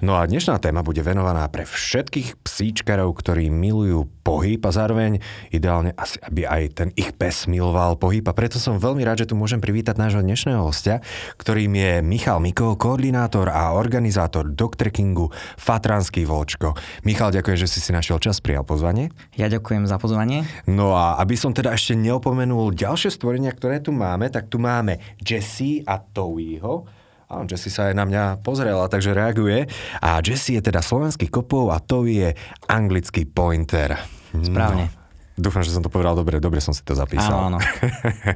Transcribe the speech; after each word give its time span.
No 0.00 0.16
a 0.16 0.24
dnešná 0.24 0.56
téma 0.56 0.80
bude 0.80 1.04
venovaná 1.04 1.44
pre 1.52 1.68
všetkých 1.68 2.40
psíčkarov, 2.40 3.12
ktorí 3.20 3.52
milujú 3.52 4.08
pohyb 4.24 4.56
a 4.64 4.72
zároveň 4.72 5.20
ideálne 5.52 5.92
asi, 5.92 6.16
aby 6.24 6.48
aj 6.48 6.62
ten 6.72 6.88
ich 6.96 7.12
pes 7.12 7.44
miloval 7.44 8.00
pohyb. 8.00 8.24
A 8.24 8.32
preto 8.32 8.56
som 8.56 8.80
veľmi 8.80 9.04
rád, 9.04 9.28
že 9.28 9.28
tu 9.28 9.36
môžem 9.36 9.60
privítať 9.60 10.00
nášho 10.00 10.24
dnešného 10.24 10.64
hostia, 10.64 11.04
ktorým 11.36 11.76
je 11.76 11.92
Michal 12.00 12.40
Miko, 12.40 12.80
koordinátor 12.80 13.52
a 13.52 13.76
organizátor 13.76 14.48
dog 14.48 14.80
trekkingu 14.80 15.28
Fatranský 15.60 16.24
Volčko. 16.24 16.72
Michal, 17.04 17.36
ďakujem, 17.36 17.60
že 17.60 17.68
si 17.68 17.84
si 17.84 17.92
našiel 17.92 18.24
čas, 18.24 18.40
prijal 18.40 18.64
pozvanie. 18.64 19.12
Ja 19.36 19.52
ďakujem 19.52 19.84
za 19.84 20.00
pozvanie. 20.00 20.48
No 20.64 20.96
a 20.96 21.20
aby 21.20 21.36
som 21.36 21.52
teda 21.52 21.76
ešte 21.76 21.92
neopomenul 21.92 22.72
ďalšie 22.72 23.12
stvorenia, 23.12 23.52
ktoré 23.52 23.84
tu 23.84 23.92
máme, 23.92 24.32
tak 24.32 24.48
tu 24.48 24.56
máme 24.56 24.96
Jesse 25.20 25.84
a 25.84 26.00
Towieho 26.00 26.99
a 27.30 27.46
Jesse 27.46 27.70
sa 27.70 27.88
aj 27.88 27.94
na 27.94 28.04
mňa 28.10 28.42
pozrela, 28.42 28.90
takže 28.90 29.14
reaguje. 29.14 29.70
A 30.02 30.18
Jesse 30.18 30.58
je 30.58 30.62
teda 30.66 30.82
slovenský 30.82 31.30
kopov 31.30 31.70
a 31.70 31.78
to 31.78 32.02
je 32.10 32.34
anglický 32.66 33.22
pointer. 33.22 33.94
Správne. 34.34 34.90
No, 34.90 35.38
dúfam, 35.38 35.62
že 35.62 35.70
som 35.70 35.86
to 35.86 35.88
povedal 35.88 36.18
dobre, 36.18 36.42
dobre 36.42 36.58
som 36.58 36.74
si 36.74 36.82
to 36.82 36.98
zapísal. 36.98 37.54
Áno, 37.54 37.56
áno. 37.56 37.58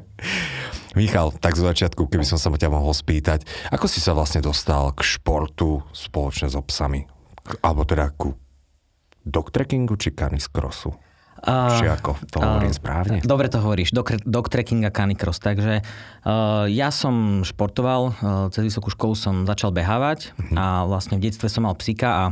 Michal, 0.98 1.34
tak 1.42 1.58
z 1.58 1.66
začiatku, 1.66 2.06
keby 2.06 2.22
som 2.22 2.38
sa 2.38 2.54
ťa 2.54 2.70
mohol 2.70 2.94
spýtať, 2.94 3.42
ako 3.74 3.90
si 3.90 3.98
sa 3.98 4.14
vlastne 4.14 4.38
dostal 4.38 4.94
k 4.94 5.02
športu 5.02 5.82
spoločne 5.90 6.46
s 6.46 6.54
obsami? 6.54 7.02
Alebo 7.66 7.82
teda 7.82 8.14
ku 8.14 8.38
dog 9.26 9.50
trekkingu 9.50 9.98
či 9.98 10.14
canis 10.14 10.46
crossu? 10.46 10.94
Uh, 11.44 11.76
Či 11.76 11.92
ako 11.92 12.16
to 12.32 12.40
hovorím 12.40 12.72
uh, 12.72 12.78
správne? 12.80 13.16
Dobre 13.20 13.52
to 13.52 13.60
hovoríš, 13.60 13.92
dog 14.24 14.46
trekking 14.48 14.88
a 14.88 14.90
canicross. 14.92 15.36
Takže 15.44 15.84
uh, 15.84 16.64
ja 16.72 16.88
som 16.88 17.44
športoval, 17.44 18.02
uh, 18.16 18.48
cez 18.48 18.64
vysokú 18.64 18.88
školu 18.88 19.12
som 19.12 19.44
začal 19.44 19.68
behávať 19.68 20.32
uh-huh. 20.32 20.56
a 20.56 20.64
vlastne 20.88 21.20
v 21.20 21.28
detstve 21.28 21.52
som 21.52 21.68
mal 21.68 21.76
psíka 21.76 22.08
a 22.08 22.24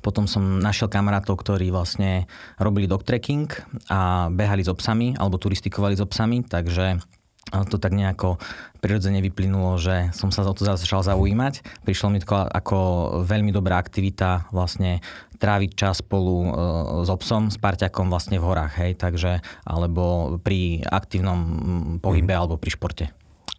potom 0.00 0.24
som 0.24 0.60
našiel 0.60 0.88
kamarátov, 0.88 1.40
ktorí 1.40 1.68
vlastne 1.72 2.24
robili 2.56 2.88
dog 2.88 3.04
trekking 3.04 3.52
a 3.92 4.32
behali 4.32 4.64
s 4.64 4.72
obsami 4.72 5.12
alebo 5.16 5.36
turistikovali 5.36 5.96
s 5.96 6.04
obsami, 6.04 6.40
takže 6.44 7.00
to 7.48 7.76
tak 7.80 7.96
nejako 7.96 8.38
prirodzene 8.78 9.18
vyplynulo, 9.24 9.76
že 9.80 10.12
som 10.14 10.30
sa 10.30 10.46
o 10.46 10.54
to 10.54 10.62
začal 10.64 11.02
zaujímať. 11.02 11.82
Prišlo 11.82 12.08
mi 12.12 12.22
to 12.22 12.32
ako 12.32 12.78
veľmi 13.26 13.50
dobrá 13.50 13.80
aktivita 13.80 14.52
vlastne 14.54 15.02
tráviť 15.40 15.70
čas 15.72 16.04
spolu 16.04 16.36
e, 16.44 16.48
s 17.02 17.08
obsom, 17.08 17.48
s 17.48 17.56
parťakom 17.56 18.12
vlastne 18.12 18.36
v 18.36 18.44
horách, 18.44 18.76
hej, 18.76 18.92
takže, 19.00 19.40
alebo 19.64 20.36
pri 20.36 20.84
aktívnom 20.84 21.40
pohybe 22.04 22.36
mm. 22.36 22.40
alebo 22.44 22.60
pri 22.60 22.70
športe. 22.76 23.04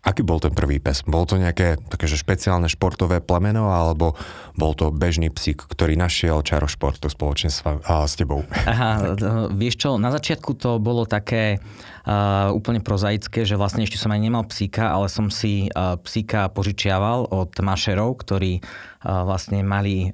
Aký 0.01 0.25
bol 0.25 0.41
ten 0.41 0.49
prvý 0.49 0.81
pes? 0.81 1.05
Bol 1.05 1.29
to 1.29 1.37
nejaké 1.37 1.77
takéže 1.77 2.17
špeciálne 2.17 2.65
športové 2.65 3.21
plemeno, 3.21 3.69
alebo 3.69 4.17
bol 4.57 4.73
to 4.73 4.89
bežný 4.89 5.29
psík, 5.29 5.61
ktorý 5.61 5.93
našiel 5.93 6.41
čaro 6.41 6.65
športu 6.65 7.05
spoločne 7.05 7.53
s, 7.53 7.61
a, 7.61 8.09
s 8.09 8.17
tebou? 8.17 8.41
Aha, 8.65 9.13
vieš 9.53 9.77
čo, 9.77 10.01
na 10.01 10.09
začiatku 10.09 10.57
to 10.57 10.81
bolo 10.81 11.05
také 11.05 11.61
uh, 12.07 12.49
úplne 12.55 12.79
prozaické, 12.83 13.45
že 13.45 13.59
vlastne 13.59 13.85
ešte 13.85 13.97
som 13.97 14.13
aj 14.13 14.21
nemal 14.21 14.43
psíka, 14.47 14.91
ale 14.91 15.09
som 15.11 15.29
si 15.29 15.69
uh, 15.71 15.97
psíka 16.01 16.49
požičiaval 16.53 17.29
od 17.29 17.51
mašerov, 17.59 18.21
ktorí 18.21 18.61
vlastne 19.01 19.65
mali 19.65 20.13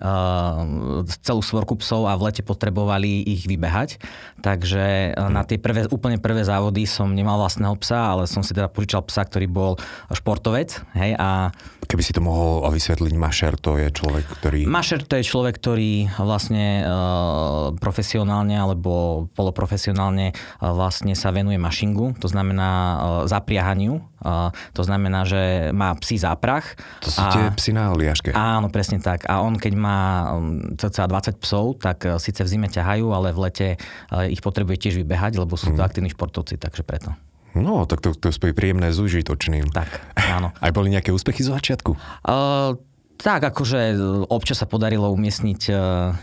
celú 1.20 1.44
svorku 1.44 1.76
psov 1.76 2.08
a 2.08 2.16
v 2.16 2.32
lete 2.32 2.40
potrebovali 2.40 3.20
ich 3.20 3.44
vybehať. 3.44 4.00
Takže 4.40 5.12
na 5.28 5.44
tie 5.44 5.60
prvé, 5.60 5.92
úplne 5.92 6.16
prvé 6.24 6.48
závody 6.48 6.88
som 6.88 7.12
nemal 7.12 7.36
vlastného 7.36 7.76
psa, 7.84 8.16
ale 8.16 8.32
som 8.32 8.48
si 8.48 8.56
teda 8.56 8.72
požičal 8.72 9.04
psa, 9.04 9.28
ktorý 9.28 9.52
bol 9.52 9.76
športovec. 10.08 10.80
Hej, 10.96 11.20
a 11.20 11.52
Keby 11.88 12.04
si 12.04 12.12
to 12.12 12.20
mohol 12.20 12.68
vysvetliť, 12.68 13.16
Mašer 13.16 13.56
to 13.56 13.80
je 13.80 13.88
človek, 13.96 14.28
ktorý... 14.28 14.60
Mašer 14.68 15.08
to 15.08 15.16
je 15.16 15.24
človek, 15.24 15.56
ktorý 15.56 16.12
vlastne 16.20 16.84
uh, 16.84 17.72
profesionálne 17.80 18.60
alebo 18.60 19.26
poloprofesionálne 19.32 20.36
uh, 20.36 20.76
vlastne 20.76 21.16
sa 21.16 21.32
venuje 21.32 21.56
mašingu, 21.56 22.20
to 22.20 22.28
znamená 22.28 22.70
uh, 22.70 22.98
zapriahaniu. 23.32 24.04
Uh, 24.20 24.52
to 24.76 24.84
znamená, 24.84 25.24
že 25.24 25.72
má 25.72 25.96
psi 25.96 26.20
záprach. 26.28 26.76
To 27.06 27.10
sú 27.14 27.24
a, 27.24 27.32
tie 27.32 27.44
psi 27.56 27.72
na 27.72 27.96
liaške. 27.96 28.36
Áno, 28.36 28.68
presne 28.68 29.00
tak. 29.00 29.24
A 29.30 29.40
on 29.40 29.56
keď 29.56 29.74
má 29.78 30.00
um, 30.36 30.76
cca 30.76 31.08
20 31.08 31.40
psov, 31.40 31.80
tak 31.80 32.04
uh, 32.04 32.20
síce 32.20 32.44
v 32.44 32.52
zime 32.52 32.68
ťahajú, 32.68 33.16
ale 33.16 33.32
v 33.32 33.40
lete 33.48 33.68
uh, 33.80 34.28
ich 34.28 34.44
potrebuje 34.44 34.76
tiež 34.84 34.96
vybehať, 35.06 35.40
lebo 35.40 35.56
sú 35.56 35.72
to 35.72 35.80
mm. 35.80 35.88
aktívni 35.88 36.12
športovci, 36.12 36.60
takže 36.60 36.84
preto. 36.84 37.16
No, 37.62 37.90
tak 37.90 38.02
to, 38.06 38.14
to 38.14 38.30
je 38.30 38.54
príjemné 38.54 38.94
s 38.94 39.00
užitočným. 39.02 39.74
Tak, 39.74 39.90
áno. 40.18 40.54
Aj 40.64 40.72
boli 40.74 40.94
nejaké 40.94 41.10
úspechy 41.14 41.42
z 41.42 41.54
začiatku? 41.54 41.98
Uh, 42.26 42.78
tak, 43.18 43.42
akože 43.42 43.98
občas 44.30 44.62
sa 44.62 44.68
podarilo 44.70 45.10
umiestniť 45.10 45.62
uh, 45.74 45.80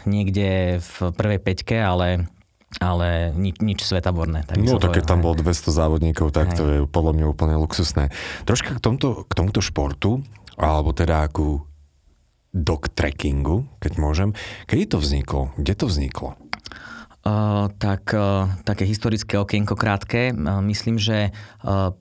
niekde 0.06 0.78
v 0.78 0.96
prvej 1.14 1.40
peťke, 1.42 1.76
ale 1.78 2.30
ale 2.82 3.30
nič, 3.38 3.62
nič 3.62 3.86
svetaborné. 3.86 4.42
Tak 4.42 4.58
no 4.58 4.82
tak 4.82 4.98
keď 4.98 5.04
tam 5.06 5.22
bol 5.22 5.38
200 5.38 5.70
závodníkov, 5.70 6.34
tak 6.34 6.54
Hej. 6.54 6.56
to 6.58 6.62
je 6.66 6.78
podľa 6.90 7.12
mňa 7.14 7.26
úplne 7.30 7.54
luxusné. 7.54 8.10
Troška 8.42 8.74
k, 8.74 8.80
tomto, 8.82 9.22
k 9.30 9.32
tomuto 9.34 9.62
športu, 9.62 10.26
alebo 10.58 10.90
teda 10.90 11.22
ku 11.30 11.62
dog 12.54 12.86
trekkingu, 12.94 13.66
keď 13.82 13.92
môžem, 13.98 14.30
kedy 14.70 14.94
to 14.94 14.98
vzniklo? 15.02 15.50
Kde 15.58 15.74
to 15.74 15.86
vzniklo? 15.90 16.38
Uh, 17.24 17.72
tak 17.80 18.12
uh, 18.12 18.52
také 18.68 18.84
historické 18.84 19.40
okienko 19.40 19.80
krátke. 19.80 20.36
Uh, 20.36 20.60
myslím, 20.60 21.00
že 21.00 21.32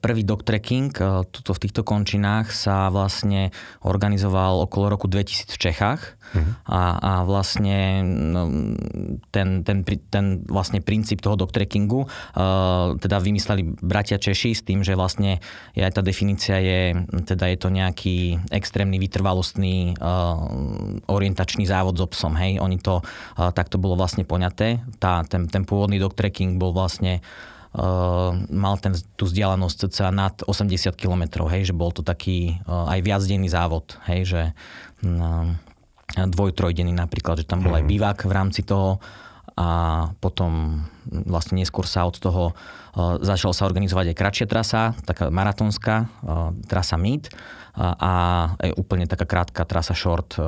prvý 0.04 0.28
dog 0.28 0.44
trekking 0.44 0.92
tuto 1.32 1.56
v 1.56 1.62
týchto 1.64 1.80
končinách 1.80 2.52
sa 2.52 2.92
vlastne 2.92 3.48
organizoval 3.80 4.60
okolo 4.68 4.92
roku 4.92 5.08
2000 5.08 5.48
v 5.48 5.56
Čechách 5.56 6.00
uh-huh. 6.04 6.52
a, 6.68 6.82
a 7.00 7.12
vlastne 7.24 8.04
no, 8.04 8.52
ten, 9.32 9.64
ten, 9.64 9.80
ten 10.12 10.44
vlastne 10.44 10.84
princíp 10.84 11.24
toho 11.24 11.40
dog 11.40 11.48
trekkingu 11.48 12.04
teda 13.00 13.16
vymysleli 13.24 13.80
bratia 13.80 14.20
Češi 14.20 14.52
s 14.52 14.60
tým, 14.68 14.84
že 14.84 14.92
vlastne 14.92 15.40
aj 15.72 15.96
tá 15.96 16.02
definícia 16.04 16.60
je, 16.60 17.08
teda 17.24 17.48
je 17.48 17.56
to 17.56 17.72
nejaký 17.72 18.36
extrémny 18.52 19.00
vytrvalostný 19.00 19.96
orientačný 21.08 21.64
závod 21.64 21.96
s 21.96 22.04
obsom. 22.04 22.36
Hej? 22.36 22.60
Oni 22.60 22.76
to, 22.76 23.00
takto 23.56 23.80
bolo 23.80 23.96
vlastne 23.96 24.28
poňaté. 24.28 24.84
Tá 25.00 25.13
ten, 25.22 25.46
ten 25.46 25.62
pôvodný 25.62 26.02
dog 26.02 26.18
trekking 26.18 26.58
bol 26.58 26.74
vlastne 26.74 27.22
Uh, 27.74 28.46
mal 28.54 28.78
ten, 28.78 28.94
tú 29.18 29.26
vzdialenosť 29.26 29.90
cca 29.90 30.14
nad 30.14 30.30
80 30.46 30.94
km, 30.94 31.42
hej, 31.50 31.66
že 31.66 31.74
bol 31.74 31.90
to 31.90 32.06
taký 32.06 32.62
uh, 32.70 32.86
aj 32.86 33.02
viacdenný 33.02 33.50
závod, 33.50 33.98
hej, 34.06 34.30
že 34.30 34.42
uh, 35.02 35.50
dvoj, 36.14 36.54
trojdenný 36.54 36.94
napríklad, 36.94 37.42
že 37.42 37.50
tam 37.50 37.66
bol 37.66 37.74
aj 37.74 37.82
mhm. 37.82 37.90
bývak 37.90 38.18
v 38.22 38.32
rámci 38.32 38.62
toho 38.62 39.02
a 39.54 39.68
potom 40.18 40.82
vlastne 41.06 41.62
neskôr 41.62 41.86
sa 41.86 42.06
od 42.06 42.18
toho 42.18 42.52
uh, 42.52 43.22
začal 43.22 43.54
sa 43.54 43.66
organizovať 43.66 44.10
aj 44.10 44.18
kratšia 44.18 44.46
trasa, 44.50 44.98
taká 45.06 45.30
maratónska 45.30 46.10
uh, 46.22 46.50
trasa 46.66 46.98
Meet 46.98 47.30
a 47.74 48.12
aj 48.54 48.70
úplne 48.78 49.10
taká 49.10 49.26
krátka 49.26 49.66
trasa 49.66 49.98
short 49.98 50.38
e, 50.38 50.46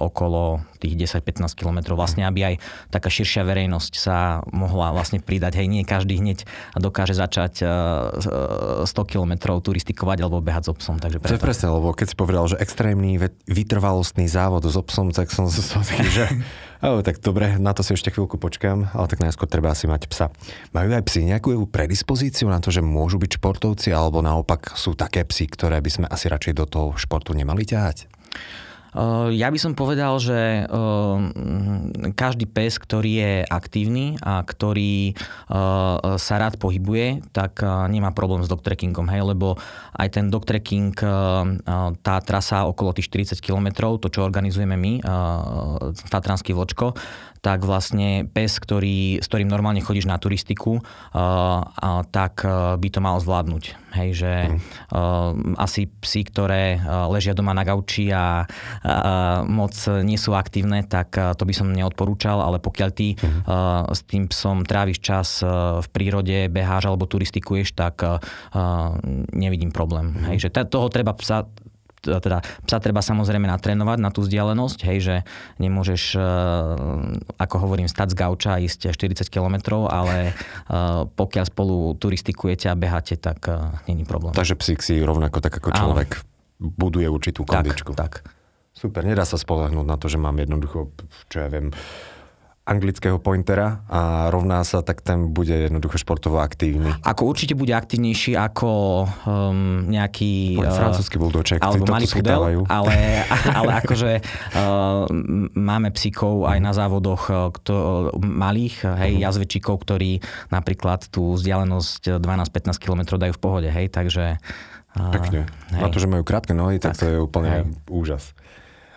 okolo 0.00 0.64
tých 0.80 0.96
10-15 1.20 1.52
km, 1.52 1.92
vlastne 1.92 2.24
aby 2.24 2.48
aj 2.48 2.54
taká 2.88 3.12
širšia 3.12 3.44
verejnosť 3.44 3.92
sa 3.92 4.40
mohla 4.48 4.88
vlastne 4.96 5.20
pridať. 5.20 5.60
Hej, 5.60 5.68
nie 5.68 5.84
každý 5.84 6.16
hneď 6.16 6.48
dokáže 6.80 7.12
začať 7.12 7.60
100 7.60 8.88
e, 8.88 9.04
km 9.04 9.32
turistikovať 9.60 10.24
alebo 10.24 10.40
behať 10.40 10.64
s 10.64 10.68
obsom. 10.72 10.96
Takže 10.96 11.20
preto. 11.20 11.36
To 11.36 11.36
je 11.36 11.44
presne, 11.44 11.68
lebo 11.68 11.92
keď 11.92 12.06
si 12.08 12.16
povedal, 12.16 12.44
že 12.48 12.56
extrémny 12.56 13.20
vytrvalostný 13.44 14.24
závod 14.24 14.64
s 14.64 14.76
obsom, 14.80 15.12
tak 15.12 15.28
som 15.28 15.52
sa 15.52 15.84
že 15.84 16.24
ale 16.82 17.06
tak 17.06 17.22
dobre, 17.22 17.56
na 17.62 17.70
to 17.70 17.86
si 17.86 17.94
ešte 17.94 18.10
chvíľku 18.10 18.42
počkám, 18.42 18.90
ale 18.90 19.06
tak 19.06 19.22
najskôr 19.22 19.46
treba 19.46 19.70
asi 19.70 19.86
mať 19.86 20.10
psa. 20.10 20.26
Majú 20.74 20.90
aj 20.98 21.06
psi 21.06 21.30
nejakú 21.30 21.54
predispozíciu 21.70 22.50
na 22.50 22.58
to, 22.58 22.74
že 22.74 22.82
môžu 22.82 23.22
byť 23.22 23.38
športovci, 23.38 23.94
alebo 23.94 24.18
naopak 24.18 24.74
sú 24.74 24.98
také 24.98 25.22
psy, 25.22 25.46
ktoré 25.46 25.78
by 25.78 25.90
sme 26.02 26.06
asi 26.10 26.26
radšej 26.26 26.58
do 26.58 26.66
toho 26.66 26.88
športu 26.98 27.38
nemali 27.38 27.62
ťahať? 27.62 28.10
Eh, 28.92 29.40
ja 29.40 29.48
by 29.48 29.56
som 29.56 29.72
povedal, 29.72 30.20
že 30.20 30.68
eh, 30.68 32.12
každý 32.12 32.44
pes, 32.44 32.76
ktorý 32.76 33.12
je 33.24 33.32
aktívny 33.48 34.20
a 34.20 34.44
ktorý 34.44 35.16
eh, 35.16 35.96
sa 36.20 36.34
rád 36.36 36.60
pohybuje, 36.60 37.24
tak 37.32 37.64
nemá 37.64 38.12
problém 38.12 38.44
s 38.44 38.52
dogtrekkingom, 38.52 39.08
hej, 39.08 39.24
lebo 39.24 39.56
aj 39.96 40.08
ten 40.12 40.26
dogtrekking, 40.28 40.94
tá 42.02 42.16
trasa 42.24 42.64
okolo 42.68 42.96
tých 42.96 43.08
40 43.08 43.38
km, 43.40 43.96
to 44.00 44.08
čo 44.08 44.24
organizujeme 44.24 44.74
my, 44.74 44.92
Tatranský 46.10 46.56
vločko, 46.56 46.96
tak 47.42 47.66
vlastne 47.66 48.24
pes, 48.30 48.62
ktorý, 48.62 49.18
s 49.18 49.26
ktorým 49.26 49.50
normálne 49.50 49.82
chodíš 49.82 50.06
na 50.06 50.14
turistiku, 50.14 50.78
tak 52.14 52.34
by 52.78 52.88
to 52.88 53.00
mal 53.02 53.18
zvládnuť. 53.18 53.82
Hej, 53.92 54.24
že 54.24 54.32
mm. 54.48 54.58
uh, 54.88 55.60
asi 55.60 55.84
psy, 56.00 56.24
ktoré 56.24 56.80
uh, 56.80 57.12
ležia 57.12 57.36
doma 57.36 57.52
na 57.52 57.60
gauči 57.60 58.08
a 58.08 58.48
uh, 58.48 59.44
moc 59.44 59.76
nie 60.00 60.16
sú 60.16 60.32
aktívne, 60.32 60.80
tak 60.80 61.12
uh, 61.20 61.36
to 61.36 61.44
by 61.44 61.52
som 61.52 61.68
neodporúčal, 61.68 62.40
ale 62.40 62.56
pokiaľ 62.56 62.90
ty 62.96 63.20
mm. 63.20 63.44
uh, 63.44 63.84
s 63.92 64.00
tým 64.08 64.32
psom 64.32 64.64
tráviš 64.64 64.96
čas 65.04 65.44
uh, 65.44 65.84
v 65.84 65.88
prírode, 65.92 66.48
beháš 66.48 66.88
alebo 66.88 67.04
turistikuješ, 67.04 67.76
tak 67.76 68.00
uh, 68.00 68.16
nevidím 69.36 69.76
problém. 69.76 70.16
Mm. 70.16 70.24
Hej, 70.32 70.48
že 70.48 70.56
t- 70.56 70.68
toho 70.72 70.88
treba 70.88 71.12
psa 71.12 71.44
teda 72.02 72.42
psa 72.66 72.78
treba 72.82 73.00
samozrejme 73.00 73.46
natrénovať 73.46 73.98
na 74.02 74.10
tú 74.10 74.26
vzdialenosť, 74.26 74.78
hej, 74.90 74.98
že 74.98 75.16
nemôžeš, 75.62 76.18
e, 76.18 76.28
ako 77.38 77.56
hovorím, 77.62 77.86
stať 77.86 78.12
z 78.12 78.18
gauča 78.18 78.50
a 78.58 78.62
ísť 78.62 78.90
40 78.90 79.30
km, 79.30 79.86
ale 79.86 80.30
e, 80.30 80.32
pokiaľ 81.06 81.44
spolu 81.46 81.94
turistikujete 81.96 82.66
a 82.66 82.74
beháte, 82.74 83.14
tak 83.14 83.46
e, 83.46 83.58
není 83.86 84.02
problém. 84.02 84.34
Takže 84.34 84.58
psík 84.58 84.82
si 84.82 84.98
rovnako 84.98 85.38
tak 85.38 85.54
ako 85.62 85.70
človek 85.70 86.10
Áno. 86.18 86.74
buduje 86.74 87.06
určitú 87.06 87.46
kondičku. 87.46 87.94
Tak, 87.94 88.26
tak. 88.26 88.42
Super, 88.72 89.04
nedá 89.06 89.22
sa 89.22 89.38
spolahnúť 89.38 89.86
na 89.86 90.00
to, 90.00 90.10
že 90.10 90.18
mám 90.18 90.34
jednoducho, 90.40 90.90
čo 91.30 91.44
ja 91.44 91.48
viem, 91.52 91.70
anglického 92.62 93.18
pointera 93.18 93.82
a 93.90 94.30
rovná 94.30 94.62
sa, 94.62 94.86
tak 94.86 95.02
ten 95.02 95.34
bude 95.34 95.66
jednoducho 95.66 95.98
športovo 95.98 96.38
aktívny. 96.38 96.94
Ako 97.02 97.26
určite 97.26 97.58
bude 97.58 97.74
aktívnejší 97.74 98.38
ako 98.38 98.70
um, 99.26 99.90
nejaký... 99.90 100.62
Uh, 100.62 100.70
francúzsky 100.70 101.18
buldoček, 101.18 101.58
alebo 101.58 101.90
malý 101.90 102.06
pudel, 102.06 102.62
ale, 102.78 103.26
ale 103.50 103.70
akože 103.82 104.10
uh, 104.54 105.10
máme 105.58 105.90
psíkov 105.90 106.46
aj 106.46 106.58
na 106.62 106.70
závodoch 106.70 107.22
uh, 107.34 107.50
kto, 107.50 107.74
malých, 108.22 108.86
hej, 108.94 109.18
uh-huh. 109.18 109.24
jazvečíkov, 109.26 109.82
ktorí 109.82 110.22
napríklad 110.54 111.10
tú 111.10 111.34
vzdialenosť 111.34 112.22
12-15 112.22 112.78
km 112.78 113.18
dajú 113.18 113.34
v 113.34 113.42
pohode, 113.42 113.68
hej, 113.74 113.90
takže... 113.90 114.38
Uh, 114.94 115.10
Pekne. 115.10 115.50
Hej. 115.74 115.82
Na 115.82 115.88
to, 115.90 115.98
že 115.98 116.06
majú 116.06 116.22
krátke 116.22 116.54
nohy, 116.54 116.78
tak, 116.78 116.94
tak 116.94 117.02
to 117.02 117.04
je 117.10 117.18
úplne 117.18 117.50
hej. 117.50 117.62
úžas. 117.90 118.38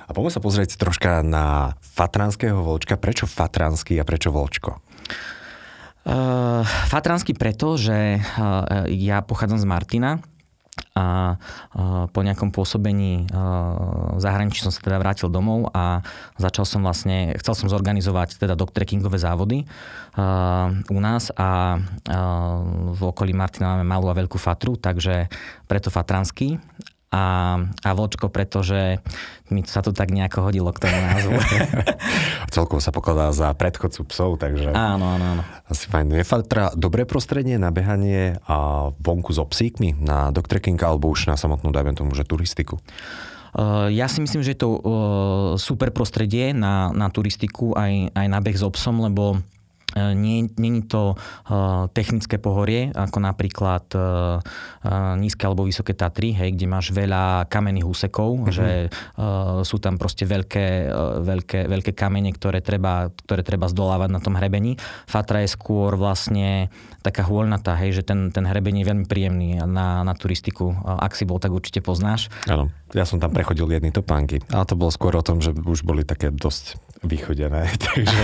A 0.06 0.14
poďme 0.14 0.32
sa 0.34 0.42
pozrieť 0.42 0.78
troška 0.78 1.26
na 1.26 1.74
fatranského 1.82 2.62
volčka. 2.62 2.94
Prečo 2.94 3.26
fatranský 3.26 3.98
a 3.98 4.06
prečo 4.06 4.30
volčko? 4.30 4.78
Uh, 6.06 6.62
fatranský 6.86 7.34
preto, 7.34 7.82
že 7.82 8.22
uh, 8.22 8.86
ja 8.94 9.26
pochádzam 9.26 9.58
z 9.58 9.66
Martina 9.66 10.12
a 10.94 11.34
uh, 11.34 12.06
po 12.14 12.22
nejakom 12.22 12.54
pôsobení 12.54 13.26
v 13.26 14.20
zahraničí 14.22 14.62
som 14.62 14.70
sa 14.70 14.86
teda 14.86 15.02
vrátil 15.02 15.34
domov 15.34 15.74
a 15.74 16.06
začal 16.38 16.70
som 16.70 16.86
vlastne, 16.86 17.34
chcel 17.42 17.58
som 17.58 17.74
zorganizovať 17.74 18.38
teda 18.38 18.54
doktrekingové 18.54 19.18
závody 19.18 19.66
u 20.88 21.00
nás 21.04 21.32
a 21.36 21.80
v 22.96 23.02
okolí 23.02 23.36
Martina 23.36 23.76
máme 23.76 23.88
malú 23.88 24.08
a 24.08 24.16
veľkú 24.16 24.40
fatru, 24.40 24.80
takže 24.80 25.28
preto 25.68 25.92
fatranský 25.92 26.60
a, 27.16 27.22
a 27.64 27.90
Vlčko, 27.96 28.28
pretože 28.28 29.00
mi 29.48 29.64
sa 29.64 29.80
to 29.80 29.96
tak 29.96 30.12
nejako 30.12 30.52
hodilo 30.52 30.76
k 30.76 30.84
tomu 30.84 30.98
názvu. 31.00 31.38
Celkovo 32.56 32.84
sa 32.84 32.92
pokladá 32.92 33.32
za 33.32 33.56
predchodcu 33.56 34.04
psov, 34.12 34.36
takže... 34.36 34.76
Áno, 34.76 35.16
áno, 35.16 35.26
áno. 35.40 35.44
Asi 35.72 35.88
fajn. 35.88 36.12
Je 36.20 36.28
Fatra 36.28 36.76
dobré 36.76 37.08
prostredie 37.08 37.56
na 37.56 37.72
behanie 37.72 38.42
a 38.44 38.90
vonku 39.00 39.32
so 39.32 39.48
psíkmi, 39.48 39.96
na 39.96 40.36
dogtrekking 40.36 40.78
alebo 40.84 41.08
už 41.08 41.32
na 41.32 41.40
samotnú, 41.40 41.72
dajme 41.72 41.96
tomu, 41.96 42.12
že 42.12 42.28
turistiku? 42.28 42.84
Ja 43.88 44.12
si 44.12 44.20
myslím, 44.20 44.44
že 44.44 44.52
je 44.52 44.68
to 44.68 44.70
super 45.56 45.88
prostredie 45.96 46.52
na, 46.52 46.92
na 46.92 47.08
turistiku 47.08 47.72
aj, 47.72 48.12
aj 48.12 48.28
na 48.28 48.44
beh 48.44 48.52
s 48.52 48.60
so 48.60 48.68
psom, 48.68 49.00
lebo 49.00 49.40
nie, 49.96 50.52
nie 50.60 50.84
je 50.84 50.92
to 50.92 51.04
uh, 51.16 51.88
technické 51.96 52.36
pohorie, 52.36 52.92
ako 52.92 53.24
napríklad 53.24 53.86
uh, 53.96 54.44
nízke 55.16 55.48
alebo 55.48 55.64
vysoké 55.64 55.96
Tatry, 55.96 56.36
hej, 56.36 56.54
kde 56.54 56.68
máš 56.68 56.92
veľa 56.92 57.48
kamenných 57.48 57.88
úsekov, 57.88 58.38
mm-hmm. 58.38 58.54
že 58.54 58.70
sú 59.66 59.78
tam 59.82 59.98
proste 59.98 60.28
veľké, 60.30 60.92
veľké, 61.26 61.60
veľké 61.66 61.92
kamene, 61.98 62.30
ktoré 62.36 62.62
treba, 62.62 63.10
ktoré 63.26 63.42
treba 63.42 63.66
zdolávať 63.66 64.10
na 64.12 64.22
tom 64.22 64.38
hrebení. 64.38 64.78
Fatra 65.10 65.42
je 65.42 65.50
skôr 65.50 65.98
vlastne 65.98 66.70
taká 67.02 67.26
hôľnatá, 67.26 67.78
hej, 67.82 68.02
že 68.02 68.04
ten, 68.06 68.30
ten 68.30 68.46
hrebení 68.46 68.82
je 68.82 68.90
veľmi 68.94 69.06
príjemný 69.06 69.62
na, 69.66 70.02
na 70.02 70.14
turistiku. 70.18 70.74
Ak 70.86 71.14
si 71.14 71.26
bol, 71.26 71.38
tak 71.38 71.54
určite 71.54 71.82
poznáš. 71.82 72.34
Áno, 72.50 72.74
ja 72.94 73.06
som 73.06 73.22
tam 73.22 73.34
prechodil 73.34 73.70
jedny 73.70 73.94
topánky, 73.94 74.42
ale 74.50 74.66
to 74.66 74.78
bolo 74.78 74.90
skôr 74.94 75.14
o 75.14 75.26
tom, 75.26 75.42
že 75.42 75.54
už 75.54 75.86
boli 75.86 76.02
také 76.02 76.34
dosť 76.34 76.82
vychodené, 77.06 77.70
takže 77.86 78.22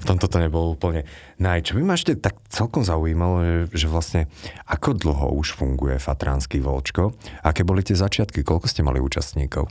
v 0.00 0.04
tomto 0.08 0.26
to 0.26 0.40
nebolo 0.40 0.72
úplne 0.72 1.04
naj. 1.42 1.66
Čo 1.66 1.78
by 1.78 1.82
ma 1.82 1.94
ešte 1.98 2.14
tak 2.18 2.38
celkom 2.48 2.86
zaujímalo, 2.86 3.68
že, 3.70 3.84
že 3.84 3.86
vlastne 3.90 4.20
ako 4.68 4.94
dlho 4.94 5.26
už 5.38 5.58
funguje 5.58 5.98
Fatránsky 5.98 6.62
Volčko? 6.62 7.16
Aké 7.42 7.66
boli 7.66 7.82
tie 7.82 7.98
začiatky? 7.98 8.46
Koľko 8.46 8.66
ste 8.70 8.86
mali 8.86 9.02
účastníkov? 9.02 9.66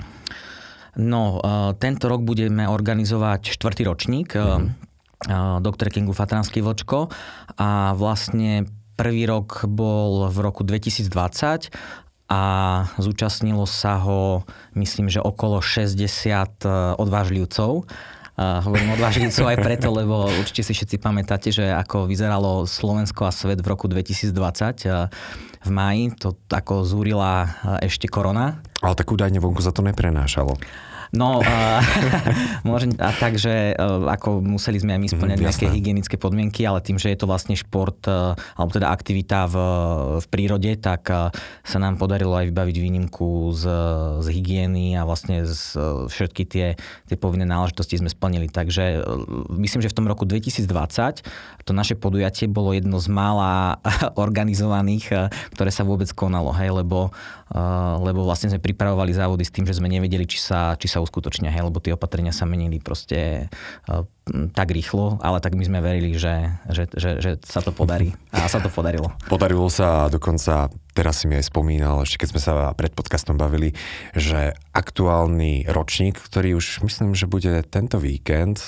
No, 1.00 1.40
uh, 1.40 1.72
tento 1.80 2.12
rok 2.12 2.28
budeme 2.28 2.68
organizovať 2.68 3.56
štvrtý 3.56 3.88
ročník 3.88 4.36
mm-hmm. 4.36 4.68
uh, 5.32 5.58
Dr. 5.64 5.88
Kingu 5.88 6.12
Fatránsky 6.12 6.60
Vlčko 6.60 7.08
a 7.56 7.96
vlastne 7.96 8.68
prvý 9.00 9.24
rok 9.24 9.64
bol 9.72 10.28
v 10.28 10.38
roku 10.44 10.68
2020 10.68 11.72
a 12.32 12.44
zúčastnilo 12.96 13.68
sa 13.68 14.00
ho, 14.00 14.48
myslím, 14.76 15.12
že 15.12 15.20
okolo 15.20 15.60
60 15.60 16.64
odvážlivcov. 16.96 17.84
Uh, 18.32 18.64
hovorím 18.64 18.96
odvážlivcov 18.96 19.44
aj 19.44 19.58
preto, 19.60 19.92
lebo 19.92 20.32
určite 20.40 20.64
si 20.64 20.72
všetci 20.72 20.98
pamätáte, 20.98 21.52
že 21.52 21.68
ako 21.68 22.08
vyzeralo 22.08 22.64
Slovensko 22.64 23.28
a 23.28 23.32
svet 23.32 23.60
v 23.60 23.68
roku 23.68 23.92
2020 23.92 24.32
uh, 24.88 25.12
v 25.62 25.70
máji, 25.70 26.16
to 26.18 26.34
ako 26.50 26.82
zúrila 26.82 27.62
ešte 27.86 28.10
korona. 28.10 28.66
Ale 28.82 28.98
tak 28.98 29.14
údajne 29.14 29.38
vonku 29.38 29.62
za 29.62 29.70
to 29.70 29.86
neprenášalo. 29.86 30.58
No, 31.12 31.44
a, 31.44 31.84
môžem, 32.68 32.96
a 32.96 33.12
takže 33.12 33.76
ako 34.08 34.40
museli 34.40 34.80
sme 34.80 34.96
aj 34.96 35.02
my 35.04 35.08
splňať 35.12 35.40
mm, 35.40 35.44
nejaké 35.44 35.66
hygienické 35.68 36.16
podmienky, 36.16 36.64
ale 36.64 36.80
tým, 36.80 36.96
že 36.96 37.12
je 37.12 37.20
to 37.20 37.28
vlastne 37.28 37.52
šport, 37.60 38.00
alebo 38.08 38.72
teda 38.72 38.88
aktivita 38.88 39.52
v, 39.52 39.56
v 40.24 40.26
prírode, 40.32 40.72
tak 40.80 41.12
sa 41.68 41.78
nám 41.84 42.00
podarilo 42.00 42.32
aj 42.40 42.48
vybaviť 42.48 42.76
výnimku 42.80 43.52
z, 43.52 43.64
z 44.24 44.28
hygieny 44.32 44.96
a 44.96 45.04
vlastne 45.04 45.44
z, 45.44 45.76
všetky 46.08 46.48
tie, 46.48 46.80
tie 47.12 47.18
povinné 47.20 47.44
náležitosti 47.44 48.00
sme 48.00 48.08
splnili. 48.08 48.48
Takže 48.48 49.04
myslím, 49.52 49.84
že 49.84 49.92
v 49.92 49.98
tom 50.00 50.08
roku 50.08 50.24
2020 50.24 51.28
to 51.68 51.72
naše 51.76 52.00
podujatie 52.00 52.48
bolo 52.48 52.72
jedno 52.72 53.04
z 53.04 53.12
mála 53.12 53.84
organizovaných, 54.16 55.28
ktoré 55.52 55.76
sa 55.76 55.84
vôbec 55.84 56.08
konalo, 56.16 56.56
hej, 56.56 56.72
lebo, 56.72 57.12
lebo 58.00 58.24
vlastne 58.24 58.48
sme 58.48 58.64
pripravovali 58.64 59.12
závody 59.12 59.44
s 59.44 59.52
tým, 59.52 59.68
že 59.68 59.76
sme 59.76 59.92
nevedeli, 59.92 60.24
či 60.24 60.40
sa, 60.40 60.80
či 60.80 60.88
sa 60.88 61.01
uskutočnia, 61.02 61.52
hej, 61.52 61.68
lebo 61.68 61.82
tie 61.82 61.98
opatrenia 61.98 62.32
sa 62.32 62.46
menili 62.46 62.78
proste 62.80 63.50
uh, 63.90 64.06
tak 64.54 64.72
rýchlo, 64.72 65.20
ale 65.20 65.42
tak 65.42 65.58
my 65.58 65.64
sme 65.66 65.80
verili, 65.82 66.16
že, 66.16 66.56
že, 66.70 66.88
že, 66.94 67.20
že 67.20 67.32
sa 67.44 67.60
to 67.60 67.74
podarí. 67.74 68.14
A 68.32 68.48
sa 68.48 68.62
to 68.62 68.70
podarilo. 68.70 69.12
Podarilo 69.34 69.68
sa 69.68 70.08
dokonca, 70.08 70.70
teraz 70.94 71.22
si 71.22 71.26
mi 71.28 71.36
aj 71.36 71.50
spomínal, 71.50 72.06
ešte 72.06 72.24
keď 72.24 72.30
sme 72.32 72.42
sa 72.42 72.54
pred 72.78 72.94
podcastom 72.94 73.36
bavili, 73.36 73.74
že 74.14 74.56
aktuálny 74.72 75.68
ročník, 75.68 76.22
ktorý 76.22 76.56
už 76.56 76.86
myslím, 76.86 77.18
že 77.18 77.28
bude 77.28 77.52
tento 77.68 77.98
víkend. 77.98 78.62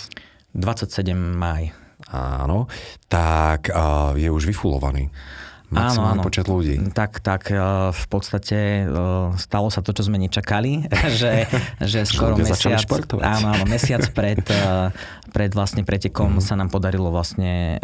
27 0.57 1.15
maj. 1.15 1.71
Áno, 2.11 2.67
tak 3.07 3.71
uh, 3.71 4.11
je 4.19 4.27
už 4.27 4.51
vyfulovaný 4.51 5.07
maximálny 5.73 6.21
áno, 6.21 6.21
áno. 6.21 6.23
počet 6.23 6.45
ľudí. 6.45 6.75
Tak, 6.93 7.19
tak 7.25 7.49
e, 7.49 7.57
v 7.89 8.05
podstate 8.07 8.85
e, 8.85 8.93
stalo 9.41 9.67
sa 9.73 9.81
to, 9.81 9.91
čo 9.91 10.05
sme 10.05 10.21
nečakali, 10.21 10.85
že, 11.19 11.49
že 11.81 12.05
skoro 12.05 12.37
mesiac, 12.37 12.85
áno, 13.19 13.47
áno, 13.57 13.65
mesiac 13.65 14.05
pred, 14.13 14.39
e, 14.45 14.93
pred 15.33 15.51
vlastne 15.51 15.81
pretekom 15.81 16.37
mm. 16.37 16.43
sa 16.45 16.53
nám 16.53 16.69
podarilo 16.69 17.09
vlastne 17.09 17.81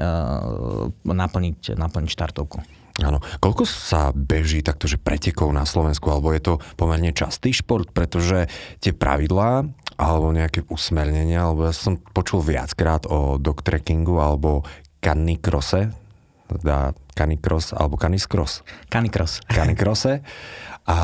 naplniť, 1.04 1.74
naplniť 1.76 2.10
štartovku. 2.14 2.62
Áno. 3.00 3.24
Koľko 3.40 3.64
sa 3.64 4.12
beží 4.12 4.60
takto, 4.60 4.86
že 4.86 5.00
pretekov 5.00 5.52
na 5.56 5.64
Slovensku, 5.64 6.12
alebo 6.12 6.36
je 6.36 6.42
to 6.44 6.54
pomerne 6.76 7.16
častý 7.16 7.56
šport, 7.56 7.88
pretože 7.96 8.52
tie 8.84 8.92
pravidlá 8.92 9.68
alebo 10.00 10.32
nejaké 10.32 10.64
usmernenia, 10.72 11.44
alebo 11.44 11.68
ja 11.68 11.76
som 11.76 12.00
počul 12.00 12.40
viackrát 12.40 13.04
o 13.08 13.36
dogtrekkingu 13.36 14.16
alebo 14.16 14.64
kanikrose, 15.04 15.92
teda 16.58 16.98
Canicross 17.14 17.76
alebo 17.76 18.00
Caniscross. 18.00 18.66
Canicross. 18.90 19.46
Canicrosse. 19.58 20.26
A 20.90 20.98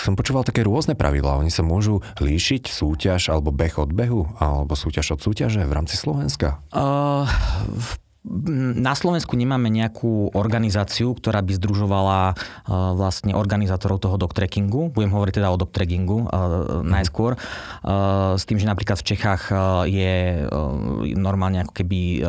som 0.00 0.16
počúval 0.16 0.48
také 0.48 0.64
rôzne 0.64 0.96
pravidlá. 0.96 1.36
Oni 1.36 1.52
sa 1.52 1.60
môžu 1.60 2.00
líšiť 2.24 2.72
súťaž 2.72 3.28
alebo 3.28 3.52
beh 3.52 3.76
od 3.76 3.92
behu 3.92 4.24
alebo 4.40 4.72
súťaž 4.72 5.18
od 5.18 5.20
súťaže 5.20 5.60
v 5.68 5.72
rámci 5.76 6.00
Slovenska? 6.00 6.64
Uh, 6.72 7.28
v 7.68 7.90
na 8.22 8.94
Slovensku 8.94 9.34
nemáme 9.34 9.66
nejakú 9.66 10.30
organizáciu, 10.38 11.10
ktorá 11.18 11.42
by 11.42 11.58
združovala 11.58 12.20
uh, 12.30 12.94
vlastne 12.94 13.34
organizátorov 13.34 13.98
toho 13.98 14.14
trekkingu. 14.30 14.94
Budem 14.94 15.10
hovoriť 15.10 15.42
teda 15.42 15.50
o 15.50 15.58
trekkingu 15.58 16.30
uh, 16.30 16.86
najskôr. 16.86 17.34
Uh, 17.82 18.38
s 18.38 18.46
tým, 18.46 18.62
že 18.62 18.70
napríklad 18.70 19.02
v 19.02 19.08
Čechách 19.14 19.42
je 19.90 20.46
normálne 21.18 21.66
ako 21.66 21.74
keby 21.74 22.22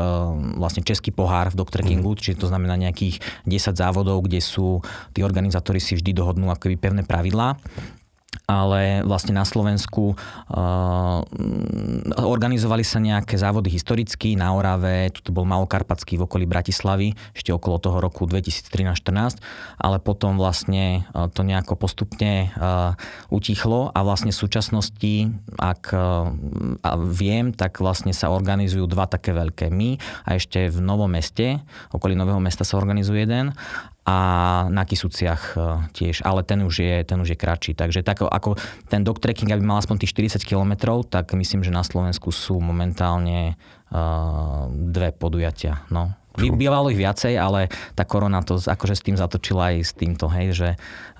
vlastne 0.57 0.81
český 0.81 1.13
pohár 1.13 1.53
v 1.53 1.61
trekkingu, 1.69 2.11
mm. 2.13 2.17
čiže 2.19 2.41
to 2.41 2.47
znamená 2.49 2.75
nejakých 2.75 3.21
10 3.45 3.77
závodov, 3.77 4.25
kde 4.25 4.41
sú 4.41 4.81
tí 5.13 5.21
organizátori 5.21 5.77
si 5.77 5.93
vždy 5.93 6.11
dohodnú 6.17 6.49
ako 6.49 6.67
keby 6.69 6.77
pevné 6.79 7.01
pravidlá 7.05 7.55
ale 8.43 9.01
vlastne 9.07 9.35
na 9.35 9.47
Slovensku 9.47 10.13
uh, 10.13 11.19
organizovali 12.19 12.83
sa 12.83 12.99
nejaké 12.99 13.39
závody 13.39 13.71
historicky 13.71 14.35
na 14.35 14.51
Orave, 14.51 15.11
tu 15.15 15.31
bol 15.31 15.47
Malokarpatský 15.47 16.19
v 16.19 16.27
okolí 16.27 16.43
Bratislavy, 16.43 17.15
ešte 17.31 17.55
okolo 17.55 17.79
toho 17.79 18.03
roku 18.03 18.27
2013-14, 18.27 19.39
ale 19.79 19.97
potom 20.03 20.35
vlastne 20.35 21.07
uh, 21.15 21.31
to 21.31 21.47
nejako 21.47 21.79
postupne 21.79 22.51
uh, 22.59 22.93
utichlo 23.31 23.89
a 23.95 23.99
vlastne 24.03 24.35
v 24.35 24.41
súčasnosti, 24.43 25.13
ak 25.57 25.95
viem, 27.13 27.55
tak 27.55 27.79
vlastne 27.79 28.11
sa 28.11 28.31
organizujú 28.31 28.85
dva 28.87 29.07
také 29.07 29.31
veľké. 29.31 29.71
My 29.71 29.95
a 30.27 30.35
ešte 30.35 30.67
v 30.67 30.79
Novom 30.83 31.11
meste, 31.11 31.63
okolí 31.95 32.17
Nového 32.17 32.39
mesta 32.43 32.67
sa 32.67 32.79
organizuje 32.79 33.23
jeden 33.23 33.55
a 34.03 34.17
na 34.67 34.83
Kisuciach 34.83 35.55
e, 35.55 35.59
tiež, 35.95 36.27
ale 36.27 36.43
ten 36.43 36.59
už 36.67 36.75
je, 36.83 36.95
ten 37.07 37.15
už 37.23 37.35
je 37.35 37.37
kratší. 37.39 37.71
Takže 37.71 38.03
tak 38.03 38.19
ako 38.19 38.59
ten 38.91 38.99
dog 38.99 39.23
trekking, 39.23 39.55
aby 39.55 39.63
mal 39.63 39.79
aspoň 39.79 40.03
tých 40.03 40.11
40 40.39 40.43
km, 40.43 40.99
tak 41.07 41.31
myslím, 41.31 41.63
že 41.63 41.71
na 41.71 41.87
Slovensku 41.87 42.35
sú 42.35 42.59
momentálne 42.59 43.55
uh, 43.93 44.67
dve 44.69 45.15
podujatia. 45.15 45.87
No. 45.87 46.11
Bývalo 46.35 46.91
ich 46.91 46.99
viacej, 46.99 47.37
ale 47.39 47.71
tá 47.95 48.03
korona 48.03 48.43
to 48.43 48.59
akože 48.59 48.95
s 48.99 49.05
tým 49.05 49.15
zatočila 49.15 49.71
aj 49.71 49.75
s 49.85 49.93
týmto, 49.95 50.27
hej, 50.33 50.47
že 50.51 50.69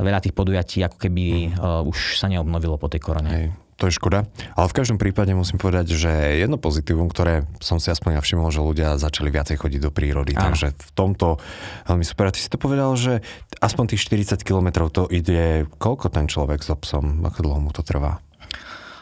veľa 0.02 0.20
tých 0.20 0.36
podujatí 0.36 0.84
ako 0.84 0.98
keby 0.98 1.56
uh, 1.56 1.86
už 1.88 2.20
sa 2.20 2.28
neobnovilo 2.28 2.76
po 2.76 2.92
tej 2.92 3.00
korone. 3.00 3.30
Hej 3.32 3.63
to 3.78 3.90
je 3.90 3.98
škoda. 3.98 4.26
Ale 4.54 4.68
v 4.70 4.78
každom 4.78 4.98
prípade 5.02 5.32
musím 5.34 5.58
povedať, 5.58 5.96
že 5.96 6.12
jedno 6.40 6.60
pozitívum, 6.60 7.10
ktoré 7.10 7.48
som 7.60 7.78
si 7.78 7.90
aspoň 7.90 8.20
všimol, 8.24 8.50
že 8.52 8.64
ľudia 8.64 8.96
začali 9.00 9.30
viacej 9.30 9.60
chodiť 9.60 9.80
do 9.84 9.92
prírody. 9.92 10.34
Áno. 10.36 10.52
Takže 10.52 10.74
v 10.74 10.92
tomto 10.96 11.40
veľmi 11.88 12.06
super. 12.06 12.30
A 12.30 12.34
ty 12.34 12.40
si 12.40 12.50
to 12.50 12.62
povedal, 12.62 12.96
že 12.96 13.24
aspoň 13.60 13.96
tých 13.96 14.04
40 14.08 14.42
kilometrov 14.44 14.92
to 14.92 15.08
ide, 15.10 15.68
koľko 15.80 16.12
ten 16.12 16.28
človek 16.28 16.62
s 16.62 16.72
so 16.72 16.76
psom, 16.80 17.22
ako 17.24 17.40
dlho 17.46 17.60
mu 17.60 17.72
to 17.72 17.86
trvá? 17.86 18.20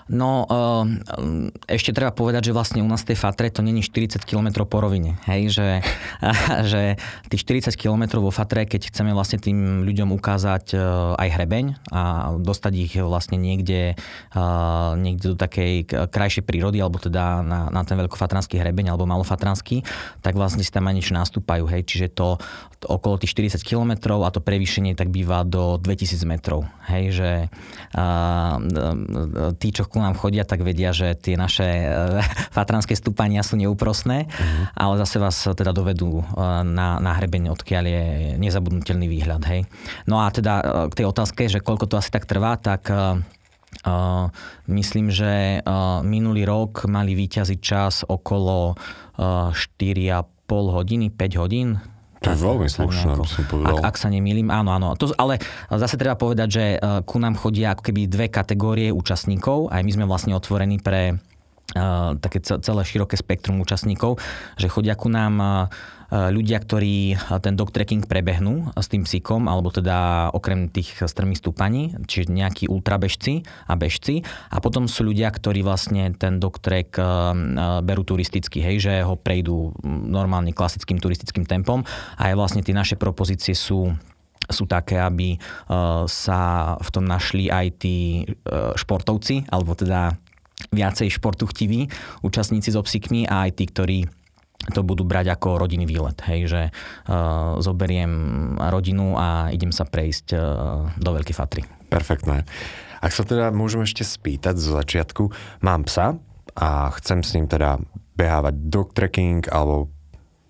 No, 0.09 0.47
ehm, 0.49 1.53
ešte 1.69 1.93
treba 1.93 2.09
povedať, 2.15 2.49
že 2.49 2.55
vlastne 2.55 2.81
u 2.81 2.89
nás 2.89 3.05
tej 3.05 3.19
Fatre 3.19 3.53
to 3.53 3.61
není 3.61 3.85
40 3.85 4.25
km 4.25 4.65
po 4.65 4.81
rovine. 4.81 5.19
Hej, 5.27 5.53
že, 5.53 5.69
že 6.71 6.81
tých 7.29 7.41
40 7.69 7.75
km 7.77 8.23
vo 8.23 8.33
Fatre, 8.33 8.65
keď 8.65 8.89
chceme 8.89 9.13
vlastne 9.13 9.37
tým 9.37 9.85
ľuďom 9.85 10.09
ukázať 10.15 10.73
e, 10.73 10.77
aj 11.19 11.29
hrebeň 11.37 11.65
a 11.93 12.33
dostať 12.39 12.73
ich 12.79 12.93
vlastne 12.97 13.37
niekde, 13.37 13.93
e, 14.33 14.43
niekde 14.97 15.33
do 15.33 15.37
takej 15.37 16.07
krajšej 16.09 16.43
prírody, 16.47 16.81
alebo 16.81 16.97
teda 16.97 17.45
na, 17.45 17.69
na 17.69 17.81
ten 17.85 17.99
veľkofatranský 17.99 18.57
hrebeň, 18.57 18.93
alebo 18.95 19.05
malofatranský, 19.05 19.85
tak 20.25 20.33
vlastne 20.33 20.65
si 20.65 20.71
tam 20.73 20.89
aj 20.89 20.95
niečo 20.97 21.13
nastúpajú. 21.13 21.67
Hej, 21.69 21.85
čiže 21.85 22.07
to, 22.15 22.41
to 22.81 22.85
okolo 22.89 23.21
tých 23.21 23.35
40 23.37 23.61
km 23.61 24.17
a 24.23 24.33
to 24.33 24.41
prevýšenie 24.41 24.97
tak 24.97 25.13
býva 25.13 25.45
do 25.45 25.77
2000 25.77 26.25
metrov. 26.25 26.65
Hej, 26.89 27.03
že 27.13 27.29
tí, 29.59 29.69
čo 29.71 29.83
ku 29.91 29.99
nám 29.99 30.15
chodia, 30.15 30.47
tak 30.47 30.63
vedia, 30.63 30.95
že 30.95 31.13
tie 31.19 31.35
naše 31.35 31.67
e, 31.67 31.85
fatranské 32.57 32.95
stúpania 32.95 33.43
sú 33.43 33.59
neúprosné, 33.59 34.31
mm-hmm. 34.31 34.63
ale 34.79 34.93
zase 35.03 35.19
vás 35.19 35.35
teda 35.43 35.75
dovedú 35.75 36.23
e, 36.23 36.23
na, 36.63 37.03
na 37.03 37.11
hrebeň, 37.19 37.51
odkiaľ 37.51 37.83
je 37.83 38.05
nezabudnutelný 38.39 39.11
výhľad. 39.11 39.43
Hej. 39.51 39.67
No 40.07 40.23
a 40.23 40.31
teda 40.31 40.53
e, 40.57 40.63
k 40.89 41.03
tej 41.03 41.05
otázke, 41.11 41.51
že 41.51 41.59
koľko 41.59 41.91
to 41.91 41.99
asi 41.99 42.09
tak 42.09 42.23
trvá, 42.23 42.55
tak 42.55 42.87
Uh, 43.81 44.27
myslím, 44.67 45.09
že 45.09 45.63
uh, 45.63 46.03
minulý 46.03 46.43
rok 46.43 46.85
mali 46.91 47.15
výťaziť 47.15 47.59
čas 47.63 48.03
okolo 48.03 48.75
uh, 48.75 49.49
4,5 49.55 50.27
hodiny, 50.51 51.07
5 51.09 51.41
hodín, 51.41 51.79
to 52.21 52.29
je 52.29 52.37
veľmi 52.37 52.69
slušné, 52.69 53.17
by 53.17 53.25
som 53.25 53.43
povedal. 53.49 53.81
Ak, 53.81 53.93
ak 53.93 53.95
sa 53.97 54.13
nemýlim, 54.13 54.53
áno, 54.53 54.69
áno. 54.77 54.93
To, 54.93 55.09
ale 55.17 55.41
zase 55.73 55.97
treba 55.97 56.13
povedať, 56.13 56.47
že 56.53 56.65
e, 56.77 57.01
ku 57.01 57.17
nám 57.17 57.33
chodia 57.33 57.73
ako 57.73 57.81
keby 57.89 58.05
dve 58.05 58.29
kategórie 58.29 58.93
účastníkov. 58.93 59.73
Aj 59.73 59.81
my 59.81 59.89
sme 59.89 60.05
vlastne 60.05 60.37
otvorení 60.37 60.77
pre 60.77 61.17
také 62.19 62.43
celé 62.43 62.81
široké 62.83 63.15
spektrum 63.15 63.59
účastníkov, 63.63 64.19
že 64.59 64.67
chodia 64.67 64.93
ku 64.99 65.07
nám 65.07 65.67
ľudia, 66.11 66.59
ktorí 66.59 67.15
ten 67.39 67.55
dog 67.55 67.71
trekking 67.71 68.03
prebehnú 68.03 68.75
s 68.75 68.91
tým 68.91 69.07
psíkom, 69.07 69.47
alebo 69.47 69.71
teda 69.71 70.27
okrem 70.35 70.67
tých 70.67 70.99
strmých 70.99 71.39
stúpaní, 71.39 71.95
čiže 72.03 72.27
nejakí 72.35 72.67
ultrabežci 72.67 73.47
a 73.71 73.79
bežci. 73.79 74.27
A 74.51 74.59
potom 74.59 74.91
sú 74.91 75.07
ľudia, 75.07 75.31
ktorí 75.31 75.63
vlastne 75.63 76.11
ten 76.19 76.35
dog 76.35 76.59
trek 76.59 76.99
berú 77.87 78.03
turisticky, 78.03 78.59
hej, 78.59 78.83
že 78.83 78.93
ho 79.07 79.15
prejdú 79.15 79.71
normálne 79.87 80.51
klasickým 80.51 80.99
turistickým 80.99 81.47
tempom. 81.47 81.87
A 82.19 82.27
aj 82.27 82.35
vlastne 82.35 82.59
tie 82.59 82.75
naše 82.75 82.99
propozície 82.99 83.55
sú 83.55 83.95
sú 84.51 84.67
také, 84.67 84.99
aby 84.99 85.39
sa 86.11 86.75
v 86.75 86.89
tom 86.91 87.07
našli 87.07 87.47
aj 87.47 87.67
tí 87.79 88.27
športovci, 88.75 89.47
alebo 89.47 89.77
teda 89.79 90.19
viacej 90.69 91.09
športu 91.09 91.49
chtiví 91.49 91.89
účastníci 92.21 92.69
so 92.69 92.85
psíkmi 92.85 93.25
a 93.25 93.49
aj 93.49 93.51
tí, 93.57 93.65
ktorí 93.65 93.99
to 94.69 94.85
budú 94.85 95.01
brať 95.01 95.33
ako 95.33 95.57
rodinný 95.57 95.89
výlet. 95.89 96.21
Hej, 96.21 96.41
že 96.45 96.61
uh, 96.69 97.57
zoberiem 97.57 98.13
rodinu 98.61 99.17
a 99.17 99.49
idem 99.49 99.73
sa 99.73 99.89
prejsť 99.89 100.37
uh, 100.37 100.41
do 101.01 101.09
Veľkej 101.17 101.33
Fatry. 101.33 101.65
Perfektné. 101.89 102.45
Ak 103.01 103.09
sa 103.09 103.25
teda 103.25 103.49
môžem 103.49 103.81
ešte 103.81 104.05
spýtať 104.05 104.61
zo 104.61 104.77
začiatku, 104.77 105.33
mám 105.65 105.89
psa 105.89 106.21
a 106.53 106.93
chcem 107.01 107.25
s 107.25 107.33
ním 107.33 107.49
teda 107.49 107.81
behávať 108.13 108.53
dog 108.69 108.93
trekking 108.93 109.49
alebo 109.49 109.89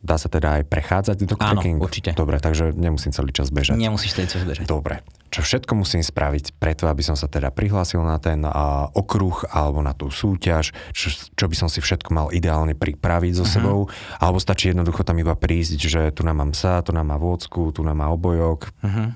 Dá 0.01 0.17
sa 0.17 0.33
teda 0.33 0.57
aj 0.57 0.63
prechádzať 0.65 1.17
do 1.29 1.37
Áno, 1.37 1.61
trekking? 1.61 1.77
určite. 1.77 2.11
Dobre, 2.17 2.41
takže 2.41 2.73
nemusím 2.73 3.13
celý 3.13 3.29
čas 3.29 3.53
bežať. 3.53 3.77
Nemusíš 3.77 4.17
celý 4.17 4.27
čas 4.33 4.41
bežať. 4.41 4.65
Dobre. 4.65 5.05
Čo 5.29 5.45
všetko 5.45 5.77
musím 5.77 6.01
spraviť 6.01 6.57
preto, 6.57 6.89
aby 6.89 7.05
som 7.05 7.13
sa 7.13 7.29
teda 7.29 7.53
prihlásil 7.53 8.01
na 8.01 8.17
ten 8.17 8.41
a, 8.43 8.89
okruh 8.91 9.45
alebo 9.53 9.79
na 9.85 9.93
tú 9.93 10.09
súťaž, 10.09 10.73
čo, 10.91 11.13
čo 11.13 11.45
by 11.45 11.55
som 11.55 11.69
si 11.69 11.79
všetko 11.79 12.09
mal 12.11 12.27
ideálne 12.33 12.73
pripraviť 12.73 13.33
so 13.37 13.45
uh-huh. 13.45 13.55
sebou, 13.55 13.79
alebo 14.17 14.41
stačí 14.41 14.73
jednoducho 14.73 15.05
tam 15.05 15.21
iba 15.21 15.37
prísť, 15.37 15.79
že 15.79 16.01
tu 16.11 16.25
nám 16.25 16.41
mám 16.41 16.51
psa, 16.51 16.81
tu 16.81 16.91
nám 16.91 17.07
má 17.07 17.21
vôcku, 17.21 17.71
tu 17.71 17.85
nám 17.85 18.01
má 18.01 18.09
obojok. 18.09 18.73
Uh-huh. 18.81 19.15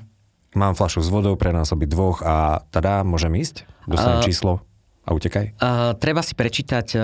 Mám 0.56 0.78
fľašu 0.80 1.04
s 1.04 1.10
vodou 1.12 1.36
pre 1.36 1.52
nás 1.52 1.74
obi 1.76 1.84
dvoch 1.84 2.24
a 2.24 2.64
teda 2.72 3.04
môžem 3.04 3.36
ísť? 3.36 3.68
Dostanem 3.90 4.22
uh, 4.22 4.26
číslo? 4.26 4.64
A 5.06 5.14
utekaj? 5.14 5.62
Uh, 5.62 5.94
treba 6.02 6.26
si 6.26 6.34
prečítať 6.34 6.98
uh, 6.98 7.04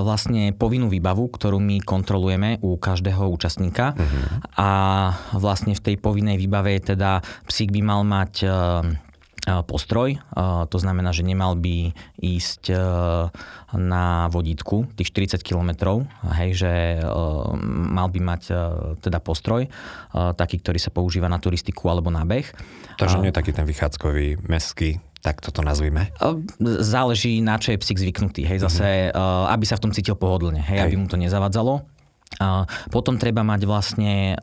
vlastne 0.00 0.56
povinnú 0.56 0.88
výbavu, 0.88 1.28
ktorú 1.28 1.60
my 1.60 1.84
kontrolujeme 1.84 2.56
u 2.64 2.80
každého 2.80 3.28
účastníka. 3.28 3.92
Uh-huh. 3.92 4.24
A 4.56 4.70
vlastne 5.36 5.76
v 5.76 5.84
tej 5.84 5.96
povinnej 6.00 6.40
výbave 6.40 6.80
teda 6.80 7.20
psík 7.44 7.68
by 7.68 7.80
mal 7.84 8.00
mať 8.00 8.32
uh, 8.48 8.80
postroj, 9.44 10.16
to 10.72 10.78
znamená, 10.80 11.12
že 11.12 11.20
nemal 11.20 11.52
by 11.52 11.92
ísť 12.16 12.72
na 13.76 14.32
vodítku 14.32 14.88
tých 14.96 15.12
40 15.36 15.44
km, 15.44 16.00
hej, 16.40 16.64
že 16.64 16.72
mal 17.60 18.08
by 18.08 18.20
mať 18.24 18.42
teda 19.04 19.20
postroj, 19.20 19.68
taký, 20.16 20.64
ktorý 20.64 20.80
sa 20.80 20.88
používa 20.88 21.28
na 21.28 21.36
turistiku 21.36 21.92
alebo 21.92 22.08
na 22.08 22.24
beh. 22.24 22.48
Takže 22.96 23.20
nie 23.20 23.28
je 23.28 23.36
taký 23.36 23.52
ten 23.52 23.68
vychádzkový 23.68 24.48
meský 24.48 24.96
tak 25.24 25.40
toto 25.40 25.64
nazvime? 25.64 26.12
Záleží, 26.60 27.40
na 27.40 27.56
čo 27.56 27.72
je 27.72 27.80
psík 27.80 27.96
zvyknutý. 27.96 28.44
Hej, 28.44 28.68
zase, 28.68 29.08
mm-hmm. 29.08 29.48
aby 29.56 29.64
sa 29.64 29.80
v 29.80 29.88
tom 29.88 29.92
cítil 29.96 30.20
pohodlne, 30.20 30.60
hej, 30.60 30.84
hej. 30.84 30.84
aby 30.84 30.94
mu 31.00 31.08
to 31.08 31.16
nezavadzalo. 31.16 31.80
Potom 32.92 33.16
treba 33.16 33.40
mať 33.40 33.64
vlastne, 33.64 34.36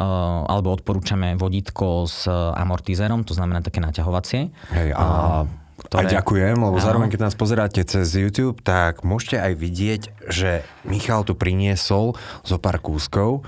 alebo 0.49 0.73
odporúčame 0.73 1.37
vodítko 1.37 2.09
s 2.09 2.25
amortizérom, 2.31 3.21
to 3.21 3.37
znamená 3.37 3.61
také 3.61 3.77
naťahovacie. 3.77 4.49
Hej, 4.73 4.89
a 4.97 5.45
ktoré... 5.81 6.07
A 6.07 6.13
ďakujem, 6.21 6.61
lebo 6.61 6.77
Áno. 6.77 6.85
zároveň, 6.85 7.09
keď 7.09 7.21
nás 7.25 7.35
pozeráte 7.35 7.81
cez 7.81 8.13
YouTube, 8.13 8.61
tak 8.61 9.01
môžete 9.01 9.41
aj 9.41 9.53
vidieť, 9.57 10.01
že 10.29 10.61
Michal 10.85 11.25
tu 11.25 11.33
priniesol 11.33 12.13
zo 12.45 12.57
pár 12.61 12.77
kúskov 12.77 13.41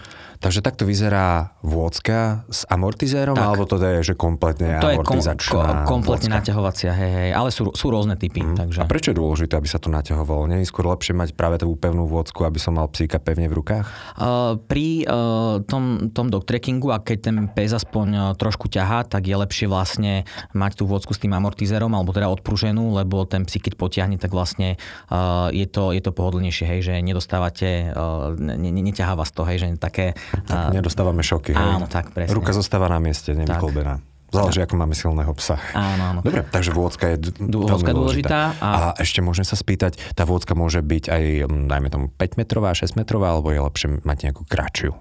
Takže 0.43 0.59
takto 0.59 0.83
vyzerá 0.83 1.55
vôcka 1.63 2.43
s 2.51 2.67
amortizérom, 2.67 3.31
tak. 3.31 3.47
alebo 3.47 3.63
to 3.63 3.79
je, 3.79 4.12
že 4.12 4.13
kompletne 4.19 4.75
to 4.83 4.91
amortizačná 4.91 5.39
je 5.39 5.88
kom, 5.88 6.03
kompletne 6.03 6.27
vôcka. 6.27 6.39
naťahovacia, 6.43 6.91
hej, 6.91 7.12
hej, 7.15 7.29
ale 7.31 7.47
sú, 7.47 7.71
sú 7.71 7.88
rôzne 7.88 8.19
typy. 8.19 8.43
Mm. 8.43 8.59
Takže. 8.59 8.79
A 8.83 8.91
prečo 8.91 9.15
je 9.15 9.17
dôležité, 9.23 9.55
aby 9.55 9.71
sa 9.71 9.79
to 9.79 9.88
naťahovalo? 9.88 10.51
Nie 10.51 10.59
je 10.59 10.67
skôr 10.67 10.83
lepšie 10.83 11.15
mať 11.15 11.31
práve 11.39 11.63
tú 11.63 11.71
pevnú 11.79 12.12
vôcku, 12.12 12.43
aby 12.43 12.59
som 12.59 12.75
mal 12.75 12.91
psíka 12.91 13.23
pevne 13.23 13.47
v 13.47 13.55
rukách? 13.55 13.88
Uh, 14.19 14.59
pri 14.67 15.07
uh, 15.07 15.63
tom, 15.63 16.12
tom 16.12 16.27
dog 16.27 16.43
trekkingu, 16.43 16.91
a 16.91 17.00
keď 17.00 17.31
ten 17.31 17.38
pes 17.47 17.71
aspoň 17.71 18.07
uh, 18.12 18.23
trošku 18.35 18.67
ťahá, 18.67 19.07
tak 19.07 19.23
je 19.23 19.39
lepšie 19.39 19.71
vlastne 19.71 20.27
mať 20.51 20.83
tú 20.83 20.83
vôcku 20.83 21.15
s 21.15 21.23
tým 21.23 21.31
amortizérom, 21.31 21.95
alebo 21.95 22.12
teda 22.12 22.27
odpruženú, 22.27 23.00
lebo 23.00 23.23
ten 23.23 23.47
psík, 23.47 23.71
keď 23.71 23.79
potiahne, 23.79 24.19
tak 24.19 24.35
vlastne 24.35 24.75
uh, 25.07 25.47
je, 25.55 25.63
to, 25.71 25.95
je 25.95 26.03
to 26.03 26.12
pohodlnejšie, 26.12 26.67
hej, 26.67 26.79
že 26.83 26.93
nedostávate, 27.00 27.95
uh, 27.95 28.35
ne, 28.35 28.59
ne, 28.59 28.81
neťahá 28.83 29.15
vás 29.15 29.31
to, 29.31 29.47
hej, 29.47 29.63
že 29.63 29.67
také 29.79 30.19
Tak 30.41 30.73
nedostávame 30.73 31.21
šoky. 31.21 31.51
hej. 31.51 31.69
Áno, 31.77 31.85
tak, 31.85 32.09
presne. 32.09 32.33
Ruka 32.33 32.51
zostáva 32.51 32.87
na 32.87 32.97
mieste, 32.97 33.31
nevyklbená. 33.31 34.01
Záleží, 34.33 34.59
ako 34.59 34.73
máme 34.75 34.97
silného 34.97 35.29
psa. 35.37 35.61
Áno, 35.71 36.03
áno. 36.09 36.19
Dobre, 36.19 36.41
takže 36.41 36.73
vôdzka 36.73 37.05
je 37.13 37.17
d- 37.21 37.37
veľmi 37.37 37.85
dôležitá. 37.85 38.57
A... 38.57 38.69
a- 38.89 38.93
ešte 38.97 39.21
môžem 39.21 39.45
sa 39.45 39.53
spýtať, 39.53 40.01
tá 40.17 40.25
vôdzka 40.25 40.57
môže 40.57 40.81
byť 40.81 41.03
aj, 41.05 41.23
dajme 41.69 41.87
tomu, 41.87 42.05
5 42.09 42.41
metrová, 42.41 42.73
6 42.73 42.97
metrová, 42.97 43.29
alebo 43.29 43.53
je 43.53 43.61
lepšie 43.61 43.87
mať 44.01 44.17
nejakú 44.25 44.41
kratšiu? 44.49 44.97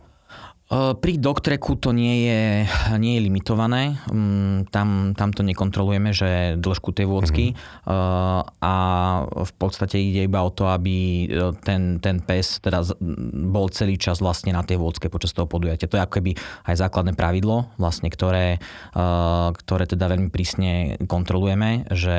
Pri 0.72 1.20
doktreku 1.20 1.76
to 1.76 1.92
nie 1.92 2.24
je, 2.24 2.42
nie 2.96 3.20
je 3.20 3.24
limitované. 3.28 4.00
Mm, 4.08 4.72
Tam, 4.72 5.12
tam 5.12 5.28
to 5.36 5.44
nekontrolujeme, 5.44 6.16
že 6.16 6.56
dĺžku 6.56 6.96
tej 6.96 7.04
vôdzky. 7.12 7.52
Uh, 7.84 8.40
a 8.64 8.74
v 9.28 9.52
podstate 9.60 10.00
ide 10.00 10.24
iba 10.24 10.40
o 10.40 10.48
to, 10.48 10.72
aby 10.72 11.28
ten, 11.60 12.00
ten 12.00 12.24
pes 12.24 12.56
teda 12.64 12.88
bol 13.52 13.68
celý 13.68 14.00
čas 14.00 14.24
vlastne 14.24 14.56
na 14.56 14.64
tej 14.64 14.80
vôdzke 14.80 15.12
počas 15.12 15.36
toho 15.36 15.44
podujatia. 15.44 15.92
To 15.92 16.00
je 16.00 16.04
ako 16.08 16.14
keby 16.24 16.32
aj 16.64 16.88
základné 16.88 17.12
pravidlo, 17.12 17.68
vlastne, 17.76 18.08
ktoré, 18.08 18.56
ktoré 19.52 19.84
teda 19.84 20.08
veľmi 20.08 20.32
prísne 20.32 20.96
kontrolujeme, 21.04 21.84
že 21.92 22.16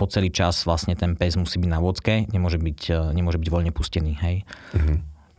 po 0.00 0.08
celý 0.08 0.32
čas 0.32 0.64
vlastne 0.64 0.96
ten 0.96 1.20
pes 1.20 1.36
musí 1.36 1.60
byť 1.60 1.68
na 1.68 1.84
vôdzke, 1.84 2.32
nemôže 2.32 2.56
byť, 2.56 3.12
nemôže 3.12 3.36
byť 3.36 3.48
voľne 3.52 3.72
pustený. 3.76 4.16
Hej. 4.24 4.48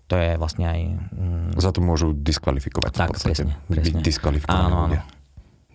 To 0.05 0.15
je 0.15 0.38
vlastne 0.38 0.65
aj... 0.65 0.79
mm, 1.12 1.57
Za 1.57 1.74
to 1.74 1.81
môžu 1.81 2.13
diskvalifikovať. 2.13 2.91
Tak, 2.93 3.09
podstate. 3.13 3.50
presne, 3.50 3.53
Byť 3.65 3.75
presne. 3.75 4.00
diskvalifikovaní 4.01 4.69
Áno, 4.69 4.77
áno. 4.85 4.97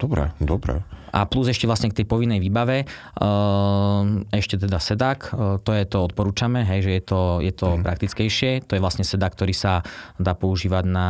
Dobre, 0.01 0.33
dobre. 0.41 0.81
A 1.13 1.29
plus 1.29 1.45
ešte 1.45 1.69
vlastne 1.69 1.93
k 1.93 2.01
tej 2.01 2.07
povinnej 2.09 2.41
výbave, 2.41 2.89
ehm, 3.21 4.25
ešte 4.31 4.57
teda 4.57 4.79
sedák, 4.79 5.21
e, 5.21 5.31
to 5.61 5.71
je 5.75 5.85
to 5.85 5.99
odporúčame, 6.01 6.65
hej, 6.65 6.81
že 6.87 6.93
je 6.97 7.03
to, 7.05 7.21
je 7.43 7.53
to 7.53 7.69
Mhm. 7.77 7.83
praktickejšie. 7.85 8.65
To 8.65 8.73
je 8.75 8.81
vlastne 8.81 9.03
sedák, 9.03 9.29
ktorý 9.29 9.53
sa 9.53 9.85
dá 10.17 10.33
používať 10.33 10.85
na, 10.87 11.09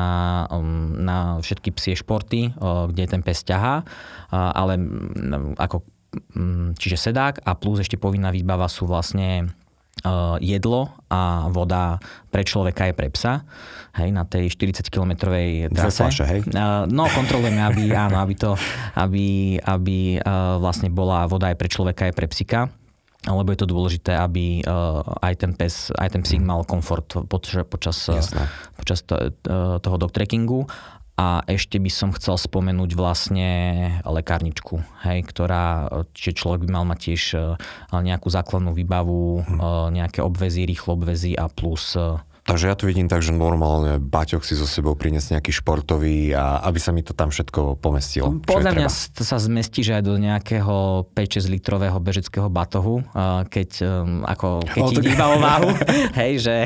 um, 0.50 0.96
na 0.98 1.16
všetky 1.38 1.70
psie 1.70 1.94
športy, 1.94 2.40
e, 2.48 2.50
kde 2.90 3.04
ten 3.06 3.22
pes 3.22 3.44
ťahá, 3.44 3.84
ale 4.32 4.74
mm, 4.74 5.54
ako, 5.54 5.86
mm, 6.34 6.74
čiže 6.74 6.96
sedák 6.96 7.42
a 7.42 7.54
plus 7.54 7.78
ešte 7.78 7.94
povinná 7.94 8.30
výbava 8.30 8.66
sú 8.66 8.86
vlastne 8.86 9.54
jedlo 10.40 10.96
a 11.12 11.50
voda 11.52 12.00
pre 12.32 12.42
človeka 12.46 12.88
je 12.88 12.94
pre 12.96 13.08
psa. 13.12 13.44
Hej, 13.90 14.14
na 14.14 14.22
tej 14.22 14.54
40-kilometrovej 14.54 15.66
Dve 15.66 15.74
trase. 15.74 16.06
fľaše, 16.06 16.24
hej? 16.30 16.40
Uh, 16.46 16.86
No, 16.86 17.10
kontrolujeme, 17.10 17.58
aby, 17.58 17.90
áno, 18.06 18.22
aby 18.22 18.34
to, 18.38 18.54
aby, 18.94 19.58
aby 19.58 20.22
uh, 20.22 20.62
vlastne 20.62 20.94
bola 20.94 21.26
voda 21.26 21.50
aj 21.50 21.58
pre 21.58 21.66
človeka, 21.66 22.06
aj 22.06 22.14
pre 22.14 22.30
psika 22.30 22.70
lebo 23.28 23.52
je 23.52 23.60
to 23.60 23.68
dôležité, 23.68 24.16
aby 24.16 24.64
aj 25.20 25.34
ten 25.44 25.52
pes, 25.52 25.92
aj 25.92 26.16
ten 26.16 26.24
psík 26.24 26.40
mal 26.40 26.64
komfort 26.64 27.04
počas, 27.28 27.68
počas, 27.68 27.96
Jasné. 28.08 28.48
počas 28.80 29.04
to, 29.04 29.36
toho 29.84 29.96
dogtrekkingu. 30.00 30.64
A 31.20 31.44
ešte 31.44 31.76
by 31.76 31.92
som 31.92 32.16
chcel 32.16 32.40
spomenúť 32.40 32.96
vlastne 32.96 33.48
lekárničku, 34.08 34.80
hej, 35.04 35.20
ktorá, 35.28 35.92
čiže 36.16 36.40
človek 36.40 36.64
by 36.64 36.70
mal 36.72 36.88
mať 36.88 36.98
tiež 37.12 37.22
uh, 37.36 37.60
nejakú 37.92 38.32
základnú 38.32 38.72
výbavu, 38.72 39.44
uh, 39.44 39.92
nejaké 39.92 40.24
obvezy, 40.24 40.64
rýchlo 40.64 40.96
obvezy 40.96 41.36
a 41.36 41.52
plus 41.52 41.92
Takže 42.40 42.66
ja 42.66 42.74
tu 42.74 42.84
vidím 42.84 43.04
tak, 43.04 43.20
že 43.20 43.30
normálne 43.30 43.96
Baťoch 43.96 44.42
si 44.42 44.52
so 44.52 44.64
sebou 44.64 44.92
priniesť 44.92 45.36
nejaký 45.36 45.52
športový 45.52 46.32
a 46.32 46.64
aby 46.64 46.76
sa 46.76 46.90
mi 46.90 47.00
to 47.00 47.12
tam 47.12 47.28
všetko 47.28 47.76
pomestilo. 47.76 48.32
Podľa 48.40 48.72
mňa 48.74 48.88
to 49.12 49.22
sa 49.22 49.36
zmestí, 49.36 49.80
že 49.80 49.96
aj 49.96 50.02
do 50.02 50.16
nejakého 50.16 51.04
5-6 51.10 51.46
litrového 51.48 51.94
bežeckého 51.96 52.48
batohu, 52.48 53.04
keď, 53.46 53.70
um, 53.82 54.24
ako, 54.24 54.64
keď 54.64 54.80
O, 54.80 54.88
ti 54.88 54.96
tak- 54.96 55.06
vybav 55.06 55.30
váhu, 55.36 55.70
hej, 56.20 56.32
že 56.40 56.56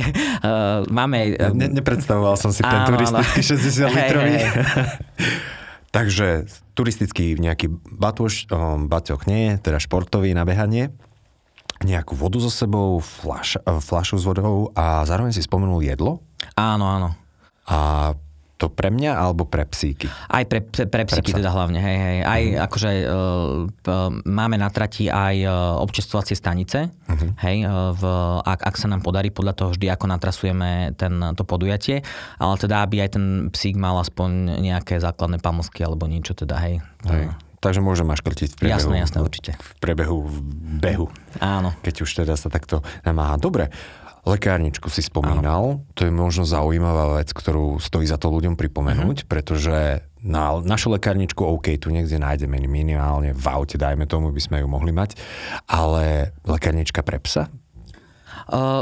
uh, 0.41 0.87
máme... 0.89 1.37
um, 1.37 1.59
Ne, 1.59 1.69
nepredstavoval 1.69 2.35
som 2.35 2.49
si 2.49 2.63
ten 2.63 2.81
Áno, 2.81 2.89
turistický 2.91 3.41
60 3.53 3.59
Hej, 3.59 3.91
litrový. 3.91 4.31
hej, 4.33 4.47
Takže 5.95 6.29
turistický 6.75 7.39
nejaký 7.39 7.71
batoš, 7.87 8.51
um, 8.51 8.91
baťoch 8.91 9.27
nie, 9.27 9.59
teda 9.59 9.79
športový 9.79 10.35
na 10.35 10.43
behanie, 10.43 10.91
nejakú 11.85 12.17
vodu 12.17 12.41
so 12.41 12.49
sebou, 12.49 12.99
flaš, 12.99 13.61
eh, 13.61 13.79
flašu 13.79 14.17
s 14.17 14.25
vodou 14.25 14.73
a 14.73 15.05
zároveň 15.05 15.37
si 15.37 15.45
spomenul 15.45 15.85
jedlo. 15.85 16.25
Áno, 16.57 16.85
áno. 16.89 17.09
A 17.69 18.13
to 18.55 18.71
pre 18.71 18.89
mňa 18.89 19.19
alebo 19.19 19.45
pre 19.45 19.67
psíky? 19.67 20.07
Aj 20.31 20.47
pre, 20.47 20.63
pre, 20.63 20.87
pre 20.87 21.03
psíky 21.05 21.35
psa. 21.35 21.39
teda 21.43 21.51
hlavne, 21.51 21.79
hej, 21.83 21.99
hej. 21.99 22.19
Aj 22.23 22.43
akože 22.71 22.91
uh, 23.05 23.67
máme 24.23 24.57
na 24.57 24.71
trati 24.71 25.11
aj 25.11 25.37
uh, 25.43 25.53
občerstvovacie 25.83 26.39
stanice, 26.39 26.89
hej, 27.43 27.57
uh, 27.67 27.91
v, 27.93 28.03
ak, 28.47 28.61
ak 28.63 28.75
sa 28.79 28.87
nám 28.87 29.03
podarí, 29.03 29.35
podľa 29.35 29.59
toho 29.59 29.69
vždy, 29.75 29.91
ako 29.91 30.07
natrasujeme 30.07 30.95
ten, 30.95 31.19
to 31.35 31.43
podujatie, 31.43 32.07
ale 32.39 32.55
teda, 32.55 32.87
aby 32.87 33.03
aj 33.03 33.19
ten 33.19 33.51
psík 33.51 33.75
mal 33.75 33.99
aspoň 33.99 34.63
nejaké 34.63 35.03
základné 35.03 35.43
pamlsky 35.43 35.83
alebo 35.83 36.07
niečo 36.07 36.39
teda, 36.39 36.55
hej. 36.63 36.79
Hej. 37.11 37.35
Takže 37.65 37.81
môžem 37.81 38.05
maškrtiť 38.05 38.49
v 38.53 38.57
priebehu. 38.61 38.77
Jasné, 38.77 38.97
jasné, 39.01 39.19
určite. 39.25 39.51
V 39.57 39.73
priebehu 39.81 40.21
v 40.21 40.37
behu. 40.85 41.07
Áno. 41.41 41.73
Keď 41.81 41.95
už 42.05 42.11
teda 42.21 42.37
sa 42.37 42.53
takto 42.53 42.85
namáha. 43.09 43.41
Dobre, 43.41 43.73
lekárničku 44.29 44.93
si 44.93 45.01
spomínal. 45.01 45.81
To 45.97 46.01
je 46.05 46.13
možno 46.13 46.45
zaujímavá 46.45 47.17
vec, 47.17 47.33
ktorú 47.33 47.81
stojí 47.81 48.05
za 48.05 48.21
to 48.21 48.29
ľuďom 48.29 48.61
pripomenúť, 48.61 49.25
pretože 49.25 50.05
na 50.21 50.57
našu 50.61 50.93
lekárničku 50.93 51.41
OK, 51.41 51.73
tu 51.81 51.89
niekde 51.89 52.21
nájdeme 52.21 52.61
minimálne 52.69 53.33
v 53.33 53.47
aute, 53.49 53.81
dajme 53.81 54.05
tomu, 54.09 54.33
by 54.33 54.41
sme 54.41 54.57
ju 54.61 54.69
mohli 54.69 54.93
mať, 54.93 55.17
ale 55.65 56.37
lekárnička 56.45 57.01
pre 57.01 57.17
psa? 57.21 57.49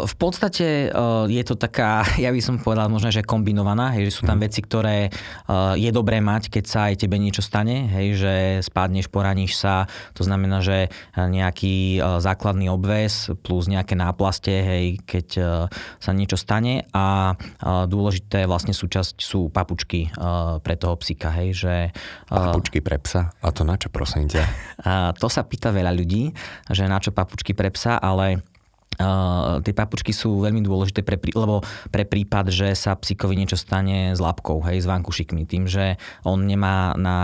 V 0.06 0.14
podstate 0.18 0.90
je 1.28 1.42
to 1.46 1.54
taká, 1.54 2.02
ja 2.24 2.34
by 2.34 2.40
som 2.42 2.58
povedal 2.58 2.90
možno, 2.90 3.14
že 3.14 3.22
kombinovaná, 3.22 3.94
hej, 3.94 4.10
že 4.10 4.16
sú 4.18 4.22
tam 4.26 4.42
veci, 4.42 4.62
ktoré 4.62 5.12
je 5.78 5.90
dobré 5.94 6.18
mať, 6.18 6.50
keď 6.50 6.64
sa 6.66 6.80
aj 6.90 7.06
tebe 7.06 7.16
niečo 7.18 7.44
stane, 7.44 7.86
hej, 7.90 8.08
že 8.18 8.34
spadneš, 8.66 9.06
poraníš 9.06 9.58
sa, 9.58 9.86
to 10.16 10.26
znamená, 10.26 10.62
že 10.64 10.90
nejaký 11.14 11.98
uh, 11.98 12.18
základný 12.18 12.70
obves 12.72 13.30
plus 13.42 13.70
nejaké 13.70 13.94
náplaste, 13.94 14.50
hej, 14.50 14.86
keď 15.06 15.28
uh, 15.38 15.46
sa 16.02 16.10
niečo 16.10 16.34
stane 16.34 16.86
a 16.90 17.34
dôležité 17.62 18.44
vlastne 18.48 18.74
súčasť 18.74 19.22
sú 19.22 19.48
papučky 19.52 20.10
pre 20.62 20.74
toho 20.76 20.94
psika, 20.98 21.30
hej, 21.34 21.50
že 21.54 21.74
Papučky 22.28 22.80
pre 22.80 22.96
psa? 23.00 23.32
A 23.44 23.48
to 23.52 23.62
na 23.62 23.76
čo, 23.76 23.92
prosím 23.92 24.28
ťa? 24.28 24.44
to 25.16 25.26
sa 25.28 25.42
pýta 25.44 25.70
veľa 25.70 25.92
ľudí, 25.92 26.32
že 26.72 26.88
na 26.88 26.98
čo 26.98 27.12
papučky 27.12 27.52
pre 27.52 27.68
psa, 27.70 28.00
ale 28.00 28.40
Uh, 29.02 29.58
tie 29.66 29.74
papučky 29.74 30.14
sú 30.14 30.38
veľmi 30.38 30.62
dôležité, 30.62 31.02
pre, 31.02 31.18
lebo 31.18 31.66
pre 31.90 32.06
prípad, 32.06 32.54
že 32.54 32.78
sa 32.78 32.94
psíkovi 32.94 33.34
niečo 33.34 33.58
stane 33.58 34.14
s 34.14 34.20
labkou, 34.22 34.62
hej, 34.62 34.80
s 34.80 34.86
vankušikmi. 34.86 35.42
Tým, 35.44 35.66
že 35.66 35.98
on 36.22 36.46
nemá 36.46 36.94
na 36.94 37.18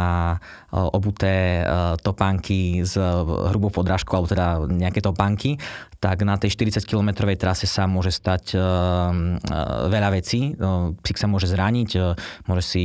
uh, 0.75 0.91
obuté 0.91 1.63
uh, 1.63 1.95
topánky 2.03 2.83
s 2.83 2.99
uh, 2.99 3.23
hrubou 3.55 3.71
podrážkou, 3.71 4.19
alebo 4.19 4.29
teda 4.29 4.67
nejaké 4.67 4.99
topánky, 4.99 5.57
tak 5.99 6.23
na 6.23 6.39
tej 6.39 6.55
40-kilometrovej 6.55 7.43
trase 7.43 7.67
sa 7.67 7.91
môže 7.91 8.15
stať 8.15 8.55
uh, 8.55 8.63
uh, 8.63 9.91
veľa 9.91 10.15
vecí. 10.15 10.55
Uh, 10.55 10.95
psík 11.03 11.19
sa 11.19 11.27
môže 11.27 11.51
zraniť, 11.51 11.91
uh, 11.99 12.15
môže 12.47 12.63
si 12.63 12.85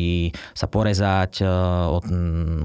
sa 0.57 0.65
porezať, 0.65 1.45
uh, 1.45 1.93
od, 1.93 2.09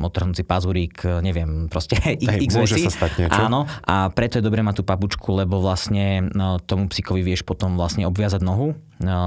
odtrhnúť 0.09 0.37
si 0.41 0.45
pazurík, 0.49 1.05
neviem, 1.21 1.69
proste 1.69 2.01
Hej, 2.05 2.49
x 2.49 2.53
môže 2.57 2.81
vecí. 2.81 2.89
sa 2.89 2.93
stať 3.05 3.13
niečo. 3.25 3.41
Áno, 3.45 3.69
a 3.85 4.09
preto 4.09 4.41
je 4.41 4.45
dobré 4.45 4.65
mať 4.65 4.81
tú 4.81 4.85
papučku, 4.89 5.37
lebo 5.37 5.61
vlastne 5.61 6.18
no, 6.21 6.59
tomu 6.63 6.91
psíkovi 6.91 7.23
vieš 7.23 7.47
potom 7.47 7.79
vlastne 7.79 8.05
obviazať 8.07 8.43
nohu, 8.43 8.75
no, 9.01 9.19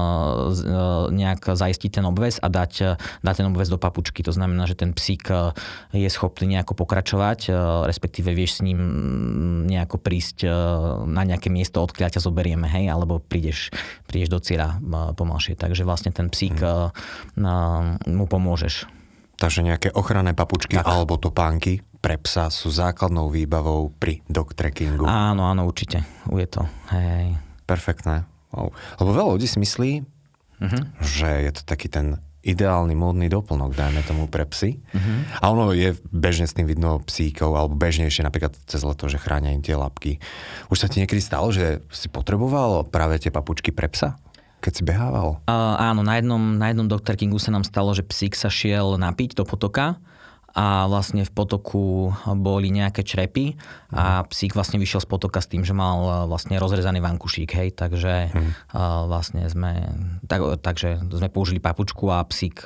z- 0.52 0.64
no, 0.66 1.08
nejak 1.08 1.54
zaistiť 1.54 2.00
ten 2.00 2.04
obväz 2.04 2.38
a 2.42 2.48
dať, 2.48 3.00
dať 3.20 3.34
ten 3.34 3.46
obväz 3.48 3.68
do 3.70 3.78
papučky. 3.80 4.20
To 4.26 4.32
znamená, 4.34 4.68
že 4.68 4.78
ten 4.78 4.92
psík 4.92 5.28
je 5.92 6.08
schopný 6.12 6.58
nejako 6.58 6.76
pokračovať, 6.76 7.52
respektíve 7.88 8.32
vieš 8.36 8.60
s 8.60 8.64
ním 8.64 8.78
mm, 8.78 9.72
nejako 9.72 9.96
prísť 10.00 10.46
na 11.06 11.22
nejaké 11.22 11.48
miesto, 11.48 11.80
odkiaľ 11.80 12.18
ťa 12.18 12.24
zoberieme, 12.24 12.66
hej, 12.68 12.90
alebo 12.90 13.20
prídeš, 13.22 13.72
prídeš 14.06 14.30
do 14.32 14.40
cieľa 14.42 14.78
pomalšie. 15.14 15.54
Takže 15.56 15.86
vlastne 15.86 16.10
ten 16.10 16.28
psík 16.28 16.58
eh, 16.60 16.90
mu 18.08 18.24
pomôžeš. 18.26 18.86
Takže 19.40 19.66
nejaké 19.66 19.90
ochranné 19.90 20.38
papučky 20.38 20.78
alebo 20.78 21.18
topánky 21.18 21.82
pre 22.02 22.18
psa 22.18 22.50
sú 22.50 22.68
základnou 22.74 23.30
výbavou 23.30 23.94
pri 23.94 24.26
dog 24.26 24.58
trekkingu. 24.58 25.06
Áno, 25.06 25.46
áno, 25.46 25.62
určite. 25.64 26.02
Je 26.26 26.48
to. 26.50 26.66
Hej. 26.90 27.38
Perfektné. 27.62 28.26
Wow. 28.50 28.74
Lebo 28.98 29.10
veľa 29.14 29.30
ľudí 29.38 29.46
si 29.46 29.62
myslí, 29.62 29.90
že 31.00 31.28
je 31.46 31.50
to 31.54 31.62
taký 31.62 31.86
ten 31.86 32.18
ideálny 32.42 32.98
módny 32.98 33.30
doplnok, 33.30 33.70
dajme 33.78 34.02
tomu 34.02 34.26
pre 34.26 34.42
psy. 34.50 34.82
A 35.38 35.54
ono 35.54 35.70
je 35.70 35.94
bežne 36.10 36.50
s 36.50 36.58
tým 36.58 36.66
vidno 36.66 36.98
psíkov, 37.06 37.54
alebo 37.54 37.78
bežnejšie 37.78 38.26
napríklad 38.26 38.58
cez 38.66 38.82
leto, 38.82 39.06
že 39.06 39.22
chránia 39.22 39.54
im 39.54 39.62
tie 39.62 39.78
lapky. 39.78 40.18
Už 40.66 40.82
sa 40.82 40.90
ti 40.90 40.98
niekedy 40.98 41.22
stalo, 41.22 41.54
že 41.54 41.86
si 41.94 42.10
potreboval 42.10 42.90
práve 42.90 43.22
tie 43.22 43.30
papučky 43.30 43.70
pre 43.70 43.86
psa? 43.86 44.18
Keď 44.58 44.72
si 44.74 44.82
behával? 44.82 45.42
Uh, 45.46 45.74
áno, 45.78 46.02
na 46.06 46.18
jednom, 46.18 46.38
na 46.58 46.70
jednom 46.70 46.86
doktorkingu 46.86 47.38
sa 47.38 47.50
nám 47.54 47.66
stalo, 47.66 47.94
že 47.94 48.06
psík 48.06 48.34
sa 48.34 48.50
šiel 48.50 48.98
napiť 48.98 49.38
do 49.38 49.46
potoka 49.46 49.98
a 50.52 50.84
vlastne 50.88 51.24
v 51.24 51.32
potoku 51.32 52.12
boli 52.36 52.68
nejaké 52.68 53.00
črepy 53.04 53.56
a 53.92 54.24
psík 54.28 54.52
vlastne 54.52 54.76
vyšiel 54.76 55.04
z 55.04 55.08
potoka 55.08 55.40
s 55.40 55.48
tým, 55.48 55.64
že 55.64 55.76
mal 55.76 56.28
vlastne 56.28 56.60
rozrezaný 56.60 57.00
vankušík, 57.00 57.50
hej, 57.56 57.68
takže 57.76 58.32
hmm. 58.32 58.52
vlastne 59.08 59.48
sme, 59.48 59.92
tak, 60.28 60.60
takže 60.60 61.00
sme 61.08 61.28
použili 61.32 61.60
papučku 61.60 62.08
a 62.12 62.24
psík 62.24 62.64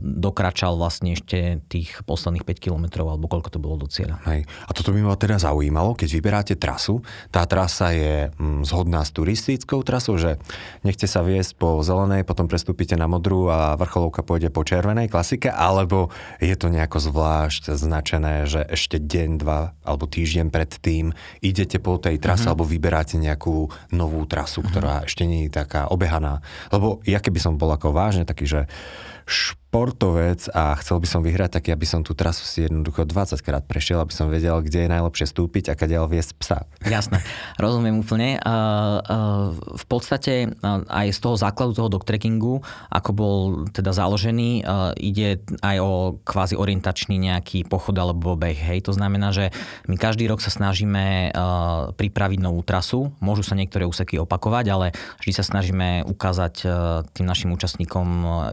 dokračal 0.00 0.74
vlastne 0.80 1.12
ešte 1.12 1.60
tých 1.68 2.00
posledných 2.08 2.48
5 2.48 2.64
kilometrov, 2.64 3.06
alebo 3.12 3.28
koľko 3.28 3.52
to 3.52 3.58
bolo 3.60 3.76
do 3.76 3.88
cieľa. 3.90 4.18
Hej. 4.24 4.48
A 4.64 4.70
toto 4.72 4.90
by 4.90 5.04
ma 5.04 5.14
teda 5.20 5.36
zaujímalo, 5.36 5.92
keď 5.92 6.08
vyberáte 6.16 6.54
trasu, 6.56 7.04
tá 7.28 7.44
trasa 7.44 7.92
je 7.92 8.32
mm, 8.32 8.64
zhodná 8.64 9.04
s 9.04 9.12
turistickou 9.12 9.84
trasou, 9.84 10.16
že 10.16 10.40
nechce 10.80 11.04
sa 11.04 11.20
viesť 11.20 11.60
po 11.60 11.84
zelenej, 11.84 12.24
potom 12.24 12.48
prestúpite 12.48 12.96
na 12.96 13.04
modrú 13.04 13.52
a 13.52 13.76
vrcholovka 13.76 14.24
pôjde 14.24 14.48
po 14.48 14.64
červenej 14.64 15.12
klasike, 15.12 15.52
alebo 15.52 16.08
je 16.40 16.56
to 16.56 16.63
nejako 16.68 16.98
zvlášť 17.00 17.74
značené, 17.74 18.44
že 18.44 18.62
ešte 18.64 19.00
deň, 19.00 19.30
dva 19.40 19.72
alebo 19.82 20.04
týždeň 20.04 20.52
pred 20.52 20.70
tým 20.80 21.16
idete 21.40 21.80
po 21.80 21.96
tej 21.96 22.20
trase 22.20 22.44
mm-hmm. 22.44 22.52
alebo 22.52 22.64
vyberáte 22.68 23.16
nejakú 23.16 23.68
novú 23.92 24.22
trasu, 24.28 24.60
mm-hmm. 24.60 24.70
ktorá 24.70 24.94
ešte 25.08 25.24
nie 25.24 25.48
je 25.48 25.56
taká 25.56 25.88
obehaná. 25.88 26.44
Lebo 26.70 27.00
ja 27.08 27.18
keby 27.18 27.38
som 27.40 27.60
bol 27.60 27.72
ako 27.72 27.92
vážne 27.92 28.28
taký, 28.28 28.46
že 28.46 28.60
športovec 29.74 30.54
a 30.54 30.78
chcel 30.78 31.02
by 31.02 31.08
som 31.10 31.26
vyhrať, 31.26 31.58
tak 31.58 31.66
ja 31.66 31.74
by 31.74 31.82
som 31.82 32.06
tú 32.06 32.14
trasu 32.14 32.46
si 32.46 32.62
jednoducho 32.62 33.10
20 33.10 33.34
krát 33.42 33.66
prešiel, 33.66 33.98
aby 33.98 34.14
som 34.14 34.30
vedel, 34.30 34.62
kde 34.62 34.86
je 34.86 34.92
najlepšie 34.94 35.26
stúpiť 35.34 35.64
a 35.66 35.74
kde 35.74 35.98
viesť 35.98 36.30
psa. 36.38 36.58
Jasné, 36.86 37.18
rozumiem 37.58 37.98
úplne. 37.98 38.38
V 39.74 39.84
podstate 39.90 40.54
aj 40.86 41.06
z 41.10 41.18
toho 41.18 41.34
základu 41.34 41.74
toho 41.74 41.90
trekkingu, 41.90 42.62
ako 42.86 43.10
bol 43.10 43.66
teda 43.74 43.90
založený, 43.90 44.62
ide 44.94 45.42
aj 45.58 45.76
o 45.82 46.22
kvázi 46.22 46.54
orientačný 46.54 47.18
nejaký 47.18 47.66
pochod 47.66 47.98
alebo 47.98 48.38
beh. 48.38 48.54
Hej. 48.54 48.86
To 48.86 48.94
znamená, 48.94 49.34
že 49.34 49.50
my 49.90 49.98
každý 49.98 50.30
rok 50.30 50.38
sa 50.38 50.54
snažíme 50.54 51.34
pripraviť 51.98 52.38
novú 52.38 52.62
trasu. 52.62 53.10
Môžu 53.18 53.42
sa 53.42 53.58
niektoré 53.58 53.90
úseky 53.90 54.22
opakovať, 54.22 54.64
ale 54.70 54.94
vždy 55.18 55.34
sa 55.34 55.42
snažíme 55.42 56.06
ukázať 56.06 56.54
tým 57.10 57.26
našim 57.26 57.50
účastníkom 57.50 58.06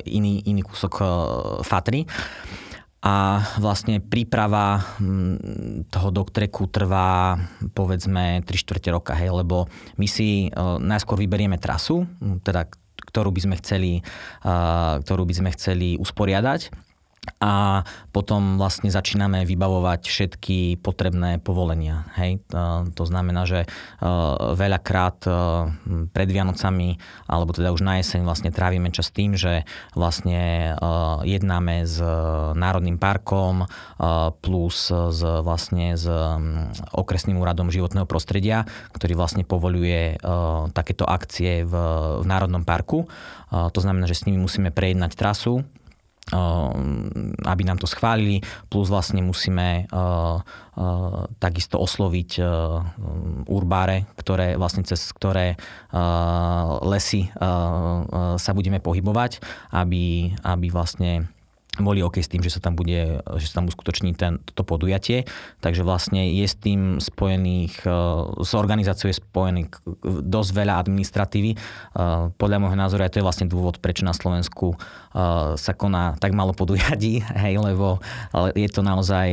iný, 0.10 0.42
iný 0.50 0.66
kúsok 0.66 1.11
Fatry. 1.66 2.06
A 3.02 3.42
vlastne 3.58 3.98
príprava 3.98 4.78
mm, 5.02 5.90
toho 5.90 6.10
doktreku 6.14 6.70
trvá 6.70 7.34
povedzme 7.74 8.46
3 8.46 8.46
čtvrte 8.46 8.94
roka, 8.94 9.18
hej, 9.18 9.34
lebo 9.34 9.66
my 9.98 10.06
si 10.06 10.54
uh, 10.54 10.78
najskôr 10.78 11.18
vyberieme 11.18 11.58
trasu, 11.58 12.06
teda 12.46 12.70
ktorú 13.10 13.34
by 13.34 13.42
sme 13.42 13.56
chceli, 13.58 14.06
uh, 14.46 15.02
ktorú 15.02 15.26
by 15.26 15.34
sme 15.34 15.50
chceli 15.58 15.98
usporiadať 15.98 16.91
a 17.38 17.86
potom 18.10 18.58
vlastne 18.58 18.90
začíname 18.90 19.46
vybavovať 19.46 20.10
všetky 20.10 20.82
potrebné 20.82 21.38
povolenia. 21.38 22.10
Hej? 22.18 22.42
To 22.98 23.04
znamená, 23.06 23.46
že 23.46 23.66
e, 23.66 23.68
veľakrát 24.58 25.30
e, 25.30 25.32
pred 26.10 26.30
Vianocami, 26.34 26.98
alebo 27.30 27.54
teda 27.54 27.70
už 27.78 27.86
na 27.86 28.02
jeseň 28.02 28.26
vlastne 28.26 28.50
trávime 28.50 28.90
čas 28.90 29.14
tým, 29.14 29.38
že 29.38 29.70
vlastne 29.94 30.74
e, 30.74 30.90
jednáme 31.30 31.86
s 31.86 32.02
Národným 32.58 32.98
parkom 32.98 33.70
plus 34.42 34.90
s, 34.90 35.22
vlastne 35.22 35.94
s 35.94 36.10
okresným 36.90 37.38
úradom 37.38 37.70
životného 37.70 38.10
prostredia, 38.10 38.66
ktorý 38.98 39.14
vlastne 39.14 39.46
povoluje 39.46 40.18
takéto 40.74 41.06
akcie 41.06 41.62
v, 41.62 41.74
v 42.22 42.26
Národnom 42.26 42.66
parku. 42.66 43.06
To 43.52 43.80
znamená, 43.80 44.10
že 44.10 44.18
s 44.18 44.26
nimi 44.26 44.42
musíme 44.42 44.74
prejednať 44.74 45.14
trasu, 45.14 45.62
aby 46.32 47.64
nám 47.68 47.78
to 47.78 47.88
schválili, 47.88 48.40
plus 48.72 48.88
vlastne 48.88 49.20
musíme 49.20 49.86
eh, 49.86 49.88
eh, 49.88 51.22
takisto 51.38 51.78
osloviť 51.78 52.32
eh, 52.40 52.48
urbáre, 53.52 54.08
ktoré, 54.16 54.56
vlastne 54.56 54.88
cez 54.88 55.12
ktoré 55.12 55.60
lesy 56.82 57.28
sa 58.38 58.52
budeme 58.56 58.80
pohybovať, 58.80 59.44
aby, 59.76 60.32
aby 60.44 60.68
vlastne 60.72 61.28
boli 61.80 62.04
OK 62.04 62.20
s 62.20 62.28
tým, 62.28 62.44
že 62.44 62.52
sa 62.52 62.60
tam 62.60 62.76
bude, 62.76 63.24
že 63.40 63.46
sa 63.48 63.64
tam 63.64 63.72
uskutoční 63.72 64.12
ten, 64.20 64.44
toto 64.44 64.68
podujatie. 64.68 65.24
Takže 65.64 65.88
vlastne 65.88 66.28
je 66.28 66.44
s 66.44 66.60
tým 66.60 67.00
spojených, 67.00 67.88
e, 67.88 67.96
s 68.44 68.52
organizáciou 68.52 69.08
je 69.08 69.24
spojených 69.24 69.72
dosť 70.04 70.52
veľa 70.52 70.76
administratívy. 70.84 71.56
E, 71.56 71.58
podľa 72.36 72.58
môjho 72.60 72.76
názoru 72.76 73.08
aj 73.08 73.16
to 73.16 73.20
je 73.24 73.28
vlastne 73.28 73.48
dôvod, 73.48 73.80
prečo 73.80 74.04
na 74.04 74.12
Slovensku 74.12 74.76
e, 74.76 74.78
sa 75.56 75.72
koná 75.72 76.20
tak 76.20 76.36
malo 76.36 76.52
podujatí, 76.52 77.24
hej, 77.48 77.56
lebo 77.56 78.04
je 78.52 78.68
to 78.68 78.84
naozaj, 78.84 79.28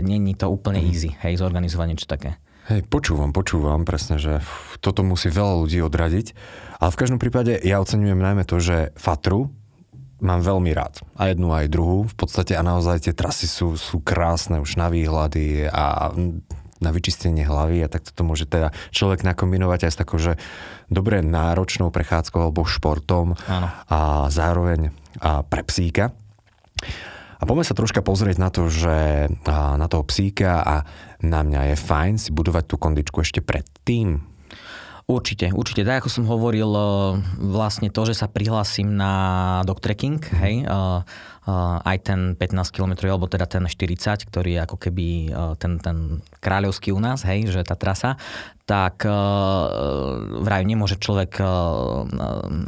není 0.00 0.32
to 0.32 0.48
úplne 0.48 0.80
mhm. 0.80 0.88
easy, 0.88 1.10
hej, 1.20 1.36
zorganizovať 1.36 1.86
niečo 1.92 2.08
také. 2.08 2.40
Hej, 2.68 2.84
počúvam, 2.88 3.32
počúvam 3.32 3.88
presne, 3.88 4.20
že 4.20 4.44
toto 4.84 5.00
musí 5.00 5.32
veľa 5.32 5.64
ľudí 5.64 5.80
odradiť. 5.80 6.36
Ale 6.84 6.92
v 6.92 7.00
každom 7.00 7.16
prípade 7.16 7.56
ja 7.64 7.80
oceňujem 7.80 8.20
najmä 8.20 8.44
to, 8.44 8.60
že 8.60 8.92
Fatru, 8.92 9.48
mám 10.18 10.40
veľmi 10.42 10.70
rád. 10.74 11.02
A 11.14 11.30
jednu, 11.30 11.50
aj 11.54 11.70
druhú. 11.70 12.06
V 12.10 12.16
podstate 12.16 12.58
a 12.58 12.62
naozaj 12.62 13.06
tie 13.06 13.14
trasy 13.14 13.46
sú, 13.46 13.78
sú 13.78 14.02
krásne 14.02 14.58
už 14.58 14.78
na 14.78 14.90
výhľady 14.90 15.70
a 15.70 16.12
na 16.78 16.90
vyčistenie 16.94 17.42
hlavy 17.42 17.82
a 17.82 17.90
tak 17.90 18.06
to 18.06 18.22
môže 18.22 18.46
teda 18.46 18.70
človek 18.94 19.26
nakombinovať 19.26 19.90
aj 19.90 19.92
s 19.92 19.98
takou, 19.98 20.18
že 20.22 20.38
dobre 20.86 21.26
náročnou 21.26 21.90
prechádzkou 21.90 22.38
alebo 22.38 22.62
športom 22.62 23.34
Áno. 23.50 23.68
a 23.90 23.98
zároveň 24.30 24.94
a 25.18 25.42
pre 25.42 25.66
psíka. 25.66 26.14
A 27.38 27.42
poďme 27.46 27.66
sa 27.66 27.74
troška 27.74 28.02
pozrieť 28.02 28.38
na 28.38 28.50
to, 28.50 28.66
že 28.70 29.30
na 29.46 29.86
toho 29.90 30.06
psíka 30.06 30.62
a 30.62 30.76
na 31.22 31.42
mňa 31.42 31.74
je 31.74 31.76
fajn 31.78 32.14
si 32.18 32.30
budovať 32.30 32.64
tú 32.70 32.76
kondičku 32.78 33.22
ešte 33.22 33.42
predtým, 33.42 34.22
Určite, 35.08 35.48
určite. 35.56 35.88
Tak 35.88 36.04
ako 36.04 36.08
som 36.12 36.28
hovoril, 36.28 36.68
eh, 36.68 36.84
vlastne 37.40 37.88
to, 37.88 38.04
že 38.04 38.12
sa 38.12 38.28
prihlásim 38.28 38.92
na 38.92 39.12
dog 39.64 39.80
trekking, 39.80 40.20
hej, 40.36 40.68
uh, 40.68 41.00
aj 41.82 41.96
ten 42.04 42.20
15 42.36 42.74
km, 42.74 43.08
alebo 43.08 43.24
teda 43.24 43.48
ten 43.48 43.64
40, 43.64 44.28
ktorý 44.28 44.60
je 44.60 44.60
ako 44.68 44.76
keby 44.76 45.06
uh, 45.32 45.54
ten, 45.56 45.80
ten 45.80 46.20
kráľovský 46.44 46.92
u 46.92 47.00
nás, 47.00 47.24
hej, 47.24 47.48
že 47.48 47.64
tá 47.64 47.72
trasa, 47.72 48.20
tak 48.68 49.08
uh, 49.08 49.14
vraj 50.44 50.60
nemôže 50.68 51.00
človek 51.00 51.40
uh, 51.40 52.04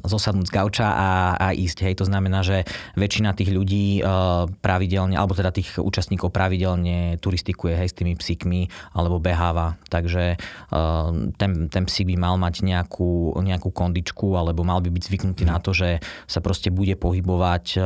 zosadnúť 0.08 0.48
z 0.48 0.56
gauča 0.56 0.88
a, 0.88 1.10
a 1.36 1.46
ísť. 1.52 1.84
Hej. 1.84 2.00
To 2.00 2.08
znamená, 2.08 2.40
že 2.40 2.64
väčšina 2.96 3.36
tých 3.36 3.52
ľudí 3.52 4.00
uh, 4.00 4.48
pravidelne, 4.64 5.12
alebo 5.20 5.36
teda 5.36 5.52
tých 5.52 5.76
účastníkov 5.76 6.32
pravidelne 6.32 7.20
turistikuje 7.20 7.76
hej, 7.76 7.92
s 7.92 7.98
tými 8.00 8.16
psíkmi 8.16 8.72
alebo 8.96 9.20
beháva. 9.20 9.76
Takže 9.92 10.40
uh, 10.40 11.12
ten, 11.36 11.68
ten 11.68 11.84
psík 11.84 12.08
by 12.08 12.16
mal 12.16 12.40
mať 12.40 12.64
nejakú, 12.64 13.36
nejakú 13.36 13.68
kondičku 13.68 14.40
alebo 14.40 14.64
mal 14.64 14.80
by 14.80 14.88
byť 14.88 15.04
zvyknutý 15.04 15.44
mm. 15.44 15.52
na 15.52 15.60
to, 15.60 15.76
že 15.76 16.00
sa 16.24 16.40
proste 16.40 16.72
bude 16.72 16.96
pohybovať 16.96 17.64
uh, 17.76 17.84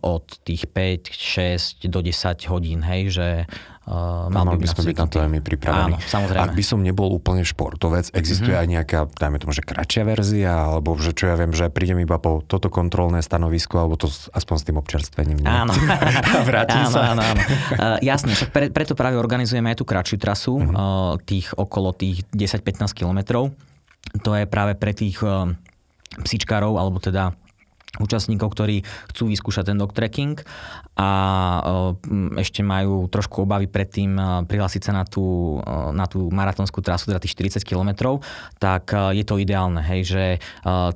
od 0.00 0.24
tých 0.46 0.70
5, 0.70 1.10
6 1.10 1.90
do 1.90 1.98
10 1.98 2.46
hodín, 2.46 2.86
hej, 2.86 3.10
že 3.10 3.28
uh, 3.90 4.30
mal 4.30 4.54
by, 4.54 4.62
by 4.62 4.68
sme 4.70 4.94
byť 4.94 4.98
na 5.02 5.06
to 5.10 5.18
aj 5.18 5.28
my 5.30 5.40
pripravení. 5.42 5.98
Áno, 5.98 6.06
samozrejme. 6.06 6.42
Ak 6.46 6.54
by 6.54 6.64
som 6.64 6.78
nebol 6.78 7.10
úplne 7.10 7.42
športovec, 7.42 8.14
existuje 8.14 8.54
mm-hmm. 8.54 8.70
aj 8.70 8.74
nejaká, 8.78 8.98
dajme 9.18 9.42
tomu, 9.42 9.50
že 9.50 9.66
kratšia 9.66 10.06
verzia, 10.06 10.54
alebo 10.70 10.94
že 10.94 11.10
čo 11.10 11.26
ja 11.26 11.34
viem, 11.34 11.50
že 11.50 11.66
prídem 11.74 11.98
iba 12.06 12.22
po 12.22 12.46
toto 12.46 12.70
kontrolné 12.70 13.18
stanovisko, 13.18 13.82
alebo 13.82 13.98
to 13.98 14.06
aspoň 14.06 14.56
s 14.62 14.64
tým 14.64 14.76
občerstvením. 14.78 15.38
Nie? 15.42 15.50
Áno. 15.50 15.74
Vrátim 16.48 16.86
áno, 16.86 16.94
sa. 16.94 17.00
Áno, 17.10 17.22
áno. 17.26 17.42
Uh, 17.74 17.98
jasne, 17.98 18.30
však 18.38 18.54
pre, 18.54 18.70
preto 18.70 18.94
práve 18.94 19.18
organizujeme 19.18 19.74
aj 19.74 19.82
tú 19.82 19.84
kratšiu 19.88 20.16
trasu, 20.22 20.54
mm-hmm. 20.54 20.74
uh, 20.78 21.18
tých 21.18 21.50
okolo 21.58 21.90
tých 21.90 22.22
10-15 22.30 22.94
kilometrov. 22.94 23.50
To 24.22 24.30
je 24.38 24.46
práve 24.46 24.78
pre 24.78 24.94
tých 24.94 25.18
uh, 25.26 25.50
psičkárov, 26.22 26.78
alebo 26.78 27.02
teda 27.02 27.34
účastníkov, 28.02 28.54
ktorí 28.54 28.82
chcú 29.12 29.30
vyskúšať 29.30 29.70
ten 29.70 29.78
dog 29.78 29.94
trekking 29.94 30.42
a 30.94 31.10
e, 31.58 32.38
ešte 32.38 32.62
majú 32.62 33.06
trošku 33.10 33.46
obavy 33.46 33.66
predtým 33.66 34.14
e, 34.14 34.22
prihlásiť 34.46 34.82
sa 34.82 34.92
na 34.94 35.04
tú, 35.06 35.58
e, 35.62 35.94
na 35.94 36.06
tú 36.06 36.26
maratónskú 36.30 36.82
trasu, 36.82 37.10
teda 37.10 37.22
tých 37.22 37.34
40 37.34 37.66
km, 37.66 38.18
tak 38.58 38.94
je 38.94 39.24
to 39.26 39.38
ideálne, 39.38 39.80
hej, 39.82 40.02
že 40.06 40.24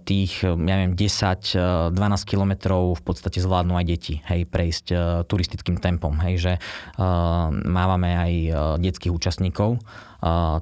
tých, 0.05 0.45
ja 0.45 0.75
neviem, 0.79 0.95
10-12 0.95 1.95
km 2.25 2.53
v 2.95 3.03
podstate 3.03 3.43
zvládnu 3.43 3.75
aj 3.75 3.85
deti, 3.87 4.15
hej, 4.29 4.47
prejsť 4.47 4.87
turistickým 5.27 5.81
tempom, 5.81 6.15
hej, 6.23 6.35
že 6.39 6.53
mávame 7.67 8.11
aj 8.15 8.33
detských 8.81 9.13
účastníkov, 9.13 9.81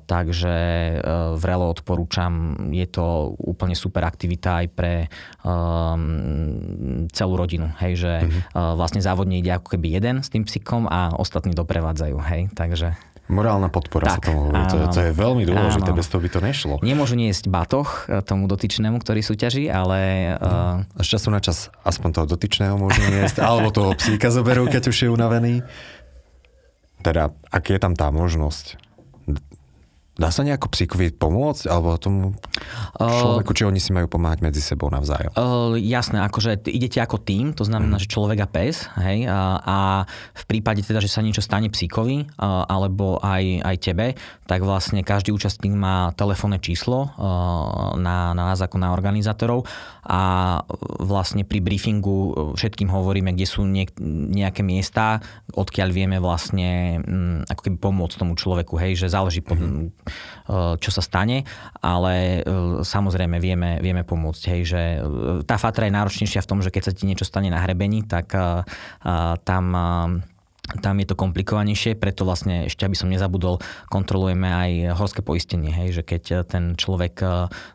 takže 0.05 0.57
uh, 1.01 1.33
vrelo 1.41 1.73
odporúčam, 1.73 2.57
je 2.69 2.85
to 2.85 3.33
úplne 3.41 3.73
super 3.73 4.05
aktivita 4.05 4.61
aj 4.61 4.67
pre 4.77 4.95
um, 5.41 7.09
celú 7.09 7.41
rodinu, 7.41 7.73
hej, 7.81 7.93
že 7.97 8.13
uh-huh. 8.21 8.41
uh, 8.53 8.61
vlastne 8.77 9.01
závodne 9.01 9.41
ide 9.41 9.57
ako 9.57 9.77
keby 9.77 9.97
jeden 9.97 10.21
s 10.21 10.29
tým 10.29 10.45
psíkom 10.45 10.85
a 10.85 11.17
ostatní 11.17 11.57
doprevádzajú, 11.57 12.17
hej, 12.29 12.53
takže... 12.53 13.01
Morálna 13.27 13.67
podpora 13.67 14.07
tak, 14.07 14.23
sa 14.23 14.31
tomu 14.31 14.47
hovorí. 14.47 14.63
To, 14.71 14.77
to 14.87 15.01
je 15.03 15.11
veľmi 15.11 15.43
dôležité, 15.51 15.91
áno. 15.91 15.99
bez 15.99 16.07
toho 16.07 16.23
by 16.23 16.31
to 16.31 16.39
nešlo. 16.39 16.75
Nemôžu 16.79 17.19
niesť 17.19 17.51
batoh 17.51 18.07
e, 18.07 18.23
tomu 18.23 18.47
dotyčnému, 18.47 19.03
ktorý 19.03 19.19
súťaží, 19.19 19.67
ale... 19.67 20.31
Uh... 20.39 20.87
Z 21.03 21.19
času 21.19 21.35
na 21.35 21.43
čas 21.43 21.75
aspoň 21.83 22.23
toho 22.23 22.27
dotyčného 22.39 22.79
môžu 22.79 23.03
niesť, 23.03 23.43
alebo 23.43 23.75
toho 23.75 23.99
psíka 23.99 24.31
zoberú, 24.31 24.71
keď 24.71 24.95
už 24.95 24.97
je 25.03 25.09
unavený. 25.11 25.67
Teda, 27.03 27.35
ak 27.51 27.67
je 27.67 27.83
tam 27.83 27.99
tá 27.99 28.15
možnosť. 28.15 28.79
Dá 30.17 30.33
sa 30.33 30.41
nejako 30.41 30.73
psíkovi 30.73 31.13
pomôcť, 31.13 31.69
alebo 31.69 32.01
tomu 32.01 32.33
človeku, 32.97 33.53
či 33.53 33.69
oni 33.69 33.77
si 33.77 33.93
majú 33.93 34.09
pomáhať 34.09 34.41
medzi 34.41 34.65
sebou 34.65 34.89
navzájom? 34.89 35.37
Uh, 35.37 35.77
jasné, 35.77 36.25
akože 36.25 36.65
idete 36.73 37.05
ako 37.05 37.21
tým, 37.21 37.53
to 37.53 37.69
znamená, 37.69 38.01
mm. 38.01 38.03
že 38.03 38.09
človek 38.09 38.39
a 38.41 38.49
pes, 38.49 38.89
hej, 38.97 39.29
a, 39.29 39.61
a 39.61 39.79
v 40.33 40.45
prípade 40.49 40.81
teda, 40.81 41.05
že 41.05 41.13
sa 41.13 41.21
niečo 41.21 41.45
stane 41.45 41.69
psíkovi, 41.69 42.33
uh, 42.41 42.65
alebo 42.65 43.21
aj, 43.21 43.61
aj 43.61 43.77
tebe, 43.77 44.07
tak 44.49 44.65
vlastne 44.65 45.05
každý 45.05 45.37
účastník 45.37 45.77
má 45.77 46.17
telefónne 46.17 46.65
číslo 46.65 47.13
uh, 47.13 47.93
na, 48.01 48.33
na 48.33 48.57
nás 48.57 48.59
ako 48.65 48.81
na 48.81 48.97
organizátorov 48.97 49.69
a 50.07 50.63
vlastne 51.03 51.45
pri 51.45 51.61
briefingu 51.61 52.55
všetkým 52.57 52.89
hovoríme, 52.89 53.37
kde 53.37 53.47
sú 53.47 53.69
niek- 53.69 53.99
nejaké 54.33 54.65
miesta, 54.65 55.21
odkiaľ 55.57 55.89
vieme 55.89 56.21
vlastne 56.21 57.01
um, 57.01 57.41
ako 57.49 57.61
keby 57.65 57.77
pomôcť 57.81 58.17
tomu 58.21 58.37
človeku, 58.37 58.77
hej, 58.77 59.01
že 59.01 59.13
záleží 59.13 59.41
pod, 59.41 59.57
mm 59.57 59.89
Eh, 60.47 60.79
čo 60.79 60.95
sa 60.95 61.03
stane, 61.03 61.43
ale 61.83 62.39
eh, 62.39 62.43
samozrejme 62.87 63.43
vieme, 63.43 63.83
vieme 63.83 64.07
pomôcť. 64.07 64.43
Hej, 64.55 64.63
že 64.71 64.83
eh, 64.95 65.03
tá 65.43 65.59
fatra 65.59 65.91
je 65.91 65.97
náročnejšia 65.99 66.47
v 66.47 66.51
tom, 66.55 66.63
že 66.63 66.71
keď 66.71 66.83
sa 66.87 66.93
ti 66.95 67.03
niečo 67.03 67.27
stane 67.27 67.51
na 67.51 67.59
hrebení, 67.59 68.07
tak 68.07 68.31
tam 69.43 69.67
tam 70.83 70.99
je 70.99 71.07
to 71.07 71.15
komplikovanejšie, 71.15 71.95
preto 71.95 72.27
vlastne 72.27 72.67
ešte, 72.67 72.83
aby 72.83 72.99
som 72.99 73.07
nezabudol, 73.07 73.63
kontrolujeme 73.87 74.51
aj 74.51 74.71
horské 74.99 75.21
poistenie, 75.23 75.71
hej, 75.71 75.95
že 75.95 76.03
keď 76.03 76.43
ten 76.47 76.75
človek 76.75 77.23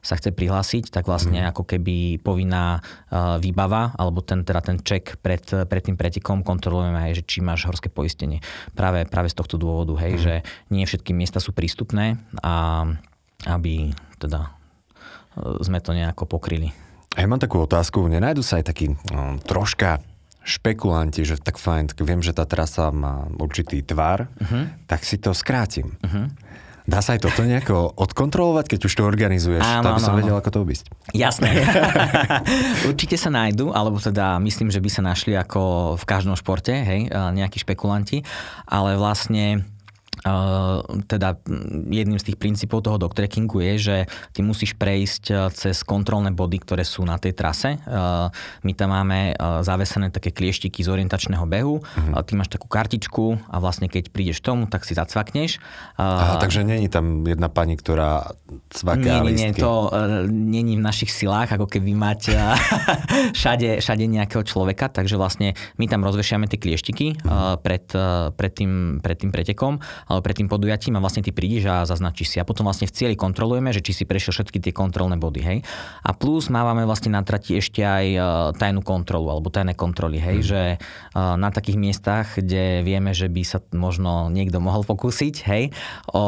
sa 0.03 0.13
chce 0.19 0.35
prihlásiť, 0.35 0.91
tak 0.91 1.07
vlastne 1.07 1.39
mm. 1.39 1.49
ako 1.55 1.63
keby 1.63 2.19
povinná 2.19 2.83
výbava, 3.39 3.95
alebo 3.95 4.19
ten, 4.19 4.43
teda 4.43 4.59
ten 4.59 4.77
ček 4.83 5.23
pred, 5.23 5.43
pred 5.47 5.83
tým 5.87 5.95
pretekom 5.95 6.43
kontrolujeme 6.43 7.11
aj, 7.11 7.23
že 7.23 7.23
či 7.23 7.39
máš 7.39 7.63
horské 7.63 7.87
poistenie. 7.87 8.43
Práve, 8.75 9.07
práve 9.07 9.31
z 9.31 9.39
tohto 9.39 9.55
dôvodu, 9.55 9.95
hej, 10.03 10.13
mm. 10.19 10.21
že 10.21 10.33
nie 10.67 10.83
všetky 10.83 11.15
miesta 11.15 11.39
sú 11.39 11.55
prístupné 11.55 12.19
a 12.43 12.85
aby 13.47 13.95
teda 14.19 14.51
sme 15.63 15.79
to 15.79 15.95
nejako 15.95 16.27
pokryli. 16.27 16.75
Ja 17.15 17.27
mám 17.27 17.39
takú 17.39 17.63
otázku, 17.63 18.07
nenajdu 18.07 18.43
sa 18.43 18.59
aj 18.59 18.71
taký 18.71 18.95
no, 19.11 19.39
troška 19.43 19.99
špekulanti, 20.41 21.21
že 21.21 21.37
tak 21.37 21.61
fajn, 21.61 21.93
tak 21.93 22.01
viem, 22.01 22.21
že 22.25 22.33
tá 22.33 22.49
trasa 22.49 22.89
má 22.89 23.29
určitý 23.37 23.85
tvar, 23.85 24.25
uh-huh. 24.41 24.73
tak 24.89 25.05
si 25.05 25.21
to 25.21 25.37
skrátim. 25.37 25.97
Uh-huh. 26.01 26.27
Dá 26.89 26.97
sa 27.05 27.13
aj 27.13 27.21
toto 27.21 27.45
nejako 27.45 27.93
odkontrolovať, 27.93 28.73
keď 28.73 28.79
už 28.89 28.93
to 28.97 29.03
organizuješ? 29.05 29.61
Áno, 29.61 29.85
tak 29.85 29.91
by 29.95 30.01
som 30.01 30.17
vedel, 30.17 30.33
ako 30.33 30.49
to 30.49 30.59
obísť. 30.65 30.85
Jasné. 31.13 31.61
Určite 32.89 33.21
sa 33.21 33.29
nájdu, 33.29 33.69
alebo 33.69 34.01
teda 34.01 34.41
myslím, 34.41 34.73
že 34.73 34.81
by 34.81 34.89
sa 34.89 35.05
našli 35.05 35.37
ako 35.37 35.93
v 36.01 36.03
každom 36.09 36.33
športe, 36.33 36.73
hej, 36.73 37.05
nejakí 37.13 37.61
špekulanti, 37.61 38.25
ale 38.65 38.97
vlastne 38.97 39.61
teda 41.09 41.41
jedným 41.89 42.21
z 42.21 42.31
tých 42.31 42.37
princípov 42.37 42.85
toho 42.85 43.01
docktrackingu 43.01 43.57
je, 43.57 43.73
že 43.77 43.97
ty 44.37 44.45
musíš 44.45 44.77
prejsť 44.77 45.23
e, 45.29 45.35
cez 45.49 45.81
kontrolné 45.81 46.29
body, 46.29 46.61
ktoré 46.61 46.85
sú 46.85 47.01
na 47.01 47.17
tej 47.17 47.33
trase. 47.33 47.73
E, 47.73 47.79
my 48.61 48.71
tam 48.77 48.93
máme 48.93 49.33
e, 49.33 49.43
zavesené 49.65 50.13
také 50.13 50.29
klieštiky 50.29 50.85
z 50.85 50.89
orientačného 50.93 51.41
behu. 51.49 51.81
Uh-huh. 51.81 52.21
Ty 52.21 52.33
máš 52.37 52.53
takú 52.53 52.69
kartičku 52.69 53.41
a 53.49 53.57
vlastne 53.57 53.89
keď 53.89 54.13
prídeš 54.13 54.45
tomu, 54.45 54.69
tak 54.69 54.85
si 54.85 54.93
zacvakneš. 54.93 55.57
Aha, 55.97 56.37
takže 56.37 56.61
není 56.61 56.85
tam 56.85 57.25
jedna 57.25 57.49
pani, 57.49 57.73
ktorá 57.73 58.37
cvaká 58.69 59.25
nie, 59.25 59.33
nie, 59.33 59.49
nie, 59.49 59.57
to 59.57 59.89
není 60.29 60.77
v 60.77 60.83
našich 60.85 61.09
silách, 61.09 61.49
ako 61.57 61.65
keby 61.65 61.97
mať 61.97 62.37
všade, 63.37 63.81
všade 63.81 64.05
nejakého 64.05 64.45
človeka, 64.45 64.93
takže 64.93 65.17
vlastne 65.17 65.57
my 65.81 65.85
tam 65.89 66.05
rozvešiame 66.05 66.45
tie 66.45 66.61
klieštiky 66.61 67.25
uh-huh. 67.25 67.57
pred, 67.63 67.89
pred, 68.37 68.53
tým, 68.53 69.01
pred 69.01 69.17
tým 69.17 69.33
pretekom 69.33 69.81
pred 70.19 70.35
tým 70.35 70.51
podujatím 70.51 70.99
a 70.99 71.03
vlastne 71.03 71.23
ty 71.23 71.31
prídeš 71.31 71.71
a 71.71 71.87
zaznačíš 71.87 72.35
si. 72.35 72.37
A 72.41 72.47
potom 72.47 72.67
vlastne 72.67 72.89
v 72.89 72.93
cieli 72.93 73.15
kontrolujeme, 73.15 73.71
že 73.71 73.79
či 73.79 73.95
si 73.95 74.03
prešiel 74.03 74.35
všetky 74.35 74.59
tie 74.59 74.73
kontrolné 74.75 75.15
body. 75.15 75.41
Hej. 75.41 75.57
A 76.03 76.11
plus 76.11 76.51
mávame 76.51 76.83
vlastne 76.83 77.15
na 77.15 77.23
trati 77.23 77.55
ešte 77.61 77.85
aj 77.85 78.05
e, 78.11 78.19
tajnú 78.59 78.83
kontrolu 78.83 79.31
alebo 79.31 79.47
tajné 79.47 79.77
kontroly. 79.79 80.19
Hej, 80.19 80.37
hmm. 80.43 80.47
že 80.51 80.61
e, 80.75 80.77
na 81.15 81.49
takých 81.53 81.77
miestach, 81.79 82.35
kde 82.35 82.83
vieme, 82.83 83.15
že 83.15 83.31
by 83.31 83.41
sa 83.47 83.63
možno 83.71 84.27
niekto 84.27 84.59
mohol 84.59 84.83
pokúsiť. 84.83 85.35
Hej, 85.47 85.63
o, 86.11 86.23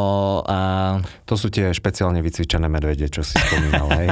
a... 0.47 1.01
To 1.27 1.35
sú 1.35 1.49
tie 1.49 1.73
špeciálne 1.73 2.21
vycvičené 2.21 2.69
medvede, 2.69 3.09
čo 3.09 3.25
si 3.25 3.35
spomínal. 3.35 3.89
hej. 3.99 4.07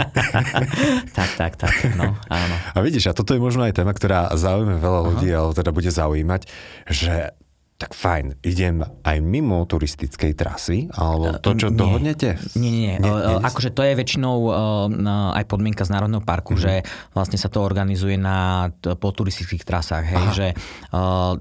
tak, 1.17 1.29
tak, 1.37 1.53
tak. 1.55 1.75
No, 1.93 2.17
áno. 2.27 2.55
A 2.73 2.77
vidíš, 2.81 3.13
a 3.13 3.15
toto 3.15 3.37
je 3.37 3.41
možno 3.43 3.63
aj 3.63 3.77
téma, 3.77 3.93
ktorá 3.93 4.33
zaujíma 4.33 4.81
veľa 4.81 5.01
ľudí, 5.13 5.29
Aha. 5.29 5.37
alebo 5.45 5.53
teda 5.53 5.69
bude 5.69 5.91
zaujímať, 5.93 6.41
že 6.89 7.37
tak 7.81 7.97
fajn, 7.97 8.37
idem 8.45 8.85
aj 9.01 9.17
mimo 9.25 9.65
turistickej 9.65 10.37
trasy, 10.37 10.85
alebo 10.93 11.33
to, 11.41 11.57
čo 11.57 11.73
nie, 11.73 11.81
dohodnete? 11.81 12.37
Nie, 12.53 12.69
nie, 12.69 12.93
nie. 13.01 13.09
nie 13.09 13.41
akože 13.41 13.73
to 13.73 13.81
je 13.81 13.97
väčšinou 13.97 14.35
uh, 14.45 15.33
aj 15.33 15.49
podmienka 15.49 15.81
z 15.81 15.97
Národného 15.97 16.21
parku, 16.21 16.53
mm-hmm. 16.53 16.85
že 16.85 16.85
vlastne 17.17 17.41
sa 17.41 17.49
to 17.49 17.65
organizuje 17.65 18.21
na, 18.21 18.69
po 18.77 19.09
turistických 19.09 19.65
trasách, 19.65 20.05
hej, 20.05 20.25
Aha. 20.29 20.35
že 20.37 20.47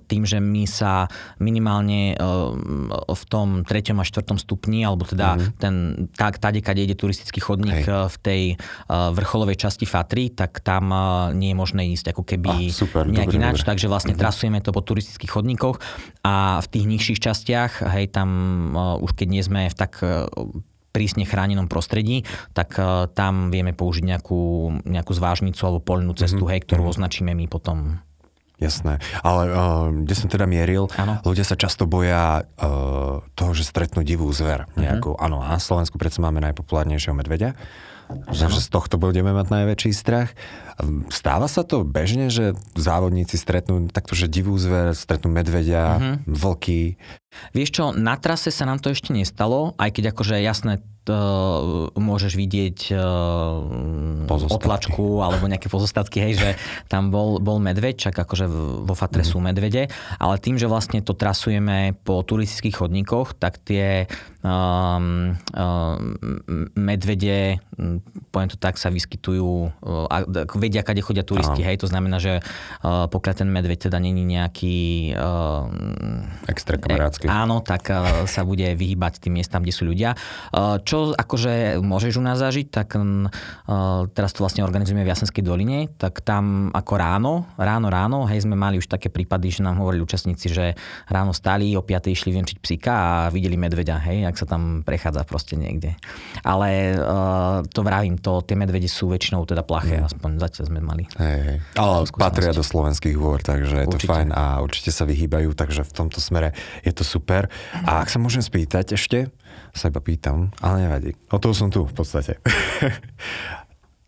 tým, 0.08 0.24
že 0.24 0.40
my 0.40 0.64
sa 0.64 1.12
minimálne 1.36 2.16
v 3.04 3.24
tom 3.28 3.66
3. 3.68 3.92
a 3.92 4.04
4. 4.06 4.24
stupni, 4.40 4.80
alebo 4.80 5.04
teda 5.04 5.36
mm-hmm. 5.36 5.60
ten, 5.60 5.74
tak, 6.16 6.40
tade, 6.40 6.64
kade 6.64 6.88
ide 6.88 6.96
turistický 6.96 7.44
chodník 7.44 7.84
hej. 7.84 8.08
v 8.08 8.16
tej 8.24 8.42
vrcholovej 8.88 9.60
časti 9.60 9.84
Fatry, 9.84 10.32
tak 10.32 10.64
tam 10.64 10.88
nie 11.36 11.52
je 11.52 11.56
možné 11.58 11.82
ísť 11.92 12.16
ako 12.16 12.22
keby 12.24 12.70
ah, 12.70 12.72
super, 12.72 13.04
nejak 13.04 13.36
ináč, 13.36 13.60
takže 13.60 13.90
vlastne 13.90 14.16
mm-hmm. 14.16 14.24
trasujeme 14.24 14.58
to 14.64 14.72
po 14.72 14.80
turistických 14.80 15.28
chodníkoch 15.28 15.76
a 16.24 16.29
v 16.60 16.66
tých 16.70 16.84
nižších 16.86 17.20
častiach, 17.22 17.72
hej, 17.94 18.10
tam 18.10 18.28
uh, 18.72 18.96
už 19.02 19.16
keď 19.16 19.28
nie 19.30 19.42
sme 19.44 19.70
v 19.70 19.76
tak 19.76 20.00
uh, 20.02 20.26
prísne 20.90 21.22
chránenom 21.22 21.70
prostredí, 21.70 22.26
tak 22.50 22.74
uh, 22.78 23.06
tam 23.10 23.54
vieme 23.54 23.70
použiť 23.70 24.04
nejakú, 24.04 24.42
nejakú 24.84 25.12
zvážnicu 25.14 25.60
alebo 25.62 25.80
poľnú 25.80 26.12
cestu, 26.18 26.44
mm-hmm. 26.44 26.52
hej, 26.56 26.60
ktorú 26.66 26.82
mm-hmm. 26.82 26.94
označíme 26.98 27.32
my 27.34 27.46
potom 27.46 28.02
Jasné. 28.60 29.00
Ale 29.24 29.42
uh, 29.48 29.88
kde 29.88 30.12
som 30.12 30.28
teda 30.28 30.44
mieril, 30.44 30.92
ano. 31.00 31.16
ľudia 31.24 31.48
sa 31.48 31.56
často 31.56 31.88
boja 31.88 32.44
uh, 32.44 33.24
toho, 33.32 33.52
že 33.56 33.64
stretnú 33.64 34.04
divú 34.04 34.28
zver. 34.36 34.68
Nejakú. 34.76 35.16
Mm-hmm. 35.16 35.24
Áno, 35.24 35.40
na 35.40 35.56
Slovensku 35.56 35.96
predsa 35.96 36.20
máme 36.20 36.44
najpopulárnejšieho 36.44 37.16
medveďa. 37.16 37.56
Takže 38.10 38.60
z 38.62 38.68
tohto 38.70 38.96
budeme 38.98 39.30
mať 39.30 39.46
najväčší 39.50 39.92
strach. 39.94 40.34
Stáva 41.12 41.46
sa 41.46 41.62
to 41.62 41.84
bežne, 41.84 42.32
že 42.32 42.56
závodníci 42.74 43.36
stretnú 43.36 43.86
takto, 43.92 44.16
že 44.16 44.32
divú 44.32 44.56
zver, 44.56 44.96
stretnú 44.96 45.28
medvedia, 45.30 45.98
mm-hmm. 45.98 46.14
vlky. 46.26 46.96
Vieš 47.54 47.70
čo, 47.70 47.84
na 47.94 48.18
trase 48.18 48.50
sa 48.50 48.66
nám 48.66 48.82
to 48.82 48.90
ešte 48.90 49.14
nestalo, 49.14 49.76
aj 49.78 49.90
keď 49.94 50.04
akože 50.16 50.42
jasné, 50.42 50.82
to 51.00 51.16
môžeš 51.96 52.36
vidieť 52.36 52.78
uh, 52.92 54.28
otlačku 54.28 55.24
alebo 55.24 55.48
nejaké 55.48 55.72
pozostatky, 55.72 56.20
hej, 56.20 56.32
že 56.36 56.50
tam 56.92 57.08
bol, 57.08 57.40
bol 57.40 57.56
medveď, 57.56 58.10
čak 58.10 58.14
akože 58.20 58.44
vo 58.84 58.94
Fatre 58.94 59.24
mm. 59.24 59.30
sú 59.30 59.40
medvede, 59.40 59.88
ale 60.20 60.34
tým, 60.36 60.60
že 60.60 60.68
vlastne 60.68 61.00
to 61.00 61.16
trasujeme 61.16 61.96
po 62.04 62.20
turistických 62.20 62.84
chodníkoch, 62.84 63.32
tak 63.40 63.56
tie 63.64 64.12
um, 64.40 65.36
um, 65.52 66.16
medvede, 66.76 67.60
poviem 68.32 68.50
to 68.50 68.56
tak, 68.56 68.80
sa 68.80 68.88
vyskytujú, 68.88 69.72
uh, 69.84 70.56
vedia, 70.56 70.80
kade 70.80 71.04
chodia 71.04 71.24
turisti, 71.24 71.60
Aha. 71.64 71.72
hej, 71.72 71.76
to 71.84 71.88
znamená, 71.88 72.16
že 72.20 72.40
uh, 72.40 73.06
pokiaľ 73.08 73.34
ten 73.36 73.48
medveď 73.48 73.88
teda 73.90 74.00
není 74.00 74.24
nejaký 74.24 75.12
uh, 75.16 75.68
extra 76.48 76.80
kamarátsky. 76.80 77.28
E, 77.28 77.30
áno, 77.30 77.60
tak 77.60 77.92
uh, 77.92 78.24
sa 78.24 78.44
bude 78.44 78.64
vyhýbať 78.72 79.20
tým 79.20 79.36
miestam, 79.40 79.60
kde 79.60 79.74
sú 79.76 79.84
ľudia. 79.84 80.16
Uh, 80.52 80.80
čo 80.80 81.12
akože 81.12 81.80
môžeš 81.84 82.16
u 82.16 82.22
nás 82.24 82.40
zažiť, 82.40 82.66
tak 82.72 82.96
uh, 82.96 83.28
teraz 84.12 84.32
to 84.32 84.40
vlastne 84.40 84.64
organizujeme 84.64 85.04
v 85.04 85.10
Jasenskej 85.12 85.44
doline, 85.44 85.92
tak 86.00 86.24
tam 86.24 86.72
ako 86.72 86.92
ráno, 86.96 87.32
ráno, 87.60 87.92
ráno, 87.92 88.18
hej, 88.24 88.48
sme 88.48 88.56
mali 88.56 88.80
už 88.80 88.88
také 88.88 89.12
prípady, 89.12 89.52
že 89.52 89.60
nám 89.60 89.80
hovorili 89.80 90.04
účastníci, 90.04 90.48
že 90.48 90.72
ráno 91.08 91.36
stali, 91.36 91.72
o 91.76 91.82
5. 91.84 92.08
išli 92.08 92.32
venčiť 92.32 92.58
psíka 92.62 92.92
a 92.92 93.12
videli 93.28 93.60
medveďa, 93.60 93.96
hej, 94.08 94.29
ak 94.30 94.38
sa 94.38 94.46
tam 94.46 94.86
prechádza 94.86 95.26
proste 95.26 95.58
niekde. 95.58 95.98
Ale 96.46 96.96
uh, 96.96 97.66
to 97.66 97.82
vravím, 97.82 98.16
to, 98.16 98.40
tie 98.46 98.54
medvede 98.54 98.86
sú 98.86 99.10
väčšinou 99.10 99.42
teda 99.44 99.66
plaché, 99.66 100.00
mm. 100.00 100.06
aspoň 100.06 100.30
zatiaľ 100.38 100.64
sme 100.70 100.80
mali. 100.80 101.04
Hej, 101.18 101.40
hej. 101.42 101.58
Ale 101.74 102.06
patria 102.14 102.54
do 102.54 102.62
slovenských 102.62 103.16
hôr, 103.18 103.42
takže 103.42 103.84
je 103.84 103.86
určite. 103.90 104.06
to 104.06 104.10
fajn 104.10 104.28
a 104.30 104.62
určite 104.62 104.90
sa 104.94 105.04
vyhýbajú, 105.04 105.52
takže 105.52 105.82
v 105.84 105.92
tomto 105.92 106.22
smere 106.22 106.54
je 106.86 106.92
to 106.94 107.02
super. 107.02 107.50
A 107.84 108.00
ak 108.00 108.08
sa 108.08 108.22
môžem 108.22 108.40
spýtať 108.40 108.94
ešte, 108.94 109.28
sa 109.74 109.90
iba 109.90 110.02
pýtam, 110.02 110.50
ale 110.62 110.86
nevadí. 110.86 111.10
O 111.30 111.38
toho 111.38 111.54
som 111.54 111.70
tu 111.70 111.86
v 111.86 111.94
podstate. 111.94 112.38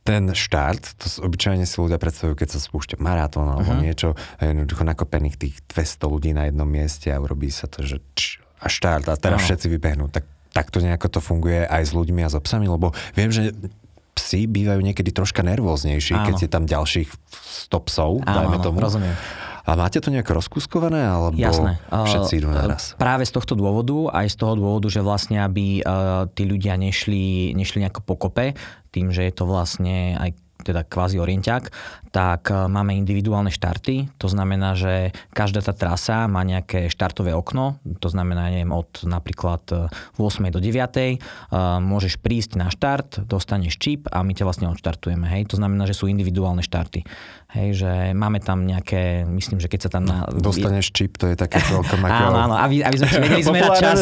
ten 0.03 0.35
štart, 0.35 0.99
to 0.99 1.07
obyčajne 1.23 1.63
si 1.63 1.79
ľudia 1.79 1.99
predstavujú, 2.03 2.35
keď 2.35 2.49
sa 2.51 2.59
spúšťa 2.59 2.99
maratón 2.99 3.47
alebo 3.47 3.71
uh-huh. 3.71 3.83
niečo, 3.87 4.19
jednoducho 4.43 4.83
nakopených 4.83 5.39
tých 5.39 5.55
200 5.71 6.11
ľudí 6.11 6.31
na 6.35 6.51
jednom 6.51 6.67
mieste 6.67 7.15
a 7.15 7.23
urobí 7.23 7.55
sa 7.55 7.71
to, 7.71 7.87
že 7.87 8.03
č, 8.19 8.42
a 8.63 8.67
štart 8.71 9.11
a 9.11 9.19
teraz 9.19 9.43
Áno. 9.43 9.47
všetci 9.51 9.67
vybehnú. 9.67 10.07
Tak, 10.09 10.25
takto 10.55 10.79
nejako 10.79 11.19
to 11.19 11.21
funguje 11.21 11.67
aj 11.67 11.83
s 11.83 11.93
ľuďmi 11.93 12.23
a 12.23 12.31
s 12.31 12.39
obsami, 12.39 12.71
lebo 12.71 12.95
viem, 13.19 13.35
že 13.35 13.51
psi 14.15 14.47
bývajú 14.47 14.79
niekedy 14.79 15.11
troška 15.11 15.43
nervóznejší, 15.43 16.15
Áno. 16.15 16.27
keď 16.31 16.35
je 16.47 16.51
tam 16.53 16.65
ďalších 16.69 17.09
100 17.69 17.89
psov, 17.91 18.11
dajme 18.23 18.57
áno, 18.61 18.65
tomu. 18.65 18.79
rozumiem. 18.79 19.17
A 19.63 19.79
máte 19.79 20.03
to 20.03 20.11
nejako 20.11 20.43
rozkuskované, 20.43 21.07
alebo 21.07 21.39
Jasné. 21.39 21.79
všetci 21.87 22.43
idú 22.43 22.51
Uh, 22.51 22.59
naraz? 22.67 22.99
Práve 22.99 23.23
z 23.23 23.31
tohto 23.31 23.55
dôvodu, 23.55 24.11
aj 24.11 24.35
z 24.35 24.37
toho 24.43 24.59
dôvodu, 24.59 24.91
že 24.91 24.99
vlastne, 24.99 25.39
aby 25.39 25.79
uh, 25.87 26.27
tí 26.35 26.43
ľudia 26.43 26.75
nešli, 26.75 27.55
nešli 27.55 27.87
nejako 27.87 28.03
pokope, 28.03 28.59
tým, 28.91 29.15
že 29.15 29.23
je 29.23 29.33
to 29.33 29.47
vlastne 29.47 30.19
aj 30.19 30.35
teda 30.67 30.83
kvázi 30.87 31.19
orienťák, 31.19 31.63
tak 32.13 32.53
uh, 32.53 32.69
máme 32.69 32.93
individuálne 32.93 33.49
štarty. 33.49 34.13
To 34.21 34.29
znamená, 34.29 34.77
že 34.77 35.17
každá 35.33 35.65
tá 35.65 35.73
trasa 35.73 36.29
má 36.29 36.45
nejaké 36.45 36.93
štartové 36.93 37.33
okno. 37.33 37.81
To 38.05 38.09
znamená, 38.13 38.53
neviem, 38.53 38.69
od 38.69 39.09
napríklad 39.09 39.65
uh, 39.73 40.21
8. 40.21 40.53
do 40.53 40.61
9. 40.61 40.77
uh, 40.77 41.81
môžeš 41.81 42.21
prísť 42.21 42.61
na 42.61 42.69
štart, 42.69 43.25
dostaneš 43.25 43.81
čip 43.81 44.13
a 44.13 44.21
my 44.21 44.37
ťa 44.37 44.45
vlastne 44.45 44.69
odštartujeme. 44.69 45.25
Hej? 45.25 45.57
To 45.57 45.57
znamená, 45.57 45.89
že 45.89 45.97
sú 45.97 46.05
individuálne 46.05 46.61
štarty. 46.61 47.03
Hej, 47.53 47.85
že 47.85 47.93
máme 48.17 48.41
tam 48.41 48.65
nejaké, 48.65 49.29
myslím, 49.29 49.61
že 49.61 49.69
keď 49.69 49.81
sa 49.85 49.91
tam... 49.93 50.09
Na, 50.09 50.25
Dostaneš 50.25 50.89
čip, 50.89 51.21
to 51.21 51.29
je 51.29 51.37
také 51.37 51.61
celkom 51.69 52.01
ako... 52.01 52.33
Áno, 52.33 52.39
áno, 52.49 52.55
aby, 52.57 52.81
aby 52.81 52.97
sme 52.97 53.09
ti 53.13 53.21
vedeli 53.21 53.45
zmerať 53.53 53.71
čas. 53.77 53.97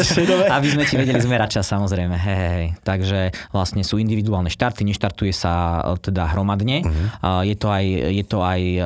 Aby 0.47 0.67
sme 0.71 0.83
ti 0.87 0.95
vedeli 0.95 1.19
zmerať 1.19 1.59
čas, 1.59 1.65
samozrejme. 1.67 2.15
Hej, 2.15 2.37
hej, 2.39 2.51
hej. 2.55 2.67
Takže 2.87 3.19
vlastne 3.51 3.83
sú 3.83 3.99
individuálne 3.99 4.47
štarty, 4.47 4.87
neštartuje 4.87 5.35
sa 5.35 5.83
e, 5.83 5.99
teda 5.99 6.31
hromadne. 6.31 6.79
Uh-huh. 6.79 7.43
Je 7.43 7.55
to 7.59 7.67
aj, 7.67 7.85
je 8.09 8.23
to 8.25 8.41
aj 8.41 8.61
e, 8.61 8.81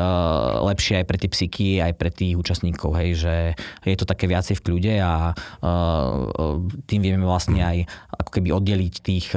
lepšie 0.70 1.02
aj 1.02 1.06
pre 1.08 1.18
tie 1.18 1.30
psyky, 1.32 1.70
aj 1.82 1.94
pre 1.98 2.12
tých 2.14 2.38
účastníkov, 2.38 2.92
hej, 3.00 3.10
že 3.16 3.36
je 3.88 3.98
to 3.98 4.06
také 4.06 4.28
viacej 4.28 4.60
v 4.60 4.64
kľude 4.66 4.94
a 5.02 5.32
uh, 5.34 6.62
tým 6.86 7.02
vieme 7.02 7.26
vlastne 7.26 7.62
aj 7.62 7.78
ako 8.16 8.30
keby 8.40 8.50
oddeliť 8.56 8.94
tých 9.02 9.28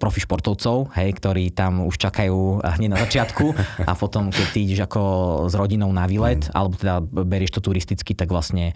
profi 0.00 0.20
športovcov, 0.22 0.94
hej, 0.96 1.10
ktorí 1.18 1.52
tam 1.52 1.84
už 1.84 1.96
čakajú 1.98 2.64
hneď 2.64 2.90
na 2.90 2.98
začiatku 3.00 3.52
a 3.84 3.92
potom, 3.96 4.30
keď 4.30 4.46
ty 4.50 4.58
ideš 4.64 4.80
ako 4.88 5.02
s 5.50 5.54
rodinou 5.54 5.90
na 5.92 6.08
výlet, 6.08 6.48
mm. 6.48 6.52
alebo 6.54 6.74
teda 6.78 7.00
berieš 7.04 7.58
to 7.58 7.60
turisticky, 7.64 8.16
tak 8.16 8.32
vlastne 8.32 8.72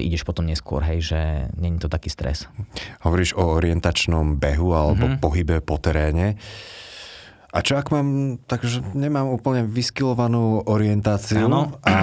ideš 0.00 0.24
potom 0.24 0.48
neskôr, 0.48 0.82
hej, 0.84 1.14
že 1.14 1.20
není 1.56 1.78
to 1.78 1.92
taký 1.92 2.08
stres. 2.08 2.48
Hovoríš 3.04 3.36
o 3.36 3.56
orientačnom 3.56 4.40
behu 4.40 4.72
alebo 4.72 5.00
Mhm. 5.00 5.08
mm-hmm. 5.16 5.22
pohybe 5.22 5.56
po 5.64 5.76
teréne. 5.80 6.36
A 7.50 7.66
čo 7.66 7.74
ak 7.74 7.90
mám, 7.90 8.38
takže 8.46 8.82
nemám 8.94 9.26
úplne 9.34 9.66
vyskilovanú 9.66 10.62
orientáciu. 10.70 11.50
Mhm. 11.50 11.82
a 11.82 11.96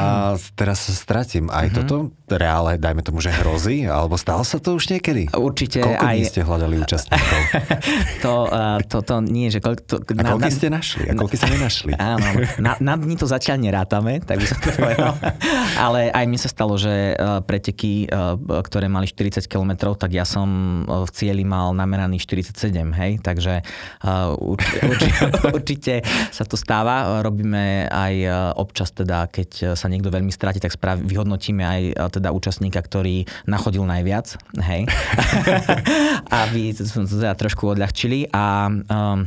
teraz 0.59 0.87
sa 0.87 0.93
stratím. 0.93 1.47
Aj 1.47 1.67
mm-hmm. 1.67 1.77
toto 1.87 2.11
reále, 2.27 2.75
dajme 2.75 2.99
tomu, 2.99 3.23
že 3.23 3.31
hrozí? 3.31 3.87
Alebo 3.87 4.19
stalo 4.19 4.43
sa 4.43 4.59
to 4.59 4.75
už 4.75 4.91
niekedy? 4.91 5.31
Určite 5.31 5.79
Koľko 5.79 6.03
aj... 6.03 6.17
ste 6.27 6.41
hľadali 6.43 6.75
účastníkov? 6.83 7.39
to, 8.25 8.33
uh, 8.51 8.79
to, 8.83 8.99
to 8.99 9.15
nie, 9.23 9.47
že 9.47 9.63
koľko... 9.63 9.81
To, 9.87 9.95
A 10.03 10.23
koľko 10.35 10.51
ste 10.51 10.67
našli? 10.67 11.07
A 11.07 11.15
koľko 11.15 11.35
ste 11.39 11.49
nenašli? 11.55 11.91
Áno, 12.11 12.27
na, 12.59 12.75
na 12.83 12.93
dni 12.99 13.15
to 13.15 13.23
zatiaľ 13.23 13.63
nerátame, 13.63 14.19
tak 14.19 14.43
by 14.43 14.45
som 14.45 14.59
to 14.59 14.69
povedal. 14.75 15.15
Ale 15.87 16.11
aj 16.11 16.25
mne 16.27 16.39
sa 16.39 16.51
stalo, 16.51 16.75
že 16.75 17.15
uh, 17.15 17.39
preteky, 17.39 18.11
uh, 18.11 18.35
ktoré 18.59 18.91
mali 18.91 19.07
40 19.07 19.47
km, 19.47 19.95
tak 19.95 20.11
ja 20.11 20.27
som 20.27 20.83
v 20.83 21.09
cieli 21.15 21.47
mal 21.47 21.71
nameraný 21.71 22.19
47, 22.19 22.75
hej, 22.91 23.23
takže 23.23 23.63
uh, 24.03 24.35
určite, 24.35 24.79
určite, 24.83 25.36
určite 25.57 26.05
sa 26.31 26.43
to 26.43 26.59
stáva. 26.59 27.21
Robíme 27.23 27.87
aj 27.87 28.13
uh, 28.25 28.33
občas 28.57 28.91
teda, 28.91 29.29
keď 29.29 29.77
sa 29.77 29.87
niekto 29.87 30.09
veľmi 30.13 30.31
stráti, 30.33 30.61
tak 30.61 30.73
správ, 30.73 31.01
vyhodnotíme 31.03 31.63
aj 31.63 31.81
uh, 31.93 32.09
teda 32.11 32.29
účastníka, 32.33 32.79
ktorý 32.81 33.27
nachodil 33.45 33.83
najviac, 33.87 34.37
hej, 34.61 34.85
aby 36.45 36.73
sme 36.75 37.05
to 37.07 37.19
teda 37.19 37.33
trošku 37.37 37.69
odľahčili 37.71 38.29
a 38.33 38.67
um, 38.69 39.25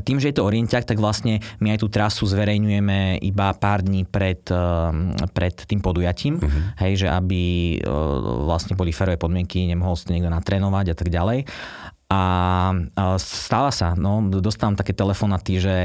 tým, 0.00 0.16
že 0.16 0.32
je 0.32 0.40
to 0.40 0.48
orienťák, 0.48 0.88
tak 0.88 0.96
vlastne 0.96 1.44
my 1.60 1.76
aj 1.76 1.84
tú 1.84 1.92
trasu 1.92 2.24
zverejňujeme 2.24 3.20
iba 3.20 3.52
pár 3.52 3.84
dní 3.84 4.08
pred, 4.08 4.40
um, 4.48 5.12
pred 5.36 5.52
tým 5.52 5.84
podujatím, 5.84 6.40
uh-huh. 6.40 6.80
hej, 6.80 7.04
že 7.04 7.08
aby 7.12 7.76
vlastne 8.48 8.72
boli 8.72 8.88
férové 8.96 9.20
podmienky, 9.20 9.68
nemohol 9.68 9.92
si 10.00 10.08
to 10.08 10.16
niekto 10.16 10.32
natrénovať 10.32 10.86
a 10.92 10.96
tak 10.96 11.12
ďalej. 11.12 11.44
A 12.12 12.18
stáva 13.16 13.72
sa, 13.72 13.96
no, 13.96 14.20
dostávam 14.28 14.76
také 14.76 14.92
telefonaty, 14.92 15.64
že 15.64 15.76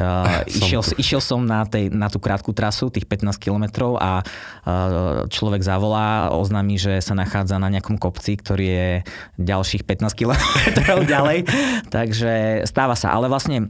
uh, 0.00 0.40
išiel, 0.48 0.80
išiel 0.96 1.20
som 1.20 1.44
na, 1.44 1.68
tej, 1.68 1.92
na 1.92 2.08
tú 2.08 2.16
krátku 2.16 2.56
trasu, 2.56 2.88
tých 2.88 3.04
15 3.04 3.36
kilometrov 3.36 4.00
a 4.00 4.24
uh, 4.24 5.28
človek 5.28 5.60
zavolá, 5.60 6.32
oznámi, 6.32 6.80
že 6.80 7.04
sa 7.04 7.12
nachádza 7.12 7.60
na 7.60 7.68
nejakom 7.68 8.00
kopci, 8.00 8.40
ktorý 8.40 8.64
je 8.64 8.88
ďalších 9.36 9.84
15 9.84 10.08
kilometrov 10.16 11.04
ďalej. 11.12 11.44
Takže 11.92 12.64
stáva 12.64 12.96
sa, 12.96 13.12
ale 13.12 13.28
vlastne 13.28 13.68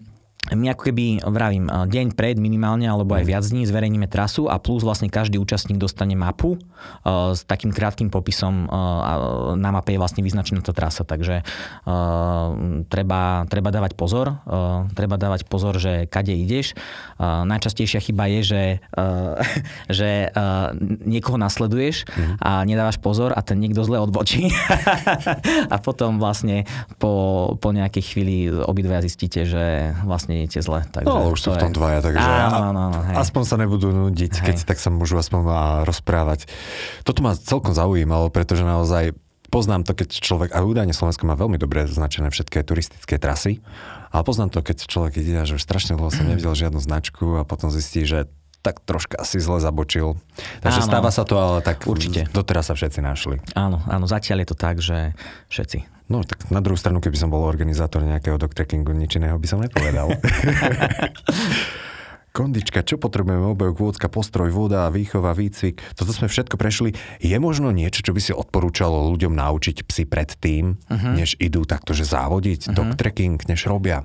my 0.52 0.76
ako 0.76 0.92
keby, 0.92 1.24
vravím, 1.24 1.72
deň 1.72 2.12
pred 2.12 2.37
minimálne, 2.37 2.85
alebo 2.85 3.16
aj 3.16 3.24
viac 3.24 3.44
dní 3.48 3.64
zverejníme 3.64 4.04
trasu 4.12 4.44
a 4.44 4.61
plus 4.61 4.85
vlastne 4.85 5.09
každý 5.09 5.40
účastník 5.40 5.80
dostane 5.80 6.12
mapu 6.12 6.61
uh, 6.61 7.33
s 7.33 7.48
takým 7.48 7.72
krátkým 7.72 8.12
popisom 8.12 8.68
uh, 8.68 8.72
a 9.00 9.12
na 9.57 9.72
mape 9.72 9.96
je 9.96 10.00
vlastne 10.00 10.20
vyznačená 10.20 10.61
tá 10.61 10.76
trasa, 10.76 11.00
takže 11.00 11.40
uh, 11.88 12.85
treba, 12.92 13.48
treba 13.48 13.72
dávať 13.72 13.96
pozor, 13.96 14.37
uh, 14.44 14.85
treba 14.92 15.16
dávať 15.16 15.48
pozor, 15.48 15.80
že 15.80 16.04
kade 16.12 16.37
ideš. 16.37 16.76
Uh, 17.16 17.48
najčastejšia 17.48 18.04
chyba 18.04 18.28
je, 18.28 18.40
že, 18.44 18.62
uh, 19.00 19.40
že 20.02 20.28
uh, 20.28 20.76
niekoho 21.09 21.40
nasleduješ 21.40 22.04
a 22.37 22.68
nedávaš 22.68 23.00
pozor 23.00 23.33
a 23.33 23.40
ten 23.40 23.57
niekto 23.64 23.80
zle 23.80 23.96
odbočí. 23.96 24.52
A 25.74 25.76
potom 25.80 26.20
vlastne 26.20 26.68
po, 27.00 27.54
po 27.59 27.70
nejakej 27.72 28.02
chvíli 28.04 28.37
obidvaja 28.50 29.07
zistíte, 29.07 29.46
že 29.48 29.94
vlastne 30.04 30.34
idete 30.37 30.59
zle. 30.59 30.83
Takže 30.85 31.07
No, 31.07 31.31
už 31.31 31.38
sú 31.38 31.49
v 31.51 31.59
tom 31.59 31.70
je- 31.70 31.77
dvaja, 31.77 31.99
takže 32.01 32.20
Áno, 32.20 32.59
áno, 32.68 32.81
áno, 32.88 32.99
hej. 33.05 33.14
aspoň 33.16 33.42
sa 33.42 33.57
nebudú 33.57 33.88
nudiť, 33.88 34.42
keď 34.42 34.57
tak 34.64 34.77
sa 34.77 34.90
môžu 34.90 35.14
aspoň 35.14 35.40
rozprávať. 35.83 36.51
Toto 37.03 37.20
ma 37.20 37.33
celkom 37.33 37.70
zaujímalo, 37.70 38.29
pretože 38.29 38.62
naozaj 38.62 39.14
poznám 39.49 39.87
to, 39.87 39.94
keď 39.94 40.09
človek, 40.11 40.51
a 40.51 40.61
údajne 40.61 40.90
Slovensko 40.90 41.25
má 41.25 41.35
veľmi 41.35 41.57
dobre 41.57 41.87
značené 41.87 42.27
všetké 42.29 42.62
turistické 42.62 43.16
trasy, 43.16 43.62
ale 44.11 44.23
poznám 44.23 44.51
to, 44.51 44.61
keď 44.61 44.83
človek 44.85 45.14
ide 45.16 45.38
že 45.44 45.55
už 45.55 45.62
strašne 45.62 45.94
dlho 45.94 46.11
som 46.11 46.27
nevidel 46.27 46.51
žiadnu 46.51 46.79
značku 46.79 47.38
a 47.38 47.47
potom 47.47 47.70
zistí, 47.70 48.03
že 48.03 48.27
tak 48.64 48.81
troška 48.81 49.20
asi 49.20 49.37
zle 49.37 49.61
zabočil. 49.61 50.16
Takže 50.64 50.81
Áno. 50.81 50.88
stáva 50.88 51.12
sa 51.12 51.29
to, 51.29 51.37
ale 51.37 51.61
tak 51.61 51.85
Určite. 51.85 52.24
doteraz 52.33 52.72
sa 52.72 52.74
všetci 52.74 53.05
našli. 53.05 53.37
Áno, 53.53 53.85
áno, 53.85 54.09
zatiaľ 54.09 54.40
je 54.40 54.48
to 54.48 54.57
tak, 54.57 54.81
že 54.81 55.12
všetci. 55.53 56.09
No 56.09 56.24
tak 56.24 56.48
na 56.48 56.64
druhú 56.64 56.81
stranu, 56.81 57.05
keby 57.05 57.16
som 57.20 57.29
bol 57.29 57.44
organizátor 57.44 58.00
nejakého 58.05 58.40
dogtrekkingu, 58.40 58.96
nič 58.96 59.20
iného 59.20 59.37
by 59.37 59.46
som 59.48 59.61
nepovedal. 59.61 60.09
Kondička, 62.35 62.83
čo 62.83 62.98
potrebujeme? 62.98 63.55
Obojok, 63.55 63.79
vôdzka, 63.79 64.11
postroj, 64.11 64.50
voda, 64.50 64.90
výchova, 64.90 65.38
výcvik. 65.38 65.79
Toto 65.94 66.11
sme 66.11 66.27
všetko 66.27 66.59
prešli. 66.59 66.90
Je 67.22 67.38
možno 67.38 67.70
niečo, 67.70 68.03
čo 68.03 68.11
by 68.11 68.18
si 68.18 68.35
odporúčalo 68.35 69.07
ľuďom 69.14 69.38
naučiť 69.38 69.87
psi 69.87 70.03
pred 70.03 70.35
tým, 70.42 70.74
uh-huh. 70.74 71.14
než 71.14 71.38
idú 71.38 71.62
takto, 71.62 71.94
že 71.94 72.03
závodiť, 72.03 72.66
uh-huh. 72.66 72.74
dogtrekking, 72.74 73.38
než 73.46 73.70
robia? 73.70 74.03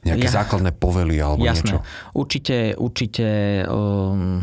Nejaké 0.00 0.32
Ja- 0.32 0.40
základné 0.40 0.72
povely 0.80 1.20
alebo 1.20 1.44
Jasné. 1.44 1.76
niečo? 1.76 1.78
Určite, 2.16 2.56
určite 2.80 3.26
um, 3.68 4.40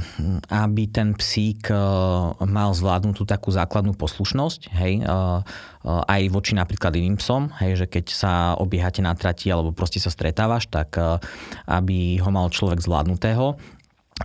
aby 0.53 0.85
ten 0.85 1.17
psík 1.17 1.73
uh, 1.73 2.37
mal 2.45 2.77
zvládnutú 2.77 3.25
takú 3.25 3.49
základnú 3.49 3.97
poslušnosť, 3.97 4.69
hej, 4.77 5.01
uh, 5.01 5.41
uh, 5.41 6.05
aj 6.05 6.29
voči 6.29 6.53
napríklad 6.53 6.93
iným 6.93 7.17
psom, 7.17 7.49
hej, 7.57 7.73
že 7.73 7.85
keď 7.89 8.05
sa 8.13 8.33
obiehate 8.53 9.01
na 9.01 9.17
trati 9.17 9.49
alebo 9.49 9.73
proste 9.73 9.97
sa 9.97 10.13
stretávaš, 10.13 10.69
tak 10.69 10.93
uh, 10.93 11.17
aby 11.65 12.21
ho 12.21 12.29
mal 12.29 12.53
človek 12.53 12.77
zvládnutého. 12.77 13.57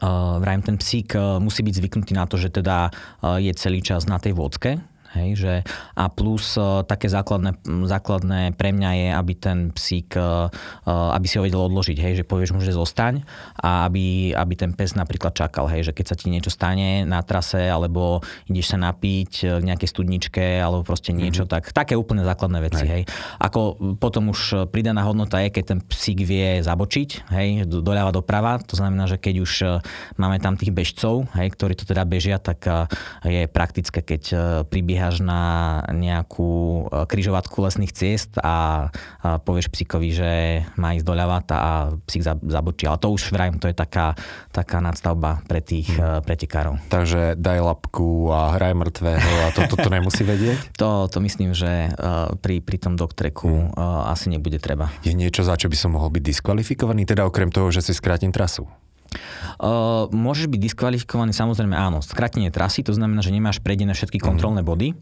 Uh, 0.00 0.36
vrajím, 0.40 0.64
ten 0.64 0.76
psík 0.76 1.16
uh, 1.16 1.40
musí 1.40 1.64
byť 1.64 1.74
zvyknutý 1.80 2.12
na 2.12 2.28
to, 2.28 2.36
že 2.36 2.52
teda 2.52 2.92
uh, 2.92 3.40
je 3.40 3.52
celý 3.56 3.80
čas 3.80 4.04
na 4.04 4.20
tej 4.20 4.36
vodke, 4.36 4.80
Hej, 5.12 5.30
že 5.44 5.54
a 5.92 6.08
plus 6.08 6.56
uh, 6.56 6.80
také 6.88 7.12
základné, 7.12 7.60
základné 7.68 8.56
pre 8.56 8.72
mňa 8.72 8.90
je, 8.96 9.08
aby 9.12 9.32
ten 9.36 9.58
psík, 9.68 10.16
uh, 10.16 10.48
uh, 10.88 11.12
aby 11.12 11.26
si 11.28 11.36
ho 11.36 11.44
vedel 11.44 11.60
odložiť, 11.60 12.00
hej, 12.00 12.12
že 12.20 12.24
povieš 12.24 12.56
mu, 12.56 12.64
že 12.64 12.72
zostaň 12.72 13.20
a 13.60 13.84
aby, 13.84 14.32
aby 14.32 14.54
ten 14.56 14.72
pes 14.72 14.96
napríklad 14.96 15.36
čakal, 15.36 15.68
hej, 15.68 15.84
že 15.84 15.92
keď 15.92 16.06
sa 16.08 16.16
ti 16.16 16.32
niečo 16.32 16.48
stane 16.48 17.04
na 17.04 17.20
trase, 17.20 17.60
alebo 17.68 18.24
ideš 18.48 18.72
sa 18.72 18.80
napiť 18.80 19.60
k 19.60 19.64
nejakej 19.68 19.88
studničke, 19.92 20.44
alebo 20.64 20.80
proste 20.80 21.12
niečo, 21.12 21.44
mm-hmm. 21.44 21.60
tak 21.60 21.76
také 21.76 21.92
úplne 21.92 22.24
základné 22.24 22.58
veci, 22.64 22.84
hej. 22.88 23.02
Ako 23.36 23.76
potom 24.00 24.32
už 24.32 24.72
pridaná 24.72 25.04
hodnota 25.04 25.44
je, 25.44 25.52
keď 25.52 25.64
ten 25.76 25.80
psík 25.84 26.24
vie 26.24 26.64
zabočiť, 26.64 27.28
hej, 27.36 27.68
do- 27.68 27.84
doľava 27.84 28.16
doprava, 28.16 28.56
to 28.64 28.80
znamená, 28.80 29.04
že 29.04 29.20
keď 29.20 29.34
už 29.44 29.52
máme 30.16 30.40
tam 30.40 30.56
tých 30.56 30.72
bežcov, 30.72 31.28
hej, 31.36 31.52
ktorí 31.52 31.76
to 31.76 31.84
teda 31.84 32.08
bežia, 32.08 32.40
tak 32.40 32.64
je 33.28 33.44
praktické, 33.44 34.00
keď 34.00 34.22
pribieha 34.72 35.01
vybehaš 35.02 35.18
na 35.18 35.42
nejakú 35.90 36.86
križovatku 37.10 37.58
lesných 37.58 37.90
ciest 37.90 38.38
a, 38.38 38.86
a 39.18 39.42
povieš 39.42 39.66
psíkovi, 39.74 40.14
že 40.14 40.30
má 40.78 40.94
ísť 40.94 41.02
doľava 41.02 41.42
a 41.50 41.90
psík 42.06 42.22
zabočí. 42.22 42.86
Ale 42.86 43.02
to 43.02 43.10
už 43.10 43.34
vrajím, 43.34 43.58
to 43.58 43.66
je 43.66 43.74
taká, 43.74 44.14
taká 44.54 44.78
nadstavba 44.78 45.42
pre 45.50 45.58
tých 45.58 45.90
hmm. 45.90 46.22
pretekárov. 46.22 46.78
Takže 46.86 47.34
daj 47.34 47.58
lapku 47.66 48.30
a 48.30 48.54
hraj 48.54 48.78
mŕtvého 48.78 49.30
a 49.42 49.46
toto 49.50 49.74
to, 49.74 49.82
to 49.82 49.90
nemusí 49.90 50.22
vedieť? 50.22 50.58
To, 50.82 51.06
to 51.06 51.22
myslím, 51.22 51.54
že 51.54 51.94
pri, 52.42 52.58
pri 52.58 52.78
tom 52.78 52.98
doktreku 52.98 53.46
hmm. 53.46 54.10
asi 54.10 54.34
nebude 54.34 54.58
treba. 54.58 54.90
Je 55.06 55.14
niečo, 55.14 55.46
za 55.46 55.54
čo 55.54 55.70
by 55.70 55.76
som 55.78 55.94
mohol 55.94 56.10
byť 56.10 56.22
diskvalifikovaný, 56.22 57.06
teda 57.06 57.22
okrem 57.22 57.54
toho, 57.54 57.70
že 57.70 57.86
si 57.86 57.94
skrátim 57.94 58.34
trasu? 58.34 58.66
Uh, 59.62 60.08
môžeš 60.10 60.50
byť 60.50 60.60
diskvalifikovaný 60.60 61.32
samozrejme 61.36 61.74
áno. 61.76 62.02
Skrátenie 62.02 62.50
trasy, 62.50 62.82
to 62.82 62.94
znamená, 62.96 63.20
že 63.22 63.34
nemáš 63.34 63.62
prejdené 63.62 63.94
všetky 63.94 64.18
mhm. 64.20 64.26
kontrolné 64.26 64.62
body. 64.64 64.94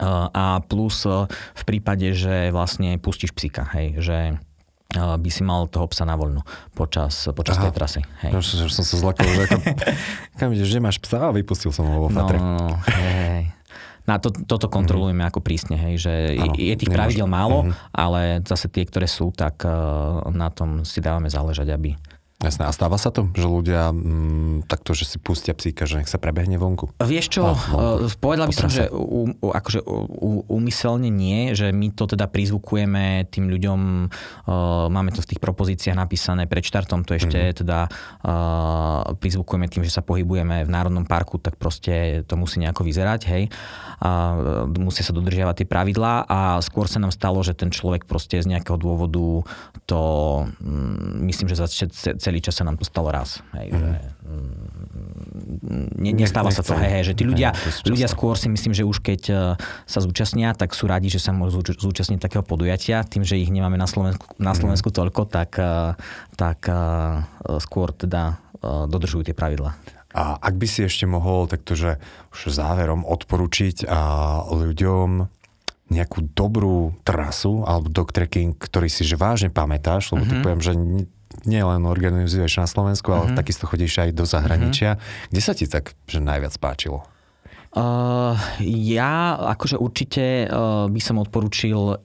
Uh, 0.00 0.26
a 0.34 0.44
plus 0.64 1.06
uh, 1.06 1.30
v 1.54 1.62
prípade, 1.62 2.16
že 2.16 2.50
vlastne 2.50 2.98
pustíš 2.98 3.30
psika, 3.30 3.62
hej, 3.78 4.00
že 4.02 4.18
by 4.94 5.30
si 5.30 5.42
mal 5.42 5.66
toho 5.66 5.90
psa 5.90 6.06
na 6.06 6.14
voľno 6.14 6.46
počas, 6.76 7.26
počas 7.34 7.58
tej 7.58 7.74
trasy. 7.74 8.00
Hej. 8.22 8.30
No, 8.30 8.38
že 8.38 8.70
som 8.70 8.84
sa 8.86 8.94
zlakol, 8.94 9.26
že 9.26 9.50
ako, 9.50 9.56
kam 10.38 10.48
ideš, 10.54 10.70
že 10.70 10.78
máš 10.78 11.02
psa 11.02 11.30
a 11.30 11.34
vypustil 11.34 11.74
som 11.74 11.88
ho 11.88 12.06
vo 12.06 12.10
fatre. 12.10 12.38
No, 12.38 12.54
no, 12.54 12.78
hej. 12.94 13.50
Na 14.04 14.20
to, 14.20 14.28
toto 14.28 14.68
kontrolujeme 14.68 15.24
mm-hmm. 15.24 15.32
ako 15.32 15.40
prísne, 15.40 15.76
hej, 15.80 15.94
že 15.96 16.12
ano, 16.36 16.52
je 16.60 16.76
tých 16.76 16.92
pravidel 16.92 17.24
málo, 17.24 17.64
mm-hmm. 17.64 17.96
ale 17.96 18.44
zase 18.44 18.68
tie, 18.68 18.84
ktoré 18.84 19.08
sú, 19.08 19.32
tak 19.32 19.64
uh, 19.64 20.28
na 20.28 20.52
tom 20.52 20.84
si 20.84 21.00
dávame 21.00 21.32
záležať, 21.32 21.72
aby, 21.72 21.96
Jasné. 22.44 22.68
A 22.68 22.72
stáva 22.76 23.00
sa 23.00 23.08
to, 23.08 23.26
že 23.32 23.46
ľudia 23.48 23.88
mm, 23.90 24.68
takto, 24.68 24.92
že 24.92 25.08
si 25.08 25.16
pustia 25.16 25.56
psíka, 25.56 25.88
že 25.88 26.04
nech 26.04 26.10
sa 26.10 26.20
prebehne 26.20 26.60
vonku? 26.60 26.92
Vieš 27.00 27.26
čo, 27.32 27.42
a, 27.48 27.56
vonku. 27.56 27.76
Eh, 28.04 28.16
povedal 28.20 28.46
by 28.48 28.54
som, 28.54 28.68
že 28.68 28.92
u, 28.92 29.32
u, 29.32 29.48
akože 29.48 29.80
u, 29.84 30.44
úmyselne 30.52 31.08
nie, 31.08 31.56
že 31.56 31.72
my 31.72 31.96
to 31.96 32.04
teda 32.04 32.28
prizvukujeme 32.28 33.26
tým 33.32 33.48
ľuďom, 33.48 33.80
uh, 34.10 34.86
máme 34.92 35.10
to 35.16 35.24
v 35.24 35.34
tých 35.34 35.40
propozíciách 35.40 35.96
napísané 35.96 36.44
pred 36.44 36.62
štartom, 36.62 37.06
to 37.06 37.16
ešte 37.16 37.38
mm-hmm. 37.38 37.58
teda 37.64 37.78
uh, 37.88 39.16
prizvukujeme 39.16 39.66
tým, 39.70 39.82
že 39.86 39.94
sa 39.94 40.04
pohybujeme 40.04 40.66
v 40.66 40.70
Národnom 40.70 41.08
parku, 41.08 41.40
tak 41.40 41.56
proste 41.56 42.22
to 42.28 42.36
musí 42.36 42.60
nejako 42.60 42.84
vyzerať, 42.84 43.20
hej. 43.30 43.44
A 44.04 44.36
musia 44.76 45.06
sa 45.06 45.16
dodržiavať 45.16 45.64
tie 45.64 45.68
pravidlá 45.70 46.28
a 46.28 46.60
skôr 46.60 46.90
sa 46.90 47.00
nám 47.00 47.14
stalo, 47.14 47.40
že 47.40 47.56
ten 47.56 47.72
človek 47.72 48.04
proste 48.04 48.36
z 48.42 48.50
nejakého 48.50 48.76
dôvodu 48.76 49.46
to, 49.88 50.00
um, 50.60 51.24
myslím, 51.24 51.48
že 51.48 51.60
za 51.60 51.68
celý 52.18 52.33
čas 52.40 52.58
sa 52.58 52.64
nám 52.64 52.80
to 52.80 52.86
stalo 52.86 53.10
raz. 53.12 53.42
Hej, 53.54 53.70
mm. 53.70 53.78
že, 53.78 53.88
mm, 54.24 55.86
ne, 56.00 56.10
nestáva 56.14 56.50
sa 56.54 56.62
to, 56.64 56.74
hej, 56.78 56.90
hej, 57.00 57.04
že 57.10 57.14
tí 57.18 57.24
ľudia, 57.26 57.52
hej, 57.52 57.86
ľudia 57.86 58.08
skôr 58.08 58.38
si 58.38 58.48
myslím, 58.48 58.72
že 58.72 58.86
už 58.86 59.02
keď 59.02 59.22
e, 59.28 59.34
sa 59.84 59.98
zúčastnia, 60.00 60.54
tak 60.54 60.72
sú 60.72 60.88
radi, 60.88 61.10
že 61.12 61.20
sa 61.20 61.36
môžu 61.36 61.62
zúčastniť 61.62 62.18
takého 62.18 62.46
podujatia. 62.46 63.04
Tým, 63.04 63.22
že 63.22 63.38
ich 63.38 63.50
nemáme 63.52 63.76
na 63.76 63.86
Slovensku, 63.90 64.32
na 64.40 64.54
mhm. 64.54 64.58
Slovensku 64.64 64.88
mm. 64.90 64.96
toľko, 64.96 65.22
tak, 65.28 65.50
e, 65.60 65.98
tak 66.34 66.58
e, 66.66 66.74
skôr 67.60 67.92
teda 67.92 68.40
dodržujú 68.64 69.28
tie 69.28 69.36
pravidla. 69.36 69.76
A 70.16 70.40
ak 70.40 70.56
by 70.56 70.64
si 70.64 70.86
ešte 70.86 71.04
mohol 71.04 71.50
takto, 71.50 71.76
že 71.76 72.00
už 72.32 72.48
záverom 72.48 73.04
odporučiť 73.04 73.84
a 73.84 74.00
ľuďom 74.48 75.26
nejakú 75.92 76.32
dobrú 76.32 76.96
trasu 77.04 77.60
alebo 77.68 77.92
dog 77.92 78.14
trekking, 78.14 78.56
ktorý 78.56 78.88
si 78.88 79.04
že 79.04 79.20
vážne 79.20 79.52
pamätáš, 79.52 80.16
lebo 80.16 80.24
mm-hmm. 80.24 80.42
poviem, 80.42 80.62
že 80.64 80.72
nielen 81.42 81.82
organizuješ 81.84 82.62
na 82.62 82.66
Slovensku, 82.70 83.10
ale 83.10 83.30
mm-hmm. 83.30 83.38
takisto 83.38 83.66
chodíš 83.66 84.06
aj 84.06 84.10
do 84.14 84.24
zahraničia. 84.24 84.96
Mm-hmm. 84.96 85.28
Kde 85.34 85.40
sa 85.42 85.52
ti 85.52 85.66
tak 85.66 85.98
že 86.06 86.22
najviac 86.22 86.54
páčilo? 86.62 87.02
Uh, 87.74 88.38
ja 88.62 89.34
akože 89.50 89.82
určite 89.82 90.46
uh, 90.46 90.86
by 90.86 91.00
som 91.02 91.18
odporučil 91.18 91.98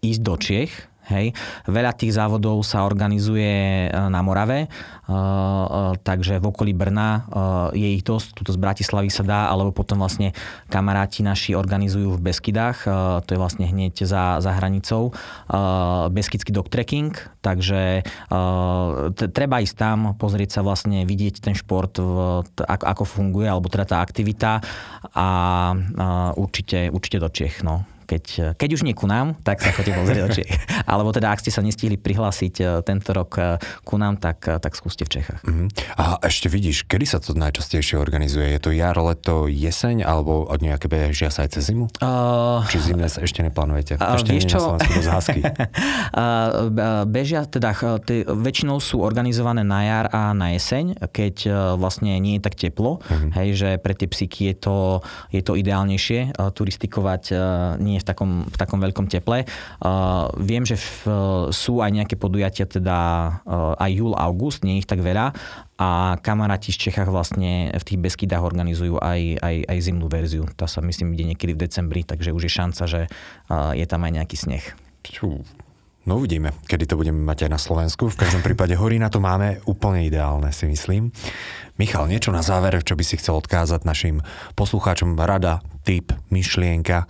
ísť 0.00 0.20
do 0.24 0.34
Čiech, 0.40 0.72
Hej. 1.12 1.36
Veľa 1.68 1.92
tých 1.92 2.16
závodov 2.16 2.64
sa 2.64 2.88
organizuje 2.88 3.86
e, 3.86 3.88
na 3.92 4.24
Morave, 4.24 4.64
uh, 4.64 5.12
uh, 5.12 5.92
takže 6.00 6.40
v 6.40 6.48
okolí 6.48 6.72
Brna 6.72 7.28
je 7.76 7.88
ich 7.98 8.04
dosť, 8.06 8.32
tuto 8.32 8.50
z 8.54 8.58
Bratislavy 8.58 9.12
sa 9.12 9.24
dá, 9.26 9.40
alebo 9.52 9.74
potom 9.74 10.00
vlastne 10.00 10.32
kamaráti 10.72 11.20
naši 11.20 11.52
organizujú 11.52 12.16
v 12.16 12.24
Beskydách, 12.32 12.88
to 13.26 13.30
je 13.34 13.38
vlastne 13.40 13.68
hneď 13.68 14.06
za, 14.06 14.40
za 14.40 14.52
hranicou, 14.56 15.12
Beskydský 16.08 16.54
dog 16.54 16.72
trekking, 16.72 17.12
takže 17.44 18.06
treba 19.32 19.56
ísť 19.60 19.76
tam, 19.76 19.98
pozrieť 20.16 20.60
sa 20.60 20.60
vlastne, 20.64 21.04
vidieť 21.04 21.42
ten 21.42 21.54
šport, 21.56 21.98
ako, 22.56 22.84
ako 22.86 23.04
funguje, 23.04 23.48
alebo 23.50 23.68
teda 23.68 23.84
tá 23.84 23.98
aktivita 24.00 24.62
a 25.12 25.28
určite, 26.38 26.88
určite 26.88 27.18
do 27.20 27.28
Čech. 27.28 27.60
No 27.66 27.91
keď, 28.12 28.56
keď 28.60 28.70
už 28.76 28.82
nie 28.84 28.92
ku 28.92 29.08
nám, 29.08 29.40
tak 29.40 29.64
sa 29.64 29.72
chodite 29.72 29.96
pozrieť 29.96 30.20
oči. 30.28 30.44
Alebo 30.92 31.16
teda, 31.16 31.32
ak 31.32 31.40
ste 31.40 31.48
sa 31.48 31.64
nestihli 31.64 31.96
prihlásiť 31.96 32.54
e, 32.60 32.64
tento 32.84 33.16
rok 33.16 33.40
e, 33.40 33.56
ku 33.88 33.96
nám, 33.96 34.20
tak, 34.20 34.44
e, 34.44 34.60
tak 34.60 34.76
skúste 34.76 35.08
v 35.08 35.16
Čechách. 35.16 35.40
Uh-huh. 35.48 35.72
A 35.96 36.20
ešte 36.20 36.52
vidíš, 36.52 36.84
kedy 36.84 37.08
sa 37.08 37.16
to 37.24 37.32
najčastejšie 37.32 37.96
organizuje? 37.96 38.52
Je 38.52 38.60
to 38.60 38.70
jar, 38.76 38.92
leto, 39.00 39.48
jeseň, 39.48 40.04
alebo 40.04 40.44
od 40.44 40.60
nejaké 40.60 40.92
bežia 40.92 41.32
sa 41.32 41.48
aj 41.48 41.56
cez 41.56 41.72
zimu? 41.72 41.88
Uh, 42.04 42.60
Či 42.68 42.92
zimné 42.92 43.08
sa 43.08 43.24
ešte 43.24 43.40
neplánujete? 43.40 43.96
Uh, 43.96 44.20
ešte 44.20 44.36
nie 44.36 44.44
čo? 44.44 44.76
na 44.76 45.16
uh, 45.16 47.04
bežia, 47.16 47.48
teda 47.48 47.72
t- 48.04 48.28
väčšinou 48.28 48.76
sú 48.82 49.00
organizované 49.00 49.64
na 49.64 49.80
jar 49.88 50.06
a 50.12 50.36
na 50.36 50.52
jeseň, 50.52 51.08
keď 51.08 51.48
vlastne 51.80 52.12
nie 52.20 52.36
je 52.36 52.42
tak 52.44 52.60
teplo. 52.60 53.00
Uh-huh. 53.00 53.30
Hej, 53.32 53.48
že 53.56 53.68
pre 53.80 53.96
tie 53.96 54.10
psíky 54.10 54.52
je 54.52 54.56
to, 54.68 54.76
je 55.32 55.40
to 55.40 55.56
ideálnejšie 55.56 56.34
turistikovať 56.52 57.22
nie 57.78 58.01
v 58.02 58.06
takom, 58.10 58.30
v 58.50 58.56
takom 58.58 58.82
veľkom 58.82 59.06
teple. 59.06 59.46
Uh, 59.78 60.28
viem, 60.42 60.66
že 60.66 60.74
v, 60.74 61.08
sú 61.54 61.78
aj 61.78 61.90
nejaké 61.94 62.18
podujatia, 62.18 62.66
teda 62.66 62.98
uh, 63.46 63.78
aj 63.78 63.90
júl, 63.94 64.12
august, 64.18 64.66
nie 64.66 64.82
ich 64.82 64.90
tak 64.90 65.00
veľa 65.00 65.30
a 65.82 66.14
kamaráti 66.22 66.70
z 66.70 66.90
Čechách 66.90 67.10
vlastne 67.10 67.74
v 67.74 67.84
tých 67.86 67.98
Beskydách 67.98 68.42
organizujú 68.42 69.02
aj, 69.02 69.42
aj, 69.42 69.56
aj 69.66 69.78
zimnú 69.82 70.06
verziu. 70.06 70.46
Tá 70.54 70.70
sa 70.70 70.78
myslím 70.84 71.14
ide 71.18 71.34
niekedy 71.34 71.58
v 71.58 71.62
decembri, 71.66 72.06
takže 72.06 72.30
už 72.30 72.46
je 72.46 72.52
šanca, 72.52 72.82
že 72.86 73.00
uh, 73.06 73.74
je 73.74 73.86
tam 73.86 74.06
aj 74.06 74.12
nejaký 74.22 74.36
sneh. 74.38 74.64
Čú. 75.02 75.42
No 76.02 76.18
uvidíme, 76.18 76.50
kedy 76.66 76.90
to 76.90 76.98
budeme 76.98 77.22
mať 77.22 77.46
aj 77.46 77.50
na 77.50 77.60
Slovensku. 77.62 78.10
V 78.10 78.18
každom 78.18 78.42
prípade 78.42 78.74
hory 78.74 78.98
na 78.98 79.06
to 79.06 79.22
máme 79.22 79.62
úplne 79.70 80.02
ideálne, 80.02 80.50
si 80.50 80.66
myslím. 80.66 81.14
Michal, 81.78 82.10
niečo 82.10 82.34
na 82.34 82.42
záver, 82.42 82.82
čo 82.82 82.98
by 82.98 83.04
si 83.06 83.22
chcel 83.22 83.38
odkázať 83.38 83.86
našim 83.86 84.18
poslucháčom? 84.58 85.14
Rada, 85.14 85.62
typ, 85.86 86.10
myšlienka, 86.34 87.06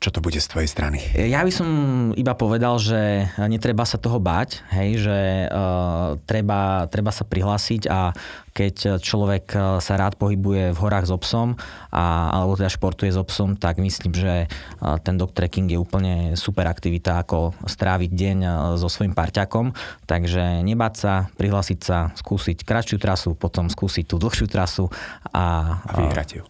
čo 0.00 0.08
to 0.08 0.24
bude 0.24 0.40
z 0.40 0.48
tvojej 0.48 0.64
strany? 0.64 0.96
Ja 1.12 1.44
by 1.44 1.52
som 1.52 1.68
iba 2.16 2.32
povedal, 2.32 2.80
že 2.80 3.28
netreba 3.36 3.84
sa 3.84 4.00
toho 4.00 4.16
báť, 4.16 4.64
hej, 4.72 5.04
že 5.04 5.18
uh, 5.52 6.16
treba, 6.24 6.88
treba 6.88 7.12
sa 7.12 7.28
prihlásiť 7.28 7.84
a 7.92 8.16
keď 8.50 8.98
človek 8.98 9.54
e, 9.54 9.58
sa 9.78 9.94
rád 9.94 10.18
pohybuje 10.18 10.74
v 10.74 10.78
horách 10.82 11.06
s 11.06 11.14
obsom 11.14 11.54
a, 11.94 12.34
alebo 12.34 12.58
teda 12.58 12.66
športuje 12.66 13.14
s 13.14 13.16
obsom, 13.16 13.54
tak 13.54 13.78
myslím, 13.78 14.10
že 14.10 14.34
uh, 14.50 14.98
ten 14.98 15.14
dog 15.14 15.30
trekking 15.30 15.70
je 15.70 15.78
úplne 15.78 16.34
super 16.34 16.66
aktivita, 16.66 17.22
ako 17.22 17.54
stráviť 17.62 18.10
deň 18.10 18.38
so 18.74 18.90
svojím 18.90 19.14
parťakom. 19.14 19.70
Takže 20.08 20.66
nebáť 20.66 20.94
sa, 20.98 21.12
prihlásiť 21.38 21.78
sa, 21.78 22.10
skúsiť 22.18 22.66
kratšiu 22.66 22.98
trasu, 22.98 23.38
potom 23.38 23.70
skúsiť 23.70 24.04
tú 24.10 24.18
dlhšiu 24.18 24.50
trasu 24.50 24.90
a, 25.30 25.78
a 25.86 25.92
vyhrať 25.94 26.42
ju. 26.42 26.44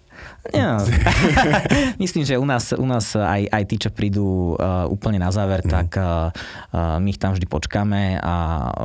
Ja. 0.49 0.81
Myslím, 2.03 2.25
že 2.25 2.41
u 2.41 2.47
nás, 2.49 2.73
u 2.73 2.87
nás 2.89 3.13
aj, 3.13 3.45
aj 3.53 3.65
tí, 3.69 3.77
čo 3.77 3.93
prídu 3.93 4.57
uh, 4.57 4.89
úplne 4.89 5.21
na 5.21 5.29
záver, 5.29 5.61
mm. 5.61 5.69
tak 5.69 5.89
uh, 6.01 6.33
uh, 6.73 6.97
my 6.97 7.09
ich 7.13 7.21
tam 7.21 7.37
vždy 7.37 7.45
počkáme 7.45 8.17
a 8.21 8.35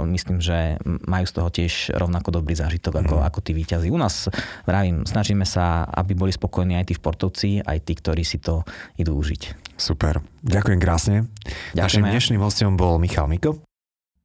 myslím, 0.03 0.43
že 0.43 0.75
majú 0.83 1.25
z 1.25 1.33
toho 1.33 1.49
tiež 1.49 1.73
rovnako 1.95 2.41
dobrý 2.41 2.59
zážitok 2.59 3.07
ako, 3.07 3.15
mm. 3.21 3.25
ako 3.31 3.39
tí 3.39 3.51
výťazí. 3.55 3.87
U 3.87 3.99
nás, 3.99 4.27
vravím, 4.67 5.07
snažíme 5.07 5.47
sa, 5.47 5.87
aby 5.87 6.11
boli 6.11 6.35
spokojní 6.35 6.75
aj 6.75 6.91
tí 6.91 6.93
športovci, 6.99 7.63
aj 7.63 7.77
tí, 7.87 7.93
ktorí 7.95 8.27
si 8.27 8.43
to 8.43 8.67
idú 8.99 9.15
užiť. 9.15 9.75
Super. 9.79 10.19
Ďakujem 10.43 10.79
krásne. 10.79 11.15
Ďakujeme. 11.71 11.83
Našim 11.83 12.03
dnešným 12.03 12.41
hostom 12.43 12.75
bol 12.75 12.99
Michal 12.99 13.27
Miko. 13.31 13.74